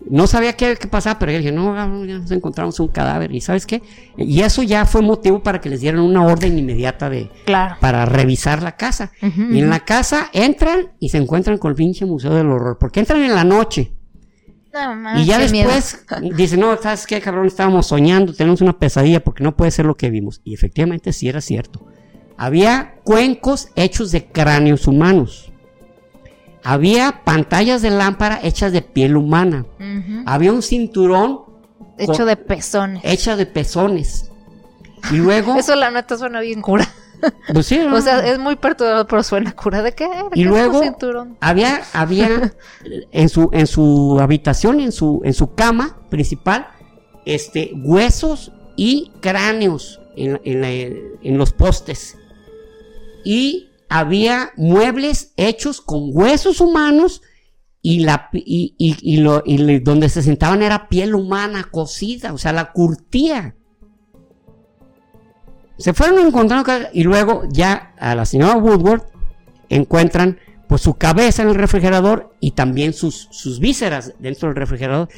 [0.09, 1.73] No sabía qué, qué pasaba, pero yo dije, no,
[2.05, 3.33] ya nos encontramos un cadáver.
[3.33, 3.81] ¿Y sabes qué?
[4.17, 7.29] Y eso ya fue motivo para que les dieran una orden inmediata de
[7.79, 9.13] para revisar la casa.
[9.21, 12.77] Y en la casa entran y se encuentran con el pinche Museo del Horror.
[12.77, 13.93] Porque entran en la noche.
[15.15, 16.05] y ya después
[16.35, 17.47] dicen, no, ¿sabes qué, cabrón?
[17.47, 20.41] Estábamos soñando, tenemos una pesadilla porque no puede ser lo que vimos.
[20.43, 21.92] Y efectivamente sí era cierto.
[22.43, 25.49] Había cuencos hechos de cráneos humanos.
[26.61, 29.65] Había pantallas de lámpara hechas de piel humana.
[30.25, 31.39] Había un cinturón
[31.97, 33.01] hecho de pezones.
[33.05, 34.29] Hecha de pezones.
[35.09, 35.55] Y luego.
[35.57, 36.85] Eso la neta suena bien cura.
[37.53, 39.81] Pues sí, O sea, es muy perturbador, pero suena cura.
[39.81, 40.09] ¿De qué?
[40.33, 40.81] y luego
[41.39, 42.53] había, había
[43.13, 46.67] en su, en su habitación, en su, en su cama principal,
[47.23, 52.17] este, huesos y cráneos en, en los postes.
[53.23, 57.21] Y había muebles hechos con huesos humanos
[57.81, 62.53] y, la, y, y, lo, y donde se sentaban era piel humana cocida, o sea,
[62.53, 63.55] la curtía.
[65.77, 69.03] Se fueron encontrando y luego ya a la señora Woodward
[69.69, 75.09] encuentran pues su cabeza en el refrigerador y también sus, sus vísceras dentro del refrigerador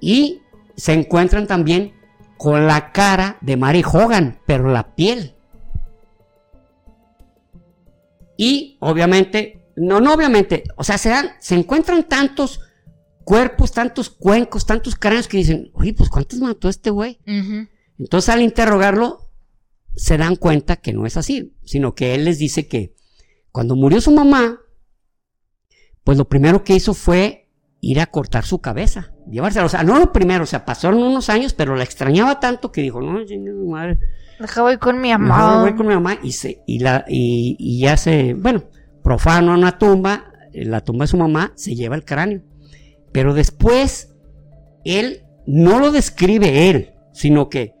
[0.00, 0.40] y
[0.76, 1.92] se encuentran también
[2.36, 5.34] con la cara de Mary Hogan, pero la piel.
[8.36, 12.60] Y obviamente, no, no obviamente, o sea, se, dan, se encuentran tantos
[13.24, 17.20] cuerpos, tantos cuencos, tantos cráneos que dicen, oye, pues ¿cuántos mató este güey?
[17.98, 19.30] Entonces al interrogarlo,
[19.94, 22.94] se dan cuenta que no es así, sino que él les dice que
[23.50, 24.60] cuando murió su mamá,
[26.04, 27.50] pues lo primero que hizo fue
[27.80, 31.28] ir a cortar su cabeza, llevársela, o sea, no lo primero, o sea, pasaron unos
[31.28, 33.20] años, pero la extrañaba tanto que dijo, no,
[33.66, 33.98] madre,
[34.42, 35.62] Deja voy con mi mamá.
[35.62, 38.64] voy con mi mamá y, se, y, la, y, ya se, bueno,
[39.02, 42.42] profano una tumba, la tumba de su mamá, se lleva el cráneo.
[43.12, 44.14] Pero después,
[44.84, 47.74] él no lo describe él, sino que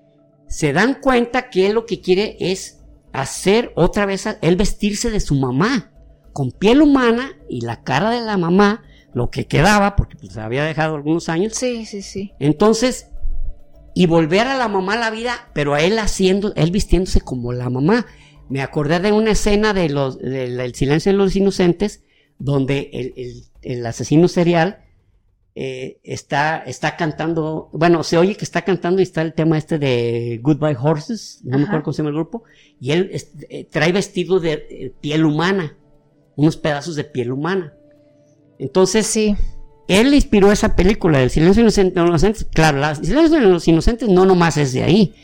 [0.48, 2.80] se dan cuenta que él lo que quiere es
[3.12, 5.92] hacer otra vez, él vestirse de su mamá,
[6.32, 8.82] con piel humana y la cara de la mamá,
[9.12, 11.54] lo que quedaba, porque pues había dejado algunos años.
[11.54, 12.32] Sí, sí, sí.
[12.38, 13.11] Entonces,
[13.94, 17.52] y volver a la mamá a la vida, pero a él haciendo, él vistiéndose como
[17.52, 18.06] la mamá.
[18.48, 22.02] Me acordé de una escena de los, del silencio de los inocentes,
[22.38, 24.84] donde el, el, asesino serial
[25.54, 29.78] eh, está, está cantando, bueno, se oye que está cantando y está el tema este
[29.78, 32.44] de Goodbye Horses, no me acuerdo cómo se llama el grupo,
[32.80, 33.10] y él
[33.48, 35.78] eh, trae vestido de eh, piel humana,
[36.36, 37.74] unos pedazos de piel humana.
[38.58, 39.36] Entonces, sí
[39.88, 42.46] él inspiró esa película, El silencio de los inocentes.
[42.52, 45.14] Claro, El silencio de los inocentes no nomás es de ahí.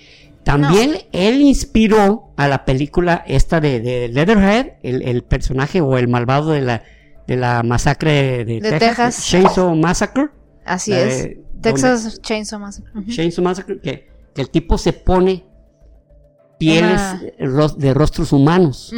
[0.45, 6.63] También él inspiró a la película esta de, Leatherhead, el, personaje o el malvado de
[6.63, 6.85] la,
[7.27, 10.29] de la masacre de, Texas, Chainsaw Massacre.
[10.65, 11.31] Así es.
[11.61, 12.91] Texas Chainsaw Massacre.
[13.09, 15.45] Chainsaw Massacre, que, que el tipo se pone
[16.59, 17.01] pieles
[17.77, 18.93] de rostros humanos.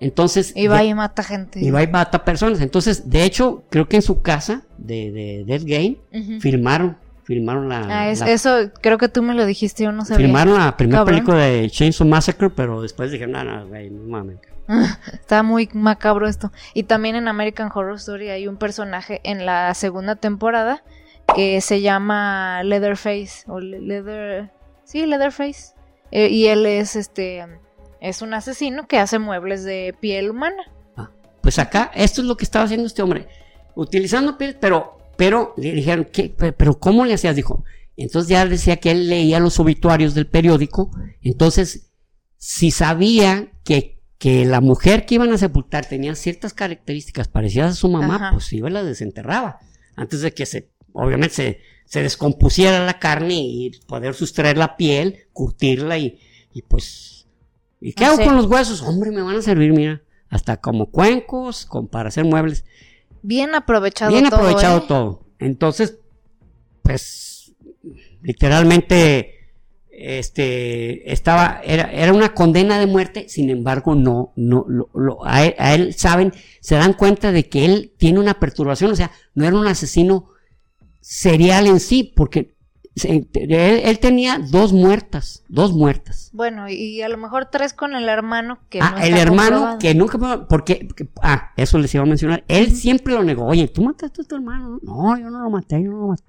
[0.00, 0.52] Entonces.
[0.54, 1.60] Y va y mata gente.
[1.60, 2.60] Y va y mata personas.
[2.60, 6.96] Entonces, de hecho, creo que en su casa de, de Death Game filmaron.
[7.24, 10.26] Filmaron la, ah, Eso creo que tú me lo dijiste, yo no sabía.
[10.26, 14.38] Filmaron la primera película de Chainsaw Massacre, pero después dijeron, no, no, güey, no mames.
[15.12, 16.50] Está muy macabro esto.
[16.74, 20.82] Y también en American Horror Story hay un personaje en la segunda temporada
[21.34, 23.44] que se llama Leatherface.
[23.46, 24.50] O Leather.
[24.84, 25.74] Sí, Leatherface.
[26.12, 27.44] Eh, y él es este
[28.00, 30.64] es un asesino que hace muebles de piel humana.
[30.96, 31.10] Ah,
[31.40, 33.28] pues acá, esto es lo que estaba haciendo este hombre.
[33.74, 36.28] Utilizando piel, pero, pero le dijeron, ¿qué?
[36.28, 37.36] ¿Pero cómo le hacías?
[37.36, 37.64] Dijo.
[37.96, 40.90] Entonces ya decía que él leía los obituarios del periódico.
[41.22, 41.92] Entonces,
[42.38, 47.76] si sabía que, que la mujer que iban a sepultar tenía ciertas características parecidas a
[47.76, 49.60] su mamá, pues iba y la desenterraba.
[49.94, 55.26] Antes de que se, obviamente se, se descompusiera la carne y poder sustraer la piel,
[55.32, 56.18] curtirla y,
[56.52, 57.26] y pues...
[57.80, 58.80] ¿Y qué hago con los huesos?
[58.82, 62.64] Hombre, me van a servir, mira, hasta como cuencos, para hacer muebles.
[63.22, 64.20] Bien aprovechado todo.
[64.20, 64.84] Bien aprovechado ¿eh?
[64.86, 65.26] todo.
[65.38, 65.98] Entonces,
[66.82, 67.52] pues,
[68.22, 69.50] literalmente,
[69.90, 75.94] este, estaba, era, era una condena de muerte, sin embargo, no, no, lo, a, él,
[75.94, 79.66] saben, se dan cuenta de que él tiene una perturbación, o sea, no era un
[79.66, 80.30] asesino
[81.02, 82.54] serial en sí, porque
[83.04, 86.30] él, tenía dos muertas, dos muertas.
[86.32, 90.46] Bueno, y a lo mejor tres con el hermano que Ah, el hermano que nunca,
[90.46, 90.88] porque,
[91.22, 94.36] ah, eso les iba a mencionar, él siempre lo negó, oye, tú mataste a tu
[94.36, 96.22] hermano, no, yo no lo maté, yo no lo maté.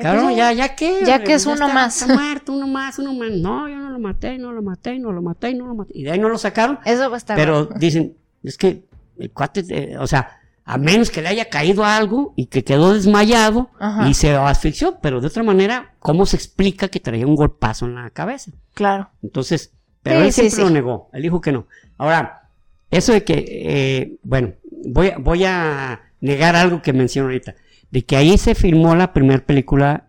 [0.00, 1.04] claro, pues, ya, ya que.
[1.06, 2.02] Ya que es uno más.
[2.02, 3.30] Está muerto, uno más, uno más.
[3.30, 5.92] No, yo no lo maté, no lo maté, no lo maté, no lo maté.
[5.94, 6.80] Y de ahí no lo sacaron.
[6.84, 8.86] Eso va a estar Pero dicen, es que
[9.18, 13.68] el cuate, o sea, a menos que le haya caído algo y que quedó desmayado
[14.08, 17.96] y se asfixió, pero de otra manera, ¿cómo se explica que traía un golpazo en
[17.96, 18.52] la cabeza?
[18.72, 19.10] Claro.
[19.22, 21.66] Entonces, pero él siempre lo negó, él dijo que no.
[21.98, 22.48] Ahora,
[22.90, 24.54] eso de que, eh, bueno,
[24.86, 27.56] voy, voy a negar algo que menciono ahorita,
[27.90, 30.06] de que ahí se filmó la primera película,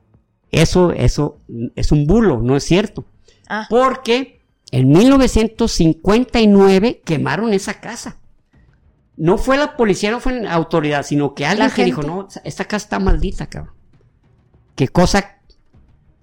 [0.52, 1.42] eso, eso
[1.76, 3.04] es un bulo, no es cierto.
[3.50, 3.68] Ah.
[3.70, 4.40] Porque
[4.72, 8.20] en 1959 quemaron esa casa
[9.18, 12.66] no fue la policía, no fue la autoridad, sino que alguien que dijo, no, esta
[12.66, 13.74] casa está maldita, cabrón.
[14.76, 15.40] Qué cosa,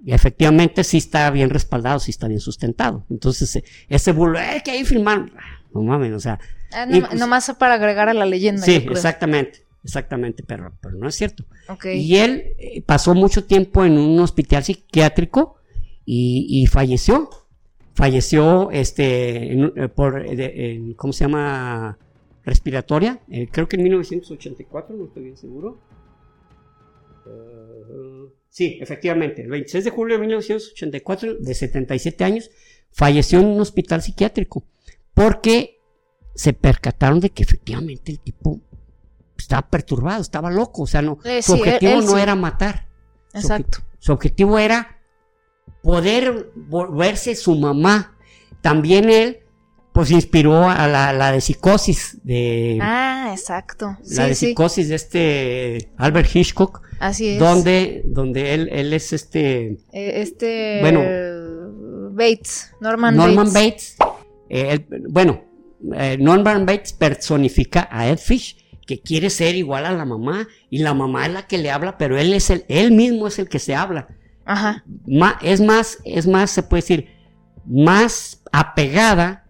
[0.06, 3.06] efectivamente sí está bien respaldado, sí está bien sustentado.
[3.08, 5.32] Entonces, eh, ese bulo, eh, que ahí firmaron,
[5.72, 6.38] no mames, o sea.
[6.72, 8.62] Ah, pues nomás para agregar a la leyenda.
[8.62, 11.44] Sí, exactamente, exactamente, pero, pero no es cierto.
[11.84, 15.56] Y él eh, pasó mucho tiempo en un hospital psiquiátrico
[16.04, 17.30] y, falleció.
[17.94, 20.24] Falleció, este, eh, por,
[20.96, 21.98] ¿cómo se llama?
[22.44, 25.80] Respiratoria, eh, creo que en 1984, no estoy bien seguro.
[27.26, 32.50] Eh, sí, efectivamente, el 26 de julio de 1984, de 77 años,
[32.90, 34.64] falleció en un hospital psiquiátrico
[35.14, 35.80] porque
[36.34, 38.60] se percataron de que efectivamente el tipo
[39.36, 42.88] estaba perturbado, estaba loco, o sea, no, eh, su objetivo no era matar.
[43.34, 43.78] Exacto.
[43.98, 45.00] su objetivo era
[45.82, 48.16] poder volverse su mamá.
[48.60, 49.41] También él
[49.92, 52.78] pues inspiró a la, de psicosis de...
[52.80, 53.98] Ah, exacto.
[54.10, 56.82] La de psicosis de este Albert Hitchcock.
[56.98, 57.38] Así es.
[57.38, 59.78] Donde, donde él, él es este...
[59.92, 60.78] Eh, este...
[60.80, 61.02] Bueno.
[62.14, 63.96] Bates, Norman, Norman Bates.
[64.48, 65.42] Eh, bueno,
[65.94, 68.56] eh, Norman Bates personifica a Ed Fish,
[68.86, 71.96] que quiere ser igual a la mamá, y la mamá es la que le habla,
[71.96, 74.08] pero él es el, él mismo es el que se habla.
[74.44, 74.84] Ajá.
[75.42, 77.08] es más, es más, se puede decir,
[77.64, 79.41] más apegada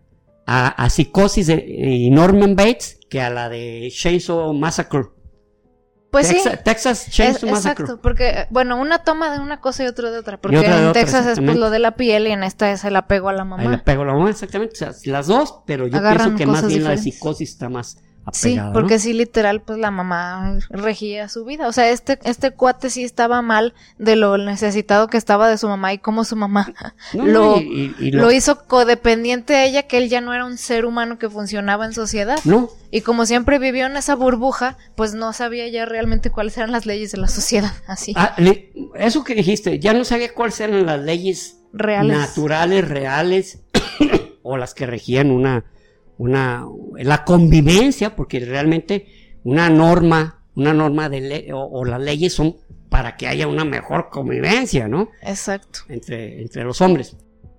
[0.47, 5.05] a, Psicosis de Norman Bates que a la de Chainsaw Massacre.
[6.11, 6.43] Pues sí.
[6.65, 7.85] Texas Chainsaw Massacre.
[7.85, 10.39] Exacto, porque, bueno, una toma de una cosa y otra de otra.
[10.39, 13.29] Porque en Texas es pues, lo de la piel y en esta es el apego
[13.29, 13.63] a la mamá.
[13.63, 14.75] El apego a la mamá, exactamente.
[14.75, 17.99] O sea, las dos, pero yo pienso que más bien la de psicosis está más
[18.33, 21.67] sí, porque sí, literal, pues la mamá regía su vida.
[21.67, 25.69] O sea, este, este cuate sí estaba mal de lo necesitado que estaba de su
[25.69, 26.73] mamá y cómo su mamá
[27.13, 27.61] lo,
[27.99, 31.85] lo, hizo codependiente a ella, que él ya no era un ser humano que funcionaba
[31.85, 32.39] en sociedad.
[32.45, 32.71] No.
[32.91, 36.87] Y como siempre vivió en esa burbuja, pues no sabía ya realmente cuáles eran las
[36.87, 37.73] leyes de la sociedad.
[37.87, 38.13] Así.
[38.17, 38.37] Ah,
[38.97, 42.17] eso que dijiste, ya no sabía cuáles eran las leyes reales.
[42.17, 43.61] naturales, reales,
[44.43, 45.65] o las que regían una
[46.19, 46.67] una,
[46.99, 49.07] la convivencia, porque realmente
[49.45, 52.57] una norma, una norma de ley o, las leyes son
[52.89, 55.09] para que haya una mejor convivencia, ¿no?
[55.23, 55.81] Exacto.
[55.89, 57.17] Entre, entre los hombres.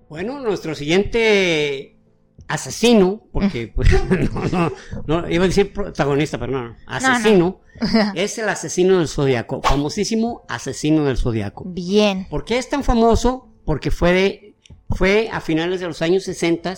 [0.08, 1.96] Bueno, nuestro siguiente
[2.46, 3.88] asesino, porque pues,
[4.52, 4.72] no,
[5.06, 7.60] no, iba a decir protagonista, pero no, asesino,
[8.14, 11.64] es el asesino del zodiaco, famosísimo asesino del zodiaco.
[11.66, 12.26] Bien.
[12.30, 13.48] ¿Por qué es tan famoso?
[13.64, 14.54] Porque fue de,
[14.90, 16.74] fue a finales de los años 60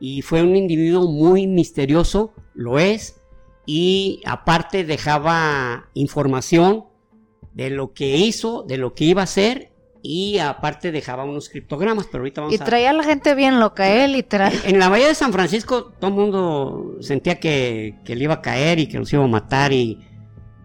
[0.00, 3.20] y fue un individuo muy misterioso, lo es,
[3.66, 6.84] y aparte dejaba información
[7.54, 12.06] de lo que hizo, de lo que iba a hacer y aparte dejaba unos criptogramas,
[12.06, 14.06] pero ahorita vamos y traía a la gente bien loca, ¿eh?
[14.06, 14.52] Literal.
[14.64, 18.42] En la bahía de San Francisco todo el mundo sentía que, que le iba a
[18.42, 19.98] caer y que los iba a matar y,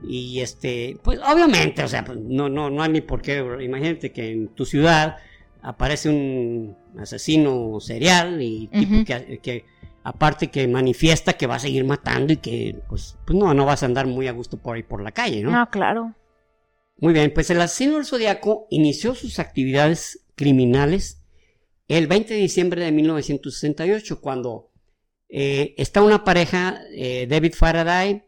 [0.08, 4.12] y este, pues obviamente, o sea, pues, no, no, no hay ni por qué, imagínate
[4.12, 5.18] que en tu ciudad
[5.62, 9.66] aparece un asesino serial y tipo que,
[10.04, 13.84] aparte que manifiesta que va a seguir matando y que pues, pues, no, no vas
[13.84, 15.52] a andar muy a gusto por ahí por la calle, ¿no?
[15.52, 16.16] No, claro.
[16.98, 21.22] Muy bien, pues el asesino del zodiaco inició sus actividades criminales
[21.88, 24.72] el 20 de diciembre de 1968 cuando
[25.28, 28.24] eh, está una pareja, eh, David Faraday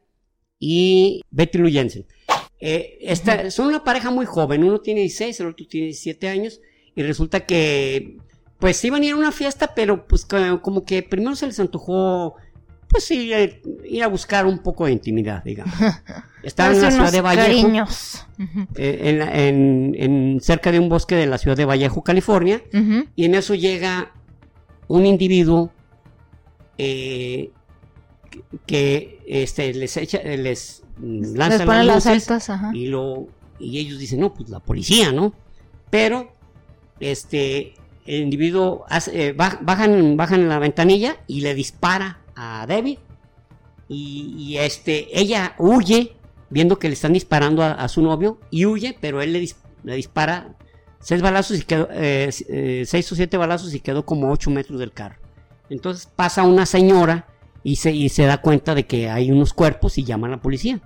[0.60, 2.06] y Betty Lou Jensen.
[2.60, 3.14] Eh,
[3.50, 6.60] son una pareja muy joven, uno tiene 16, el otro tiene 17 años
[6.96, 8.18] y resulta que
[8.60, 10.26] pues iban a ir a una fiesta, pero pues
[10.62, 12.36] como que primero se les antojó
[12.94, 15.74] pues sí, eh, ir a buscar un poco de intimidad, digamos.
[16.44, 17.86] Estaba en la ciudad de Vallejo,
[18.76, 22.62] eh, en, cerca de un bosque de la ciudad de Vallejo, California,
[23.16, 24.12] y en eso llega
[24.88, 25.72] un individuo
[26.78, 27.52] eh,
[28.68, 33.28] que, este, les echa, les lanza las luces y lo
[33.60, 35.34] y ellos dicen no, pues la policía, ¿no?
[35.90, 36.36] Pero
[37.12, 37.74] este
[38.06, 42.98] el individuo hace, bajan bajan la ventanilla y le dispara a David
[43.88, 46.16] y, este ella huye
[46.50, 50.56] viendo que le están disparando a, su novio y huye, pero él le, dispara
[51.00, 54.80] seis balazos y quedó eh, eh, seis o siete balazos y quedó como ocho metros
[54.80, 55.16] del carro.
[55.70, 57.28] Entonces pasa una señora
[57.64, 60.42] y se, y se da cuenta de que hay unos cuerpos y llama a la
[60.42, 60.80] policía.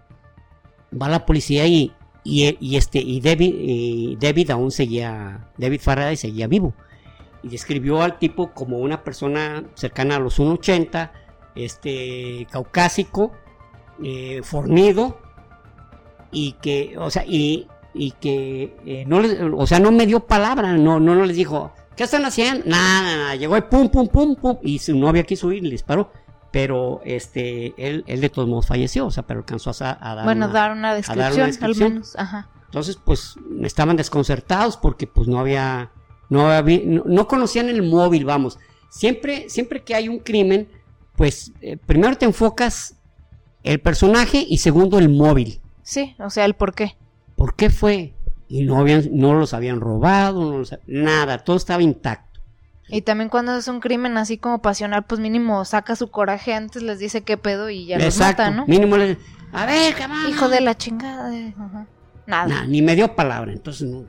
[1.00, 1.92] Va la policía y,
[2.30, 6.74] y, este y David, y David aún seguía David Faraday seguía vivo
[7.44, 11.12] y describió al tipo como una persona cercana a los 1.80
[11.56, 13.32] este, caucásico,
[14.04, 15.20] eh, fornido,
[16.32, 20.22] y que, o sea, y, y que eh, no les, o sea, no me dio
[20.22, 22.66] palabra, no, no, no les dijo, ¿qué están haciendo?
[22.66, 25.72] Nada, nada, llegó y pum, pum, pum, pum, y su novia quiso ir y le
[25.72, 26.12] disparó.
[26.58, 30.48] Pero este, él, él de todos modos falleció, o sea, pero alcanzó a, dar, bueno,
[30.48, 32.16] una, dar, una descripción, al menos.
[32.16, 32.50] Ajá.
[32.66, 35.92] Entonces, pues, estaban desconcertados porque pues no había,
[36.32, 38.58] no había, no conocían el móvil, vamos.
[38.90, 40.68] Siempre, siempre que hay un crimen,
[41.16, 42.96] pues eh, primero te enfocas
[43.62, 45.62] el personaje y segundo el móvil.
[45.84, 46.98] Sí, o sea, el por qué.
[47.36, 48.16] ¿Por qué fue?
[48.48, 52.27] Y no, habían, no los habían robado, no nada, todo estaba intacto.
[52.90, 56.82] Y también cuando es un crimen así como pasional, pues mínimo saca su coraje antes,
[56.84, 58.66] les dice qué pedo y ya los mata, ¿no?
[58.66, 59.18] Mínimo les
[59.52, 59.96] a ver,
[60.30, 61.32] Hijo de la chingada.
[62.26, 62.66] Nada.
[62.66, 64.06] Ni me dio palabra, entonces no.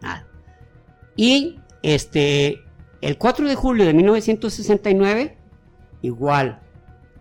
[0.00, 0.26] Nada.
[1.16, 2.62] Y este,
[3.00, 5.36] el 4 de julio de 1969
[6.02, 6.60] igual,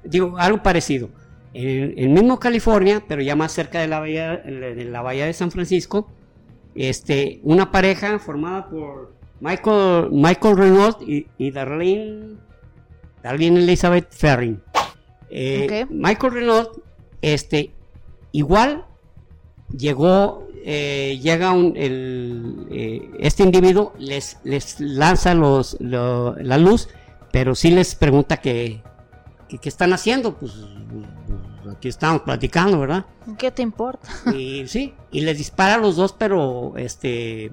[0.04, 1.10] digo, algo parecido.
[1.54, 5.34] En el mismo California, pero ya más cerca de la bahía de, la bahía de
[5.34, 6.10] San Francisco,
[6.76, 12.38] este, una pareja formada por Michael, Michael Renault y, Darlene,
[13.22, 14.62] Darlene Elizabeth Ferring.
[15.30, 16.70] Eh, Michael Renault,
[17.22, 17.72] este,
[18.32, 18.86] igual
[19.76, 26.88] llegó, eh, llega un, el, eh, este individuo, les, les lanza los, la luz
[27.32, 28.82] pero sí les pregunta qué
[29.64, 30.54] están haciendo, pues,
[31.64, 33.06] pues, aquí estamos platicando, ¿verdad?
[33.38, 34.10] ¿Qué te importa?
[34.36, 37.52] Y sí, y les dispara a los dos, pero este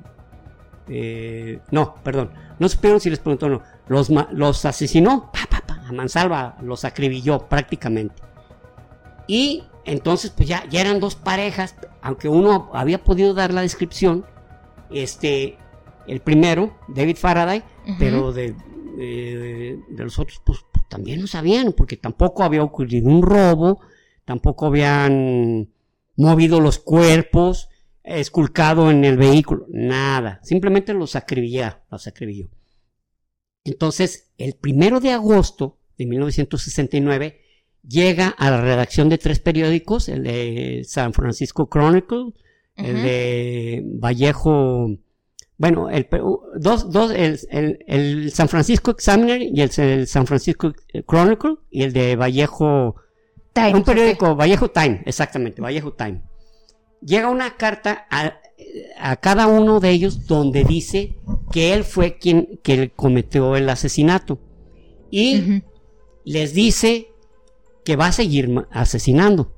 [0.89, 5.31] eh, no, perdón, no supieron si les preguntó o no, los, los asesinó,
[5.86, 8.15] a mansalva, los acribilló prácticamente.
[9.27, 14.27] Y entonces, pues ya, ya eran dos parejas, aunque uno había podido dar la descripción,
[14.90, 15.56] este,
[16.06, 17.62] el primero, David Faraday,
[17.98, 18.55] pero de,
[18.97, 23.81] de los otros, pues, también no sabían, porque tampoco había ocurrido un robo,
[24.24, 25.69] tampoco habían
[26.16, 27.69] movido los cuerpos,
[28.17, 32.49] esculcado en el vehículo, nada, simplemente los acribilló, los acribilló.
[33.65, 37.41] Entonces, el primero de agosto de 1969,
[37.87, 42.33] llega a la redacción de tres periódicos, el de San Francisco Chronicle,
[42.77, 44.99] el de Vallejo
[45.59, 46.07] bueno, el,
[46.57, 47.41] dos, dos, el,
[47.89, 50.73] el, San Francisco Examiner y el, San Francisco
[51.05, 52.95] Chronicle y el de Vallejo
[53.53, 53.75] Time.
[53.75, 56.23] Un periódico, Vallejo Time, exactamente, Vallejo Time.
[57.01, 58.41] Llega una carta a,
[58.99, 61.16] a, cada uno de ellos donde dice
[61.53, 64.39] que él fue quien que cometió el asesinato.
[65.11, 65.62] Y
[66.25, 67.12] les dice
[67.85, 69.55] que va a seguir asesinando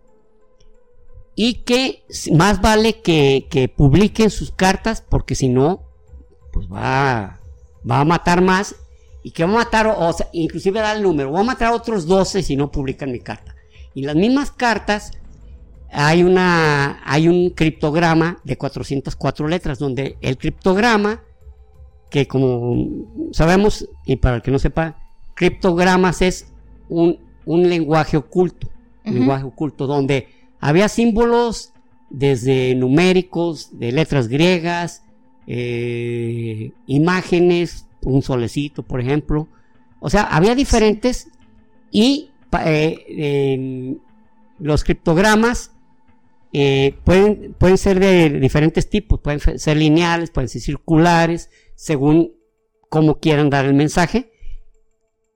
[1.34, 5.82] y que más vale que, que, publiquen sus cartas porque si no
[6.52, 7.40] pues va,
[7.88, 8.76] va a matar más
[9.22, 11.74] y que va a matar, o sea, inclusive da el número, va a matar a
[11.74, 13.54] otros 12 si no publican mi carta.
[13.94, 15.12] Y las mismas cartas
[15.92, 21.22] hay, una, hay un criptograma de 404 letras, donde el criptograma,
[22.10, 22.88] que como
[23.32, 24.98] sabemos, y para el que no sepa,
[25.34, 26.52] criptogramas es
[26.88, 28.68] un, un lenguaje oculto,
[29.04, 30.28] lenguaje oculto, donde
[30.60, 31.72] había símbolos
[32.10, 35.04] desde numéricos, de letras griegas,
[35.46, 39.48] eh, imágenes, un solecito, por ejemplo.
[40.00, 41.28] O sea, había diferentes
[41.90, 42.30] y
[42.64, 43.96] eh,
[44.58, 45.72] los criptogramas
[46.52, 52.34] eh, pueden, pueden ser de diferentes tipos, pueden ser lineales, pueden ser circulares, según
[52.88, 54.32] cómo quieran dar el mensaje.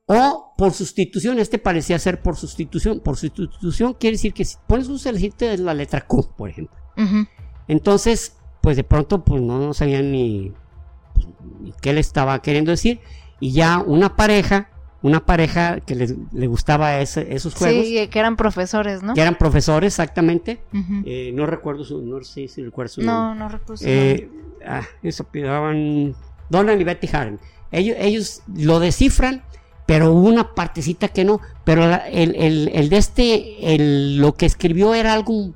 [0.06, 3.00] O por sustitución, este parecía ser por sustitución.
[3.00, 4.98] Por sustitución quiere decir que si pones un
[5.64, 6.76] la letra Q, por ejemplo.
[7.68, 10.52] Entonces, pues de pronto pues no, sabían ni,
[11.80, 13.00] qué le estaba queriendo decir.
[13.40, 14.70] Y ya una pareja
[15.04, 17.86] una pareja que les, le gustaba esos juegos.
[17.86, 19.12] Sí, que eran profesores, ¿no?
[19.12, 20.62] Que eran profesores, exactamente.
[21.04, 24.30] eh, no recuerdo su, no sé si recuerdo su No, no recuerdo su eh,
[24.66, 26.14] ah, eso pidaban
[26.48, 27.38] Donald y Betty Harden.
[27.70, 29.42] Ellos, ellos lo descifran,
[29.84, 31.38] pero hubo una partecita que no.
[31.64, 35.52] Pero el, el, el, de este, el, lo que escribió era algo,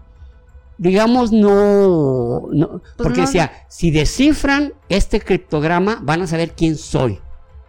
[0.76, 2.48] digamos, no.
[2.52, 7.18] no pues porque decía, si descifran este criptograma, van a saber quién soy.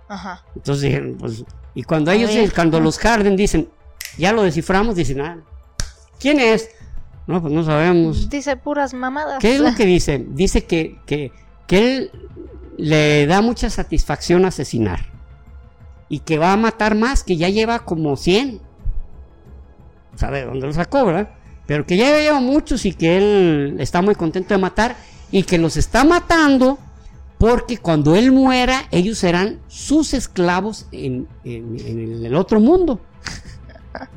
[0.10, 0.44] Ajá.
[0.58, 3.70] Entonces dijeron, pues y cuando ellos, cuando los Harden dicen,
[4.18, 5.38] ya lo desciframos, dicen, ah,
[6.20, 6.70] ¿quién es?
[7.28, 8.30] No, pues no sabemos.
[8.30, 9.40] Dice puras mamadas.
[9.40, 10.26] ¿Qué es lo que dice?
[10.30, 11.32] Dice que, que,
[11.68, 12.12] que él
[12.78, 15.06] le da mucha satisfacción asesinar.
[16.10, 18.60] Y que va a matar más, que ya lleva como 100.
[20.16, 21.30] ¿Sabe dónde los sacó, verdad?
[21.68, 24.96] Pero que ya lleva muchos y que él está muy contento de matar.
[25.32, 26.80] Y que los está matando
[27.40, 33.00] porque cuando él muera, ellos serán sus esclavos en, el otro mundo.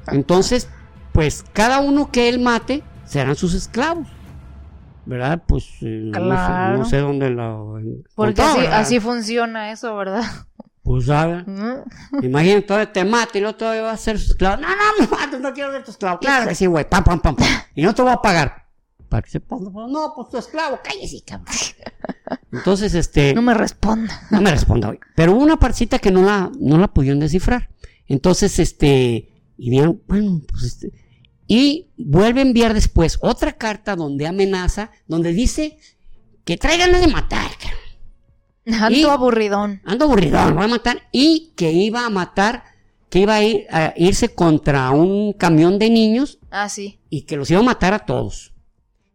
[0.09, 0.69] Entonces,
[1.13, 4.09] pues cada uno que él mate serán sus esclavos.
[5.07, 5.41] ¿Verdad?
[5.47, 7.79] Pues eh, no, sé, dónde lo.
[8.17, 10.25] Porque así, funciona eso, ¿verdad?
[10.83, 11.45] Pues sabes.
[12.23, 14.63] Imagínate, todavía te mate y luego todavía va a ser su esclavo.
[14.63, 16.19] No, no, no mates, no quiero ser tu esclavo.
[16.19, 16.89] Claro que sí, güey.
[16.89, 17.47] Pam, pam, pam, pam.
[17.77, 18.63] Y no te voy a pagar
[19.13, 21.55] para que se no, pues tu esclavo, cállese, cabrón.
[22.51, 23.35] Entonces, este.
[23.35, 24.23] No me responda.
[24.31, 25.01] No me responda hoy.
[25.15, 27.69] Pero hubo una partita que no la, no la pudieron descifrar.
[28.07, 29.29] Entonces, este.
[29.59, 30.93] Y vieron, bueno, pues este.
[31.47, 35.77] Y vuelve a enviar después otra carta donde amenaza, donde dice
[36.47, 37.51] que trae ganas de matar,
[38.65, 39.83] Ando aburridón.
[39.85, 41.03] Ando aburridón, voy a matar.
[41.13, 42.65] Y que iba a matar,
[43.11, 46.39] que iba a, ir, a irse contra un camión de niños.
[46.51, 46.99] Ah, sí.
[47.11, 48.52] Y que los iba a matar a todos.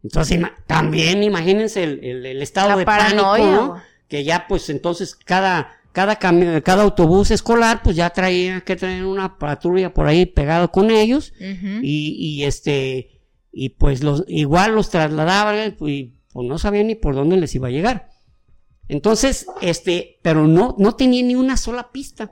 [0.08, 3.76] Entonces, también imagínense el, estado de pánico,
[4.08, 9.38] Que ya, pues, entonces, cada, cada, cada autobús escolar, pues, ya traía que traer una
[9.38, 11.34] patrulla por ahí pegado con ellos.
[11.40, 13.20] y, y, este,
[13.52, 17.68] y pues, los, igual los trasladaban, y pues, no sabían ni por dónde les iba
[17.68, 18.10] a llegar.
[18.88, 22.32] Entonces, este, pero no, no tenía ni una sola pista.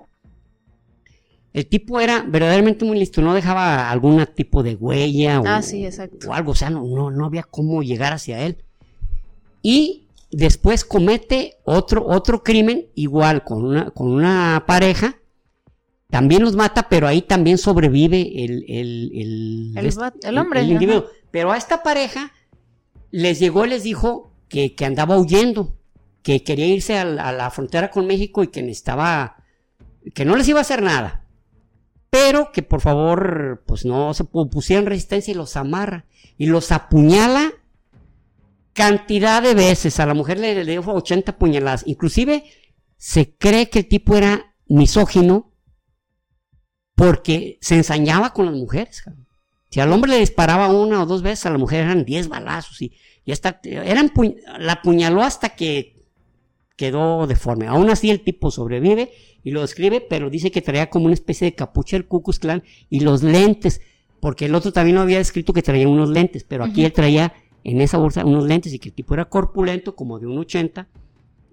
[1.55, 5.61] El tipo era verdaderamente muy listo, no dejaba algún tipo de huella o, ah,
[6.33, 8.57] algo, o sea, no, no, había cómo llegar hacia él.
[9.61, 15.15] Y después comete otro, otro crimen, igual con una, con una pareja,
[16.09, 20.59] también los mata, pero ahí también sobrevive el, el, el, hombre.
[20.59, 21.05] El, individuo.
[21.31, 22.33] Pero a esta pareja
[23.11, 25.73] les llegó y les dijo que, andaba huyendo,
[26.21, 29.37] que quería irse a la, a la frontera con México y que necesitaba,
[30.13, 31.21] que no les iba a hacer nada
[32.09, 36.05] pero que por favor, pues no se pusieran resistencia y los amarra
[36.37, 37.53] y los apuñala
[38.73, 39.99] cantidad de veces.
[39.99, 41.83] A la mujer le, dio 80 puñaladas.
[41.87, 42.43] Inclusive
[42.97, 45.53] se cree que el tipo era misógino
[46.95, 49.03] porque se ensañaba con las mujeres.
[49.69, 52.81] Si al hombre le disparaba una o dos veces, a la mujer eran 10 balazos
[52.81, 52.95] y,
[53.25, 54.11] y hasta eran
[54.59, 55.94] la apuñaló hasta que
[56.75, 57.67] quedó deforme.
[57.67, 59.11] Aún así el tipo sobrevive
[59.43, 62.63] y lo describe, pero dice que traía como una especie de capucha el Ku Clan
[62.89, 63.81] y los lentes,
[64.19, 67.33] porque el otro también lo había escrito que traía unos lentes, pero aquí él traía
[67.63, 70.87] en esa bolsa unos lentes y que el tipo era corpulento, como de un 80,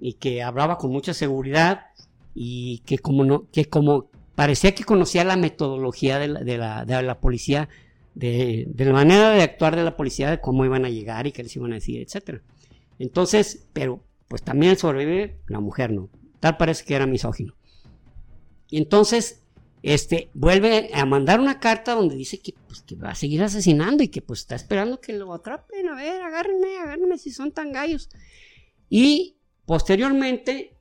[0.00, 1.86] y que hablaba con mucha seguridad
[2.34, 6.84] y que como no, que como parecía que conocía la metodología de la, de la,
[6.84, 7.68] de la policía,
[8.14, 11.32] de, de, la manera de actuar de la policía, de cómo iban a llegar y
[11.32, 12.42] qué les iban a decir, etcétera.
[12.98, 16.08] Entonces, pero pues también sobrevive la mujer, ¿no?
[16.40, 17.52] Tal parece que era misógino.
[18.70, 19.42] Y entonces,
[19.82, 24.02] este, vuelve a mandar una carta donde dice que, pues, que va a seguir asesinando
[24.02, 25.86] y que pues está esperando que lo atrapen.
[25.86, 28.08] A ver, agárrenme, agárrenme si son tan gallos.
[28.88, 29.36] Y
[29.66, 30.78] posteriormente...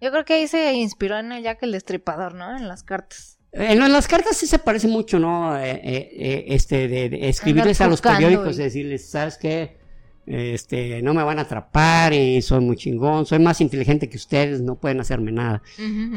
[0.00, 2.56] Yo creo que ahí se inspiró en el Jack el Destripador, ¿no?
[2.56, 3.38] En las cartas.
[3.52, 5.58] En las cartas sí se parece mucho, ¿no?
[5.58, 8.62] Eh, eh, eh, este, de, escribirles a los periódicos, y...
[8.62, 9.77] decirles, ¿sabes qué?
[10.30, 14.60] Este, no me van a atrapar y soy muy chingón, soy más inteligente que ustedes,
[14.60, 15.62] no pueden hacerme nada.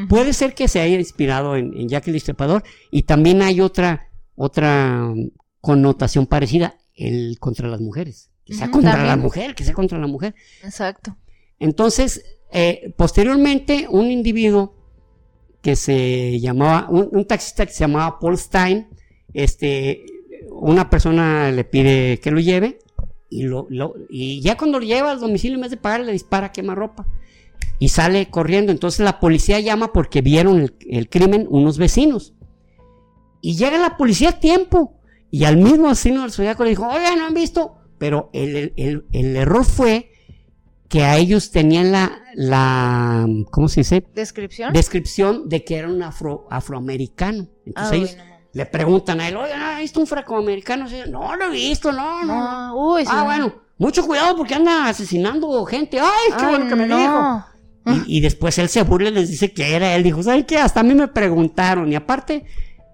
[0.10, 5.14] Puede ser que se haya inspirado en, Jack el Destripador y también hay otra, otra
[5.62, 8.32] connotación parecida, el contra las mujeres.
[8.46, 10.36] Que sea contra la mujer, que sea contra la mujer.
[10.64, 11.16] Exacto.
[11.58, 14.76] Entonces, eh, posteriormente, un individuo
[15.62, 18.90] que se llamaba, un, un, taxista que se llamaba Paul Stein,
[19.34, 20.04] este,
[20.50, 22.80] una persona le pide que lo lleve,
[23.32, 23.68] y, lo,
[24.10, 27.08] y ya cuando lo lleva al domicilio, en vez de pagar, le dispara, quema ropa.
[27.80, 28.74] Y sale corriendo.
[28.74, 32.34] Entonces la policía llama porque vieron el, crimen unos vecinos.
[33.40, 35.00] Y llega la policía a tiempo.
[35.32, 37.78] Y al mismo vecino del zodiaco le dijo, oye, no han visto.
[37.98, 40.12] Pero el, el, el error fue
[40.90, 44.06] que a ellos tenían la, la ¿cómo se dice?
[44.14, 44.74] Descripción.
[44.74, 47.48] Descripción de que era un afro, afroamericano.
[47.66, 48.18] Entonces ellos
[48.54, 50.86] le preguntan a él, oye, ¿has visto un afroamericano?
[51.10, 52.94] No, lo he visto, no, no.
[52.94, 56.00] Uy, ah, bueno, mucho cuidado porque anda asesinando gente.
[56.00, 57.46] Ay, qué bueno que me dijo.
[57.86, 60.04] Y, y, después él se burla y les dice que era él.
[60.04, 60.58] Dijo, ¿sabes qué?
[60.58, 61.92] Hasta a mí me preguntaron.
[61.92, 62.46] Y aparte,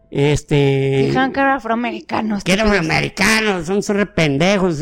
[0.09, 1.03] este.
[1.07, 2.43] Dijeron que eran afroamericanos.
[2.43, 4.81] Que eran afroamericanos, son, son pendejos.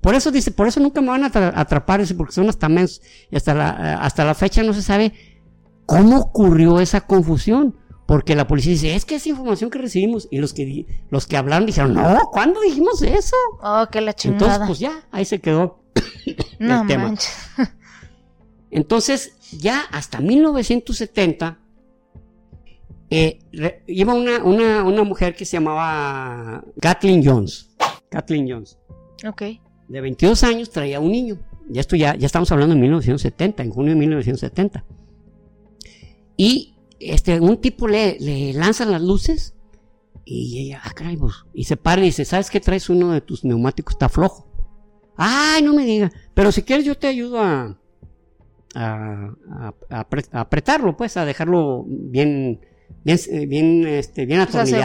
[0.00, 3.02] Por, eso dice, por eso nunca me van a atrapar, porque son hasta menos.
[3.30, 5.12] Y hasta la, hasta la fecha no se sabe
[5.86, 7.76] cómo ocurrió esa confusión.
[8.06, 10.28] Porque la policía dice, es que es información que recibimos.
[10.30, 13.36] Y los que, los que hablaron dijeron, no, ¿cuándo dijimos eso?
[13.62, 14.44] Oh, que la chingada.
[14.44, 15.82] Entonces, pues ya, ahí se quedó
[16.58, 17.14] no el tema.
[18.70, 21.58] Entonces, ya hasta 1970
[23.10, 23.40] eh,
[23.86, 27.68] iba una, una, una, mujer que se llamaba Kathleen Jones.
[28.08, 28.78] Kathleen Jones.
[29.28, 29.42] Ok.
[29.88, 31.38] De 22 años traía un niño.
[31.68, 34.84] Ya, esto ya, ya estamos hablando de 1970, en junio de 1970.
[36.38, 36.71] Y
[37.10, 39.54] este, un tipo le, le lanza las luces
[40.24, 43.20] y ella, ah, caray, pues", y se para y dice, ¿sabes qué traes uno de
[43.20, 43.94] tus neumáticos?
[43.94, 44.46] Está flojo.
[45.16, 46.10] Ay, no me diga.
[46.34, 47.78] Pero si quieres yo te ayudo a,
[48.74, 49.34] a,
[49.90, 52.60] a apretarlo, pues, a dejarlo bien
[53.04, 54.82] bien, eh, bien, este, bien atornillado.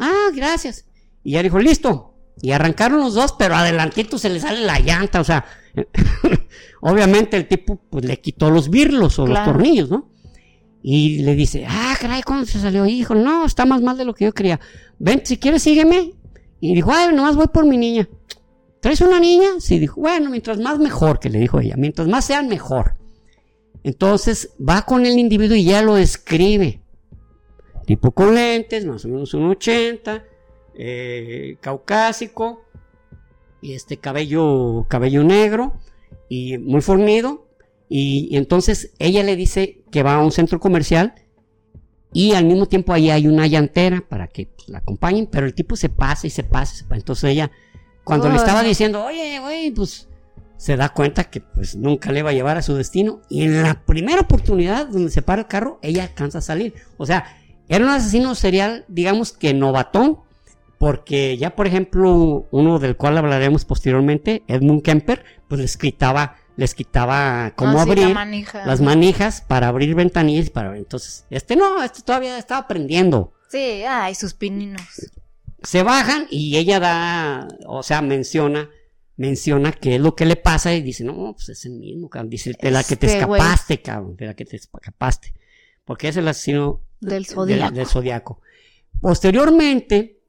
[0.00, 0.86] Ah, gracias.
[1.22, 2.14] Y ya dijo, listo.
[2.42, 5.44] Y arrancaron los dos, pero adelantito se le sale la llanta, o sea,
[6.80, 10.10] obviamente el tipo pues le quitó los birlos o los tornillos, ¿no?
[10.86, 12.84] Y le dice, ah, caray, ¿cuándo se salió?
[12.84, 14.60] Hijo, no, está más mal de lo que yo quería.
[14.98, 16.12] Ven, si quieres, sígueme.
[16.60, 18.08] Y dijo, ay, nomás voy por mi niña.
[18.80, 19.48] ¿Traes una niña?
[19.60, 22.96] Sí, dijo, bueno, mientras más mejor, que le dijo ella, mientras más sean mejor.
[23.82, 26.84] Entonces va con el individuo y ya lo escribe
[27.84, 30.24] tipo con lentes, más o menos un 80,
[30.74, 32.64] eh, caucásico,
[33.60, 35.74] y este cabello, cabello negro
[36.28, 37.43] y muy fornido.
[37.88, 41.14] Y, entonces ella le dice que va a un centro comercial
[42.12, 45.54] y al mismo tiempo ahí hay una llantera para que pues, la acompañen, pero el
[45.54, 46.84] tipo se pasa y se pasa.
[46.90, 47.50] Entonces ella,
[48.04, 50.08] cuando le estaba diciendo, oye, oye, pues
[50.56, 53.20] se da cuenta que pues nunca le va a llevar a su destino.
[53.28, 56.74] Y en la primera oportunidad donde se para el carro, ella alcanza a salir.
[56.96, 57.26] O sea,
[57.68, 60.18] era un asesino serial, digamos que novatón,
[60.78, 66.74] porque ya por ejemplo uno del cual hablaremos posteriormente, Edmund Kemper, pues les quitaba, les
[66.74, 68.14] quitaba cómo ah, abrir
[68.64, 73.32] las manijas para abrir ventanillas para entonces este no, este todavía estaba aprendiendo.
[73.48, 74.82] Sí, ay, sus pininos.
[75.62, 78.68] Se bajan y ella da, o sea, menciona
[79.16, 82.30] menciona qué es lo que le pasa y dice, no, pues es el mismo, cabrón.
[82.30, 85.34] Dice, de la que te este escapaste, cabrón, de la que te escapaste.
[85.84, 88.40] Porque es el asesino del zodiaco.
[89.00, 90.20] Posteriormente,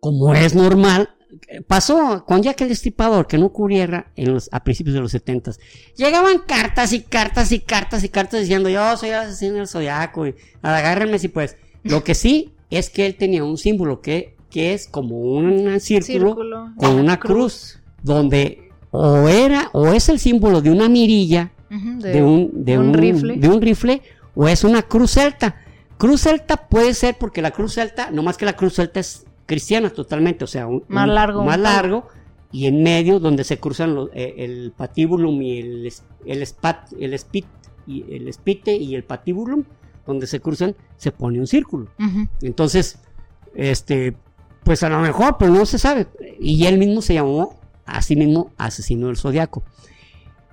[0.00, 1.14] como es normal,
[1.66, 5.52] pasó con Jack el Destripador, que no ocurriera en los, a principios de los 70
[5.96, 10.26] Llegaban cartas y cartas y cartas y cartas diciendo, yo soy el asesino del zodiaco,
[10.26, 11.56] y agárrenme si pues.
[11.82, 16.72] Lo que sí es que él tenía un símbolo que, que es como un círculo,
[16.76, 22.64] con una cruz, donde o era, o es el símbolo de una mirilla, de, un,
[22.64, 23.36] de, un, rifle.
[23.36, 24.02] de un rifle,
[24.34, 25.56] o es una cruz celta.
[25.98, 29.26] Cruz celta puede ser porque la cruz celta, no más que la cruz celta es
[29.46, 31.44] cristiana totalmente, o sea, un, más largo.
[31.44, 32.08] Más largo
[32.52, 35.92] y en medio donde se cruzan eh, el patibulum y el,
[36.24, 37.46] el, spat, el, spit,
[37.86, 39.64] y el spite y el patibulum,
[40.06, 41.88] donde se cruzan, se pone un círculo.
[42.40, 42.98] Entonces,
[43.54, 44.16] este,
[44.62, 46.06] pues a lo mejor, pero no se sabe.
[46.38, 49.64] Y él mismo se llamó a sí mismo asesino del zodiaco.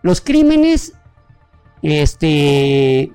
[0.02, 0.94] Los crímenes,
[1.84, 3.14] este,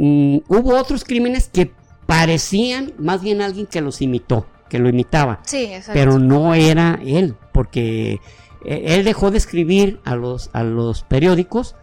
[0.00, 1.72] Mm, hubo otros crímenes que
[2.06, 5.40] parecían más bien alguien que los imitó, que lo imitaba.
[5.44, 8.20] Sí, Pero no era él, porque
[8.64, 11.74] eh, él dejó de escribir a los, a los periódicos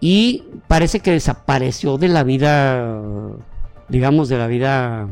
[0.00, 2.92] y parece que desapareció de la vida,
[3.88, 5.08] digamos, de la vida...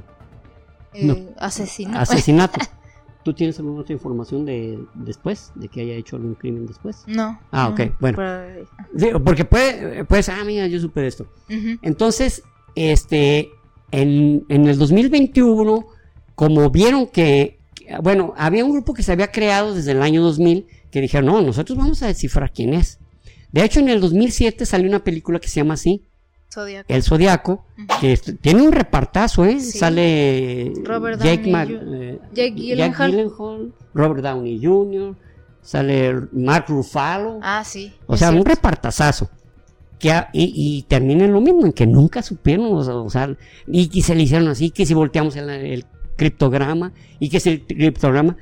[0.95, 2.01] Eh, asesinato.
[2.01, 2.61] Asesinato.
[3.25, 7.03] ¿Tú tienes alguna otra información de después, de que haya hecho algún crimen después?
[7.09, 7.41] No.
[7.51, 8.19] Ah, ok, bueno.
[9.25, 11.27] porque puede, pues, ah, mira, yo supe de esto.
[11.83, 12.45] Entonces,
[12.77, 13.51] este,
[13.91, 15.87] en, en, el 2021,
[16.37, 17.59] como vieron que,
[18.01, 21.43] bueno, había un grupo que se había creado desde el año 2000 que dijeron, no,
[21.43, 23.01] nosotros vamos a descifrar quién es.
[23.51, 26.05] De hecho, en el 2007 salió una película que se llama así,
[26.89, 27.67] el Zodiaco,
[28.01, 29.61] que tiene un repartazo, ¿eh?
[29.61, 33.33] Sale Robert Jake, eh, Gyllenhaal,
[33.93, 35.15] Robert Downey Jr.,
[35.61, 37.41] sale Mark Ruffalo.
[37.43, 37.93] Ah, sí.
[38.07, 39.29] O sea, un repartazazo.
[39.99, 43.35] Que, y, termina en lo mismo, en que nunca supieron, o sea,
[43.67, 45.87] y, se le hicieron así, que si volteamos el,
[46.17, 48.37] criptograma, y que es el criptograma.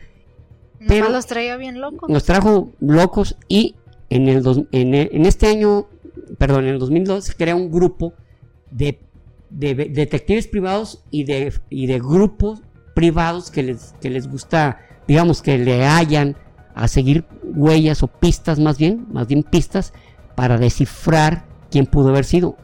[0.87, 2.09] Pero los traía bien locos.
[2.09, 3.75] Nos trajo locos y
[4.11, 5.89] en, el en, este año,
[6.39, 8.15] perdón, en el 2002 se crea un grupo
[8.71, 9.01] de,
[9.51, 12.63] detectives privados y de, y de grupos
[12.95, 16.37] privados que les, que les gusta, digamos, que le hayan
[16.75, 19.93] a seguir huellas o pistas más bien, más bien pistas,
[20.35, 22.57] para descifrar quién pudo haber sido.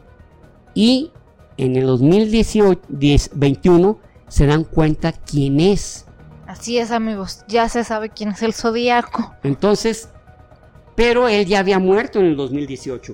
[0.73, 1.11] Y
[1.57, 3.99] en el 2021
[4.31, 6.05] se dan cuenta quién es.
[6.47, 9.35] Así es, amigos, ya se sabe quién es el zodiaco.
[9.43, 10.09] Entonces,
[10.95, 13.13] pero él ya había muerto en el 2018.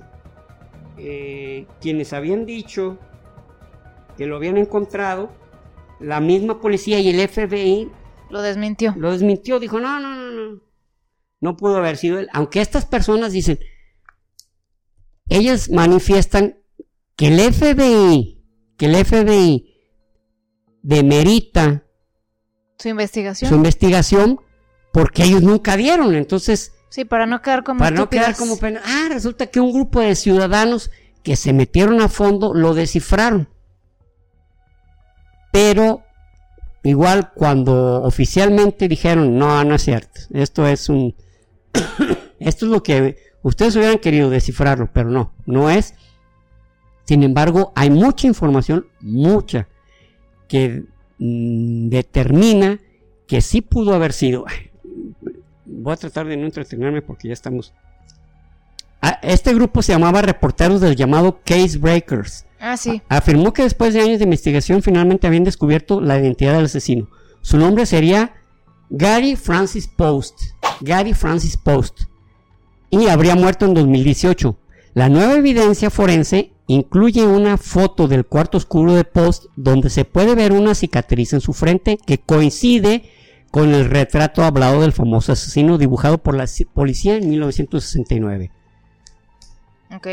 [0.97, 2.99] Eh, quienes habían dicho
[4.15, 5.31] que lo habían encontrado,
[5.99, 7.89] la misma policía y el FBI
[8.29, 8.93] lo desmintió.
[8.95, 10.61] Lo desmintió, dijo, no, no, no, no.
[11.39, 12.27] No pudo haber sido él.
[12.33, 13.57] Aunque estas personas dicen,
[15.29, 16.59] ellas manifiestan
[17.15, 18.43] que el FBI,
[18.77, 19.76] que el FBI
[20.87, 21.83] demerita
[22.77, 23.49] su investigación.
[23.49, 24.39] Su investigación
[24.93, 26.15] porque ellos nunca vieron.
[26.15, 28.57] Entonces, Sí, para no quedar como Para no quedar como.
[28.85, 30.89] Ah, resulta que un grupo de ciudadanos
[31.21, 33.49] que se metieron a fondo lo descifraron.
[35.51, 36.03] Pero
[36.83, 41.13] igual cuando oficialmente dijeron, no, no es cierto, esto es un...
[42.39, 45.93] esto es lo que ustedes hubieran querido descifrarlo, pero no, no es.
[47.03, 49.67] Sin embargo, hay mucha información, mucha,
[50.47, 50.83] que
[51.19, 52.79] mm, determina
[53.27, 54.45] que sí pudo haber sido
[55.87, 57.73] voy a tratar de no entretenerme porque ya estamos.
[59.01, 62.45] Ah, este grupo se llamaba Reporteros del llamado Case Breakers.
[62.59, 63.01] Ah, sí.
[63.07, 67.07] Afirmó que después de años de investigación finalmente habían descubierto la identidad del asesino.
[67.41, 68.33] Su nombre sería
[68.89, 70.41] Gary Francis Post.
[70.81, 72.01] Gary Francis Post.
[72.89, 74.57] Y habría muerto en 2018.
[74.93, 80.35] La nueva evidencia forense incluye una foto del cuarto oscuro de Post donde se puede
[80.35, 83.09] ver una cicatriz en su frente que coincide
[83.51, 88.51] con el retrato hablado del famoso asesino dibujado por la policía en 1969.
[89.95, 90.07] Ok.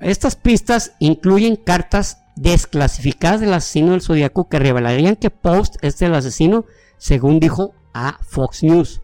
[0.00, 6.14] Estas pistas incluyen cartas desclasificadas del asesino del zodiaco que revelarían que Post es el
[6.14, 6.64] asesino,
[6.98, 9.02] según dijo a Fox News.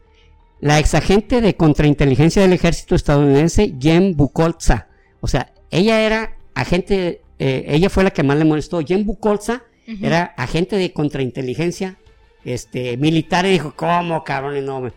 [0.58, 4.88] La exagente de contrainteligencia del ejército estadounidense, Jen Bukolza.
[5.20, 8.80] O sea, ella era agente, eh, ella fue la que más le molestó.
[8.80, 9.62] Jen Bukolza
[10.02, 11.96] era agente de contrainteligencia
[12.44, 14.64] este, militar y dijo, ¿cómo, cabrón?
[14.64, 14.90] No,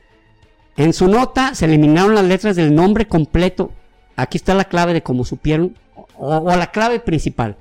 [0.78, 3.72] en su nota se eliminaron las letras del nombre completo.
[4.16, 5.76] Aquí está la clave de cómo supieron,
[6.18, 7.58] o, la clave principal.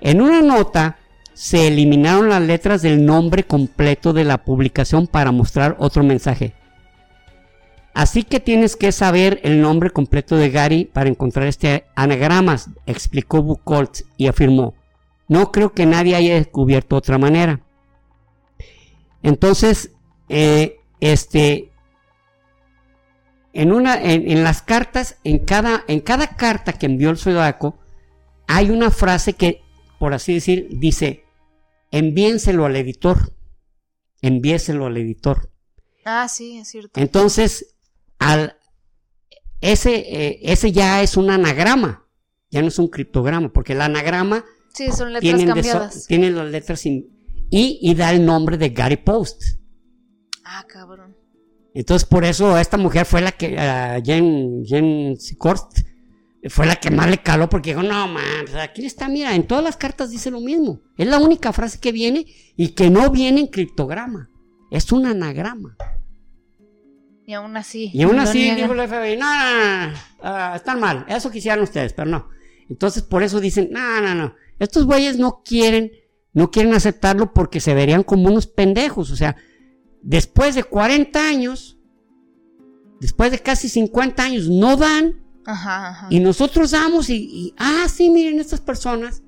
[0.00, 0.96] En una nota
[1.34, 6.54] se eliminaron las letras del nombre completo de la publicación para mostrar otro mensaje.
[7.94, 12.56] Así que tienes que saber el nombre completo de Gary para encontrar este anagrama,
[12.86, 14.74] explicó Buchholz y afirmó.
[15.28, 17.60] No creo que nadie haya descubierto otra manera.
[19.22, 19.92] Entonces,
[20.28, 21.70] eh, este,
[23.52, 27.78] en, una, en, las cartas, en cada, en cada carta que envió el zodiaco,
[28.48, 29.62] hay una frase que,
[30.00, 31.24] por así decir, dice,
[31.92, 33.32] envíenselo al editor,
[34.20, 35.50] envíeselo al editor.
[36.04, 37.00] Ah, sí, es cierto.
[37.00, 37.73] Entonces,
[38.18, 38.56] al,
[39.60, 42.06] ese, eh, ese ya es un anagrama,
[42.50, 46.06] ya no es un criptograma, porque el anagrama sí, son letras cambiadas.
[46.06, 49.42] tienen las letras y, da el nombre de Gary Post.
[50.44, 51.16] Ah, cabrón.
[51.72, 55.16] Entonces, por eso esta mujer fue la que, uh, Jen, Jen
[56.48, 58.22] fue la que más le caló porque dijo, no, man,
[58.60, 60.82] aquí está, mira, en todas las cartas dice lo mismo.
[60.96, 62.26] Es la única frase que viene
[62.56, 64.30] y que no viene en criptograma.
[64.70, 65.76] Es un anagrama.
[67.26, 67.90] Y aún así.
[67.94, 71.06] Y aún así dijo el FBI, no, no, no, ah, están mal.
[71.08, 72.28] Eso quisieran ustedes, pero no.
[72.68, 74.34] Entonces, por eso dicen, no, no, no.
[74.58, 75.90] Estos güeyes no quieren
[76.34, 79.10] no quieren aceptarlo porque se verían como unos pendejos.
[79.10, 79.36] O sea,
[80.02, 81.78] después de 40 años,
[83.00, 85.22] después de casi 50 años, no dan.
[86.10, 89.22] Y nosotros damos y, ah, sí, miren, estas personas,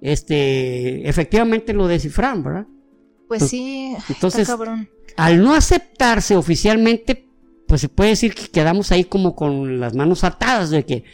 [0.00, 2.66] este, efectivamente lo descifran, ¿verdad?
[3.28, 4.48] Pues sí, entonces,
[5.16, 7.28] al no aceptarse oficialmente,
[7.66, 11.04] pues se puede decir que quedamos ahí como con las manos atadas de que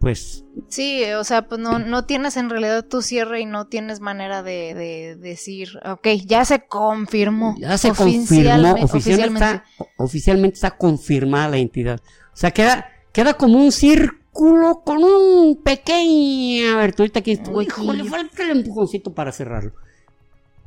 [0.00, 0.44] pues...
[0.68, 4.42] Sí, o sea, pues no, no tienes en realidad tu cierre y no tienes manera
[4.42, 7.56] de, decir, ok, ya se confirmó.
[7.58, 9.62] Ya se confirmó, oficialmente,
[9.98, 10.54] oficialmente.
[10.54, 12.00] Está, confirmada la entidad.
[12.32, 17.32] O sea, queda, queda como un círculo con un pequeño aberturita aquí.
[17.60, 19.72] Híjole, falta el empujoncito para cerrarlo.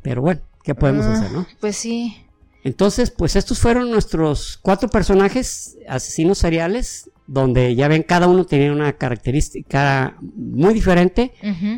[0.01, 1.45] Pero bueno, ¿qué podemos ah, hacer, no?
[1.59, 2.25] Pues sí.
[2.63, 8.71] Entonces, pues estos fueron nuestros cuatro personajes asesinos seriales donde ya ven cada uno tiene
[8.71, 11.33] una característica muy diferente,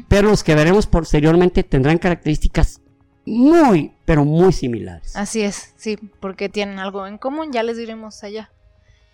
[0.08, 2.82] pero los que veremos posteriormente tendrán características
[3.26, 5.16] muy, pero muy similares.
[5.16, 8.52] Así es, sí, porque tienen algo en común, ya les diremos allá.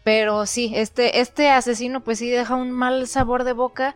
[0.04, 3.96] Pero sí, este, este asesino pues sí deja un mal sabor de boca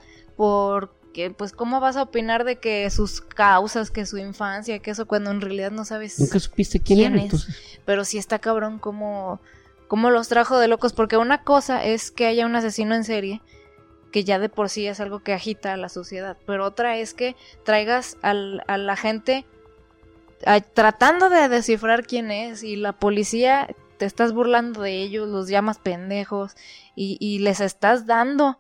[1.14, 5.06] porque pues cómo vas a opinar de que sus causas, que su infancia, que eso
[5.06, 7.48] cuando en realidad no sabes Nunca supiste quién, era, es.
[7.86, 9.40] Pero sí está cabrón como,
[9.88, 13.42] como los trajo de locos porque una cosa es que haya un asesino en serie
[14.12, 17.14] que ya de por sí es algo que agita a la sociedad, pero otra es
[17.14, 19.46] que traigas al, a la gente
[20.74, 23.68] tratando de descifrar quién es y la policía
[23.98, 26.56] te estás burlando de ellos, los llamas pendejos
[26.96, 28.60] y, les estás dando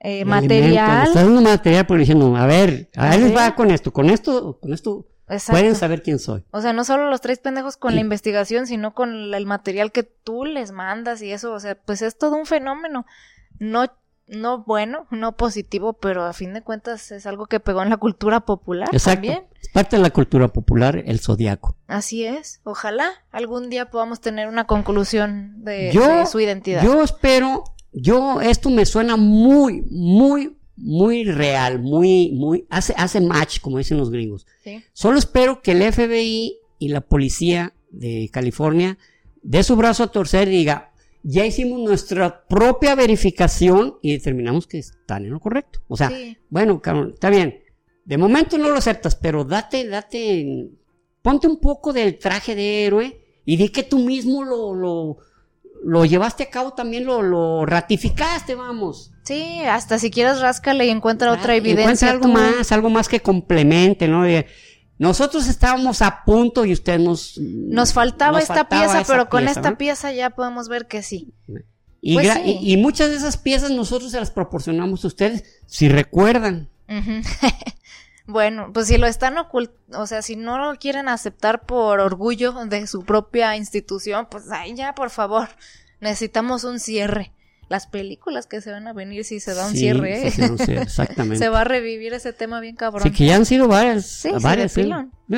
[0.00, 1.06] eh, material.
[1.06, 4.72] estás dando material por diciendo, a ver, a ver, va con esto, con esto, con
[4.72, 5.06] esto
[5.48, 6.44] pueden saber quién soy.
[6.50, 10.02] O sea, no solo los tres pendejos con la investigación, sino con el material que
[10.02, 13.06] tú les mandas y eso, o sea, pues es todo un fenómeno.
[13.58, 13.86] No
[14.30, 17.96] no bueno, no positivo, pero a fin de cuentas es algo que pegó en la
[17.96, 19.16] cultura popular Exacto.
[19.16, 19.44] también.
[19.60, 21.76] Es parte de la cultura popular el zodiaco.
[21.88, 22.60] Así es.
[22.64, 25.92] Ojalá algún día podamos tener una conclusión de,
[26.30, 26.82] su identidad.
[26.82, 33.60] Yo espero, yo, esto me suena muy, muy, muy real, muy, muy, hace, hace match,
[33.60, 34.46] como dicen los gringos.
[34.92, 38.98] Solo espero que el FBI y la policía de California
[39.42, 40.92] dé su brazo a torcer y diga,
[41.22, 45.80] ya hicimos nuestra propia verificación y determinamos que están en lo correcto.
[45.88, 46.10] O sea,
[46.48, 47.60] bueno, Carol, está bien.
[48.04, 50.70] De momento no lo aceptas, pero date, date,
[51.22, 55.18] ponte un poco del traje de héroe y di que tú mismo lo, lo,
[55.82, 59.12] lo llevaste a cabo, también lo, lo ratificaste, vamos.
[59.22, 62.10] Sí, hasta si quieres ráscale y encuentra otra evidencia.
[62.10, 64.24] Encuentra algo más, algo más que complemente, ¿no?
[64.98, 67.38] Nosotros estábamos a punto y usted nos...
[67.38, 71.32] Nos faltaba esta pieza, pero con esta pieza ya podemos ver que sí.
[72.02, 76.68] Pues y, muchas de esas piezas nosotros se las proporcionamos a ustedes, si recuerdan.
[78.30, 82.52] bueno, pues si lo están ocultando, o sea, si no lo quieren aceptar por orgullo
[82.66, 85.48] de su propia institución, pues ahí ya, por favor,
[86.00, 87.32] necesitamos un cierre
[87.70, 90.26] las películas que se van a venir si se da un cierre.
[90.26, 90.30] ¿eh?
[90.32, 91.38] se, exactamente.
[91.38, 93.04] se va a revivir ese tema bien cabrón.
[93.04, 94.06] Sí, que ya han sido varias.
[94.06, 94.72] Sí, varias.
[94.72, 94.90] Sí,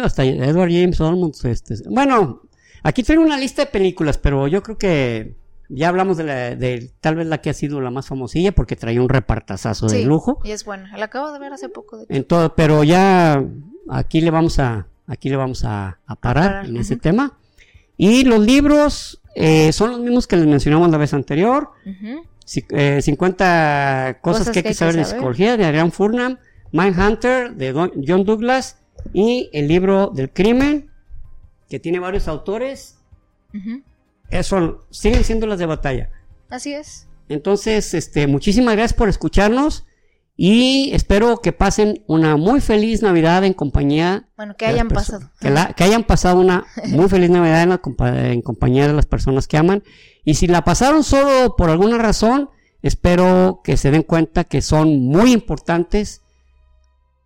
[0.02, 1.44] hasta Edward James Olmos.
[1.44, 2.40] Este, bueno,
[2.82, 5.36] aquí tengo una lista de películas, pero yo creo que
[5.74, 8.76] ya hablamos de, la, de tal vez la que ha sido la más famosilla porque
[8.76, 10.40] traía un repartazazo de lujo.
[10.44, 10.96] Y es buena.
[10.96, 11.98] La acabo de ver hace poco.
[11.98, 13.42] De en todo, pero ya
[13.88, 17.36] aquí le vamos a aquí le vamos a, parar, en ese tema.
[17.96, 21.70] Y los libros, eh, son los mismos que les mencionamos la vez anterior.
[22.44, 26.38] 50 eh, cosas, que hay que, saber, de psicología de Adrian Furnham,
[26.72, 27.72] Mindhunter de
[28.06, 28.78] John Douglas
[29.12, 30.90] y el libro del crimen
[31.68, 32.98] que tiene varios autores.
[34.32, 36.10] Eso siguen siendo las de batalla.
[36.48, 37.06] Así es.
[37.28, 39.84] Entonces, este, muchísimas gracias por escucharnos.
[40.34, 44.28] Y espero que pasen una muy feliz Navidad en compañía.
[44.36, 45.30] Bueno, que hayan pasado.
[45.38, 49.82] Que, hayan pasado una muy feliz Navidad en, compañía de las personas que aman.
[50.24, 52.48] Y si la pasaron solo por alguna razón,
[52.80, 56.22] espero que se den cuenta que son muy importantes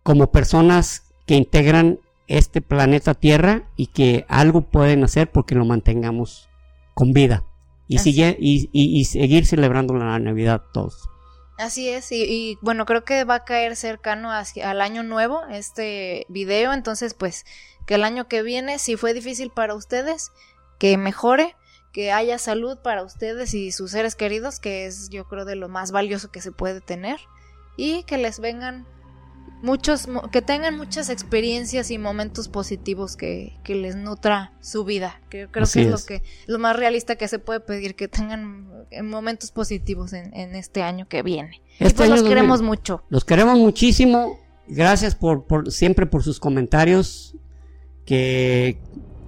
[0.03, 6.49] como personas que integran este planeta Tierra y que algo pueden hacer porque lo mantengamos
[6.97, 7.45] con vida.
[7.87, 11.07] Y, sigue, y seguir celebrando la Navidad todos.
[11.57, 16.27] Así es, y, bueno, creo que va a caer cercano hacia, al año nuevo este
[16.29, 17.45] video, entonces pues
[17.87, 20.31] que el año que viene, si fue difícil para ustedes,
[20.77, 21.55] que mejore,
[21.93, 25.67] que haya salud para ustedes y sus seres queridos, que es yo creo de lo
[25.67, 27.19] más valioso que se puede tener,
[27.75, 28.87] y que les vengan
[29.61, 35.21] muchos, que tengan muchas experiencias y momentos positivos que, que les nutra su vida.
[35.29, 38.85] Que creo que es, lo que lo más realista que se puede pedir, que tengan
[38.91, 41.61] eh, momentos positivos en, en este año que viene.
[41.79, 43.03] Este pues los queremos mucho.
[43.09, 44.39] Los queremos muchísimo.
[44.67, 47.35] Gracias por, por siempre por sus comentarios
[48.05, 48.79] que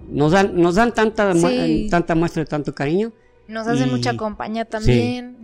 [0.10, 1.34] nos dan nos dan tanta
[1.90, 3.14] tanta muestra de tanto cariño.
[3.48, 5.38] Nos hacen mucha compañía también.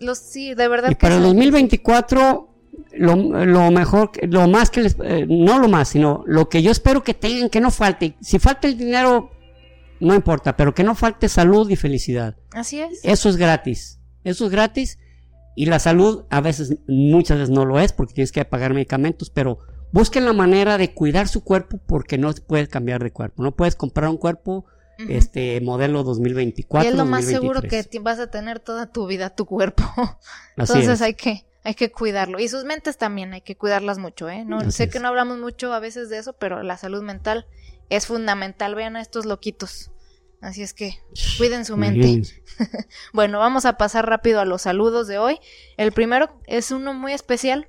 [0.00, 0.90] los, sí, de verdad.
[0.90, 2.48] Y para el 2024
[2.98, 6.70] lo, lo, mejor, lo más que les, eh, no lo más, sino lo que yo
[6.70, 8.16] espero que tengan, que no falte.
[8.20, 9.30] Si falta el dinero,
[10.00, 12.36] no importa, pero que no falte salud y felicidad.
[12.52, 13.00] Así es.
[13.02, 14.00] Eso es gratis.
[14.24, 14.98] Eso es gratis.
[15.56, 19.30] Y la salud a veces, muchas veces no lo es porque tienes que pagar medicamentos,
[19.30, 19.58] pero
[19.92, 23.42] busquen la manera de cuidar su cuerpo porque no puedes cambiar de cuerpo.
[23.42, 24.66] No puedes comprar un cuerpo
[25.08, 26.88] este modelo 2024.
[26.88, 29.84] Y es lo más seguro que vas a tener toda tu vida tu cuerpo.
[30.56, 32.38] Entonces hay que hay que cuidarlo.
[32.38, 34.42] Y sus mentes también hay que cuidarlas mucho, ¿eh?
[34.42, 37.46] No, sé que no hablamos mucho a veces de eso, pero la salud mental
[37.90, 38.74] es fundamental.
[38.74, 39.90] Vean a estos loquitos.
[40.40, 40.98] Así es que
[41.36, 42.22] cuiden su mente.
[43.12, 45.40] bueno, vamos a pasar rápido a los saludos de hoy.
[45.76, 47.68] El primero es uno muy especial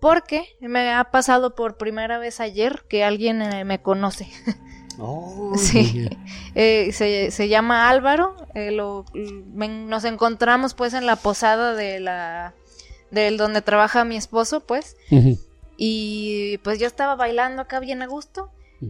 [0.00, 4.26] porque me ha pasado por primera vez ayer que alguien eh, me conoce.
[4.98, 6.08] Oh, sí,
[6.54, 8.36] eh, se, llama Álvaro.
[8.54, 12.54] Eh, lo, nos encontramos pues en la posada de la
[13.14, 14.96] del donde trabaja mi esposo, pues.
[15.76, 18.50] Y pues yo estaba bailando acá bien a gusto.
[18.80, 18.88] Mm.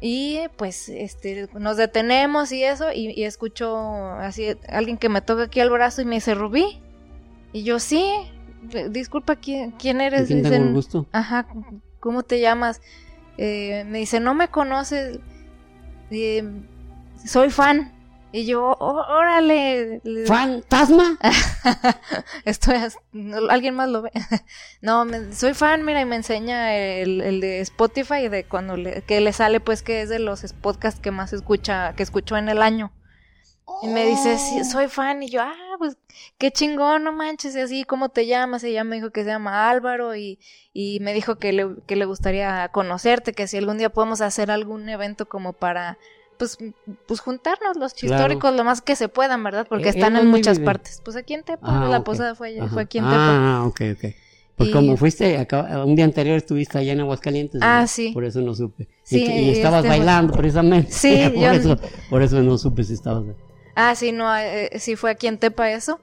[0.00, 3.76] Y pues este nos detenemos y eso y, escucho
[4.18, 6.80] así alguien que me toca aquí al brazo y me dice Rubí.
[7.52, 8.04] Y yo sí,
[8.90, 10.26] disculpa quién, quién eres.
[10.26, 11.06] ¿Quién gusto?
[11.12, 11.46] Ajá,
[12.00, 12.80] ¿cómo te llamas?
[13.36, 15.18] Eh, me dice, no me conoces,
[16.10, 16.44] eh,
[17.24, 17.93] soy fan.
[18.36, 20.02] Y yo, órale.
[20.26, 21.16] ¿Fantasma?
[22.44, 22.74] Estoy,
[23.48, 24.10] alguien más lo ve.
[24.82, 29.32] no, soy fan, mira, y me enseña el, de Spotify, de cuando le, que le
[29.32, 32.90] sale, pues, que es de los podcasts que más escucha, que escuchó en el año.
[33.82, 34.64] Y me dice, sí, oh.
[34.64, 35.22] soy fan.
[35.22, 35.96] Y yo, ah, pues
[36.36, 37.54] qué chingón, no manches.
[37.54, 38.64] Y así, ¿cómo te llamas?
[38.64, 40.16] Y ella me dijo que se llama Álvaro.
[40.16, 40.40] Y,
[40.72, 44.50] y me dijo que le, que le gustaría conocerte, que si algún día podemos hacer
[44.50, 45.98] algún evento como para,
[46.38, 46.58] pues,
[47.06, 49.66] pues juntarnos los históricos lo más que se puedan, ¿verdad?
[49.68, 51.00] Porque eh, están en muchas partes.
[51.04, 53.16] Pues aquí en Tepa, ah, la posada fue, fue aquí en Tepa.
[53.16, 54.14] Ah, ok, ok.
[54.56, 57.60] Pues como fuiste, acá, un día anterior estuviste allá en Aguascalientes.
[57.64, 58.12] Ah, sí.
[58.12, 58.88] Por eso no supe.
[59.02, 60.92] Sí, y, estabas este, bailando precisamente.
[60.92, 61.50] Sí, por, yo...
[61.50, 61.76] eso,
[62.08, 63.24] por eso no supe si estabas.
[63.74, 66.00] Ah, sí, no, eh, eh, sí fue aquí en Tepa eso.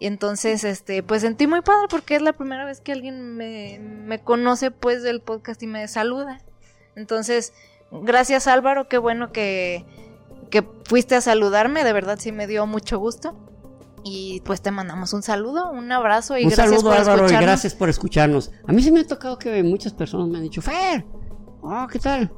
[0.00, 3.78] Y entonces, este, pues sentí muy padre porque es la primera vez que alguien me,
[3.78, 6.40] me conoce pues del podcast y me saluda.
[6.96, 7.52] Entonces,
[7.92, 9.84] gracias Álvaro, qué bueno que,
[10.50, 13.36] que fuiste a saludarme, de verdad sí me dio mucho gusto.
[14.04, 17.72] Y pues te mandamos un saludo, un abrazo y un gracias saludo, Álvaro, y gracias
[17.74, 18.50] por escucharnos.
[18.66, 21.04] A mí sí me ha tocado que muchas personas me han dicho, Fer,
[21.60, 22.32] oh, ¿qué tal?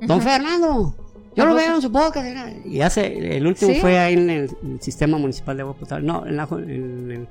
[0.00, 0.94] Don Fernando,
[1.36, 2.26] yo lo veo en su podcast.
[2.64, 6.06] Y hace, el último fue ahí en el, sistema municipal de agua potable.
[6.06, 7.28] No, en, la, en,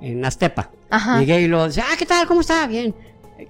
[0.00, 0.70] en, Aztepa.
[0.90, 1.20] Ajá.
[1.20, 2.26] Llegué y lo decía, ah, ¿qué tal?
[2.26, 2.66] ¿Cómo está?
[2.66, 2.94] Bien.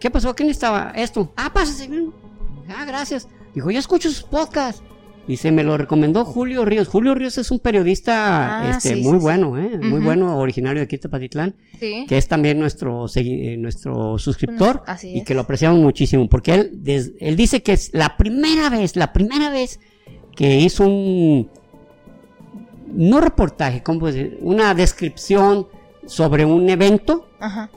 [0.01, 0.35] ¿Qué pasó?
[0.35, 0.93] ¿Quién estaba?
[0.95, 1.33] Esto.
[1.37, 2.13] Ah, pásase bien.
[2.69, 3.29] Ah, gracias.
[3.59, 4.85] Dijo, yo escucho sus podcasts.
[5.27, 6.87] Y se me lo recomendó Julio Ríos.
[6.87, 9.77] Julio Ríos es un periodista ah, este, muy bueno, ¿eh?
[9.79, 15.25] muy bueno, originario de aquí de Tepatitlán, que es también nuestro, eh, nuestro suscriptor y
[15.25, 19.51] que lo apreciamos muchísimo, porque él, él dice que es la primera vez, la primera
[19.51, 19.81] vez
[20.37, 21.51] que hizo un,
[22.95, 24.39] no reportaje, ¿cómo decir?
[24.41, 25.67] Una descripción
[26.09, 27.29] sobre un evento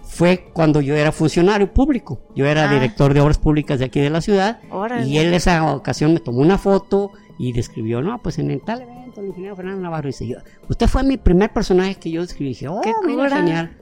[0.03, 2.19] fue cuando yo era funcionario público.
[2.35, 2.73] Yo era ah.
[2.73, 4.59] director de obras públicas de aquí de la ciudad.
[5.05, 8.81] Y él esa ocasión me tomó una foto y describió, no, pues en el tal
[8.81, 10.37] evento, el ingeniero Fernando Navarro dice, yo,
[10.69, 12.49] usted fue mi primer personaje que yo describí.
[12.49, 12.93] Dije, oh, qué
[13.29, 13.77] genial.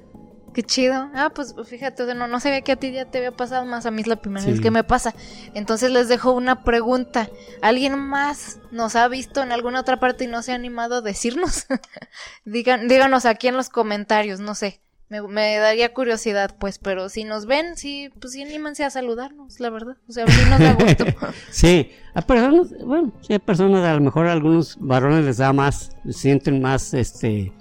[0.53, 1.09] Qué chido.
[1.13, 3.91] Ah, pues fíjate, no, no sabía que a ti ya te había pasado más, a
[3.91, 5.13] mí es la primera vez que me pasa.
[5.53, 7.29] Entonces les dejo una pregunta.
[7.61, 11.01] ¿Alguien más nos ha visto en alguna otra parte y no se ha animado a
[11.01, 11.67] decirnos?
[12.45, 14.81] Digan, díganos aquí en los comentarios, no sé.
[15.09, 19.71] Me, daría curiosidad, pues, pero si nos ven, sí, pues sí, anímense a saludarnos, la
[19.71, 19.97] verdad.
[20.07, 21.05] O sea, sí nos da gusto.
[21.49, 25.51] sí, a personas, bueno, sí, hay personas, a lo mejor a algunos varones les da
[25.51, 27.51] más, sienten más, este,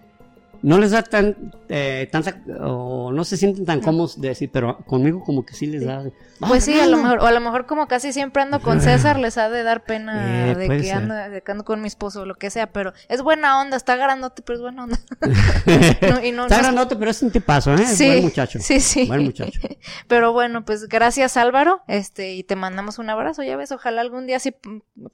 [0.62, 4.78] no les da tan, eh, tanta, o no se sienten tan cómodos de decir, pero
[4.78, 6.04] conmigo como que sí les da.
[6.40, 9.18] pues sí, a lo mejor, o a lo mejor como casi siempre ando con César,
[9.18, 12.22] les ha de dar pena eh, de, que ando, de, que ando, con mi esposo
[12.22, 14.98] o lo que sea, pero es buena onda, está grandote, pero es buena onda.
[15.66, 17.86] está grandote, pero es un tipazo, ¿eh?
[17.86, 18.58] Sí, buen muchacho.
[18.60, 19.06] Sí, sí.
[19.06, 19.60] Buen muchacho.
[20.08, 24.26] pero bueno, pues gracias Álvaro, este, y te mandamos un abrazo, ya ves, ojalá algún
[24.26, 24.54] día sí,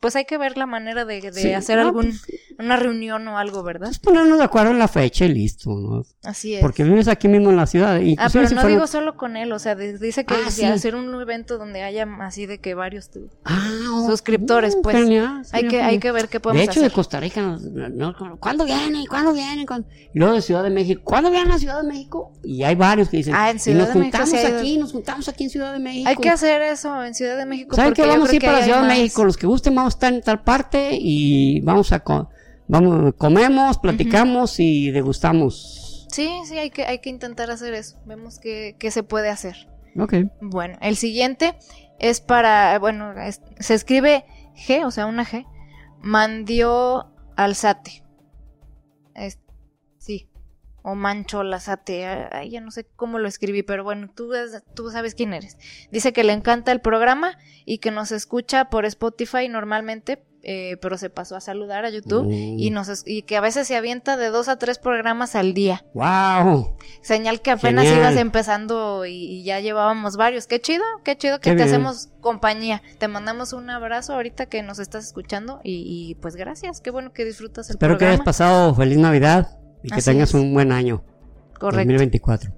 [0.00, 2.26] pues hay que ver la manera de, de hacer algún, pues
[2.58, 3.88] una reunión o algo, ¿verdad?
[3.88, 6.04] Pues ponernos de acuerdo en la fecha listo, ¿no?
[6.22, 6.60] Así es.
[6.60, 8.00] Porque vives aquí mismo en la ciudad.
[8.18, 11.58] ah, pero no digo solo con él, o sea, dice que ah, hacer un evento
[11.58, 13.10] donde haya así de que varios
[13.44, 13.70] ah,
[14.06, 14.96] suscriptores, pues.
[15.52, 16.74] hay que, hay que ver qué podemos hacer.
[16.74, 19.06] De hecho, de Costa Rica, no, ¿cuándo viene?
[19.08, 19.66] ¿Cuándo viene?
[20.14, 22.32] Y luego de Ciudad de México, ¿cuándo viene a Ciudad de México?
[22.42, 24.92] Y hay varios que dicen, ah, en Ciudad y nos de juntamos México, aquí, nos
[24.92, 26.08] juntamos aquí en Ciudad de México.
[26.08, 27.76] Hay que hacer eso en Ciudad de México.
[27.76, 29.24] ¿Saben que vamos a ir para Ciudad de México?
[29.24, 32.02] Los que gusten vamos a estar en tal parte y vamos a...
[32.66, 36.06] Vamos, comemos, platicamos y degustamos.
[36.10, 37.98] Sí, sí, hay que, hay que intentar hacer eso.
[38.06, 39.68] Vemos qué, se puede hacer.
[39.98, 40.14] Ok.
[40.40, 41.56] Bueno, el siguiente
[41.98, 43.14] es para, bueno,
[43.58, 44.24] se escribe
[44.54, 45.44] G, o sea, una G.
[46.00, 48.04] Mandio alzate.
[49.98, 50.30] sí.
[50.82, 52.06] O mancho alzate.
[52.06, 54.30] Ay, ya no sé cómo lo escribí, pero bueno, tú,
[54.74, 55.58] tú sabes quién eres.
[55.90, 60.98] Dice que le encanta el programa y que nos escucha por Spotify normalmente, eh, pero
[60.98, 62.74] se pasó a saludar a YouTube y mm.
[62.74, 65.84] nos y que a veces se avienta de dos a tres programas al día.
[65.94, 66.76] ¡Wow!
[67.00, 70.46] Señal que apenas ibas empezando y, ya llevábamos varios.
[70.46, 72.82] Qué chido, qué chido que te hacemos compañía.
[72.98, 77.24] Te mandamos un abrazo ahorita que nos estás escuchando y, pues gracias, qué bueno que
[77.24, 78.14] disfrutas el Espero programa.
[78.14, 81.02] Espero que hayas pasado feliz Navidad y que tengas un buen año.
[81.58, 81.92] Correcto.
[81.92, 82.52] 2024.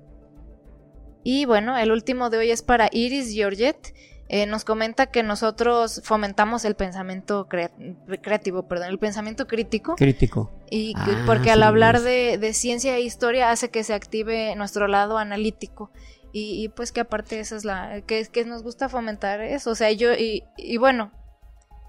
[1.23, 3.95] Y bueno, el último de hoy es para Iris Georgette
[4.29, 9.95] eh, nos comenta que nosotros fomentamos el pensamiento creativo, perdón, el pensamiento crítico.
[9.95, 10.53] Crítico.
[10.71, 15.19] Y ah, porque al hablar de, ciencia e historia hace que se active nuestro lado
[15.19, 15.91] analítico.
[16.39, 19.71] Y, pues que aparte esa es la, que, que nos gusta fomentar eso.
[19.71, 21.11] O sea, yo, y, y bueno,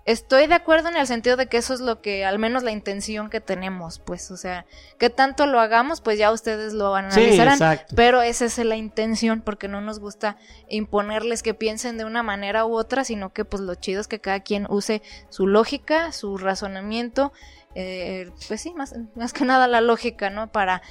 [0.07, 2.71] estoy de acuerdo en el sentido de que eso es lo que, al menos la
[2.71, 4.65] intención que tenemos, pues, o sea,
[4.97, 9.67] que tanto lo hagamos, pues ya ustedes lo analizarán, pero esa es la intención, porque
[9.67, 10.37] no nos gusta
[10.69, 14.21] imponerles que piensen de una manera u otra, sino que pues lo chido es que
[14.21, 17.33] cada quien use su lógica, su razonamiento,
[17.75, 20.49] eh, pues sí, más, más que nada la lógica, ¿no?
[20.53, 20.81] Para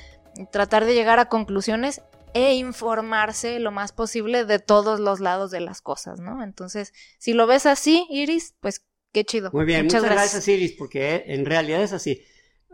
[0.52, 2.02] tratar de llegar a conclusiones
[2.34, 6.42] e informarse lo más posible de todos los lados de las cosas, ¿no?
[6.42, 8.82] Entonces, si lo ves así, Iris, pues
[9.16, 9.50] Qué chido.
[9.50, 10.46] Muy bien, muchas, gracias.
[10.46, 12.20] Iris, porque en realidad es así.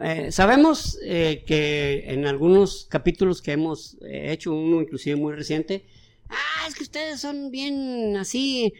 [0.00, 5.86] Eh, sabemos eh, que en algunos capítulos que hemos eh, hecho, uno inclusive muy reciente,
[6.28, 8.74] ah, es que ustedes son bien así.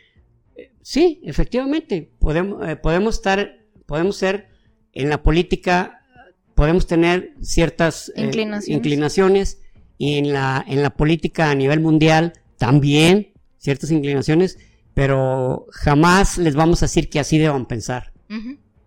[0.83, 4.49] sí, efectivamente, podemos, podemos estar, podemos ser
[4.93, 6.05] en la política,
[6.57, 8.77] podemos tener ciertas inclinaciones.
[8.77, 9.63] inclinaciones
[9.99, 14.59] y en la, en la política a nivel mundial también ciertas inclinaciones
[14.95, 18.13] pero jamás les vamos a decir que así deban pensar.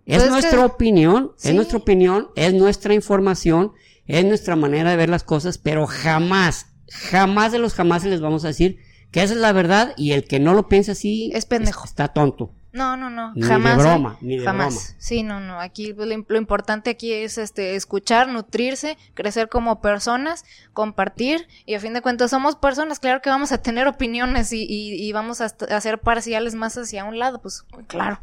[0.06, 3.73] Es pues nuestra opinión, es nuestra opinión, es nuestra información,
[4.06, 8.44] es nuestra manera de ver las cosas, pero jamás, jamás de los jamás les vamos
[8.44, 8.77] a decir
[9.11, 11.86] que esa es la verdad y el que no lo piensa así es pendejo.
[11.86, 12.52] está tonto.
[12.76, 13.77] No, no, no, ni jamás.
[13.77, 13.85] De ¿eh?
[13.85, 14.73] broma, ni de jamás.
[14.73, 14.95] broma.
[14.99, 15.61] Sí, no, no.
[15.61, 20.43] Aquí lo, importante aquí es este escuchar, nutrirse, crecer como personas,
[20.73, 22.99] compartir y a fin de cuentas somos personas.
[22.99, 27.06] Claro que vamos a tener opiniones y, y, vamos a, a, ser parciales más hacia
[27.06, 28.19] un lado, pues claro.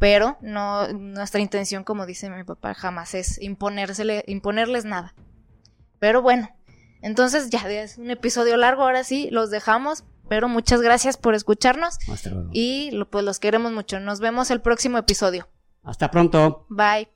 [0.00, 5.14] Pero no, nuestra intención, como dice mi papá, jamás es imponérsele, imponerles nada.
[6.00, 6.50] Pero bueno,
[7.02, 11.98] entonces ya es un episodio largo, ahora sí, los dejamos, pero muchas gracias por escucharnos.
[12.52, 14.00] Y pues los queremos mucho.
[14.00, 15.48] Nos vemos el próximo episodio.
[15.82, 16.66] Hasta pronto.
[16.68, 17.08] Bye.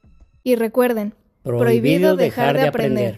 [0.43, 3.09] Y recuerden, prohibido, dejar, de aprender.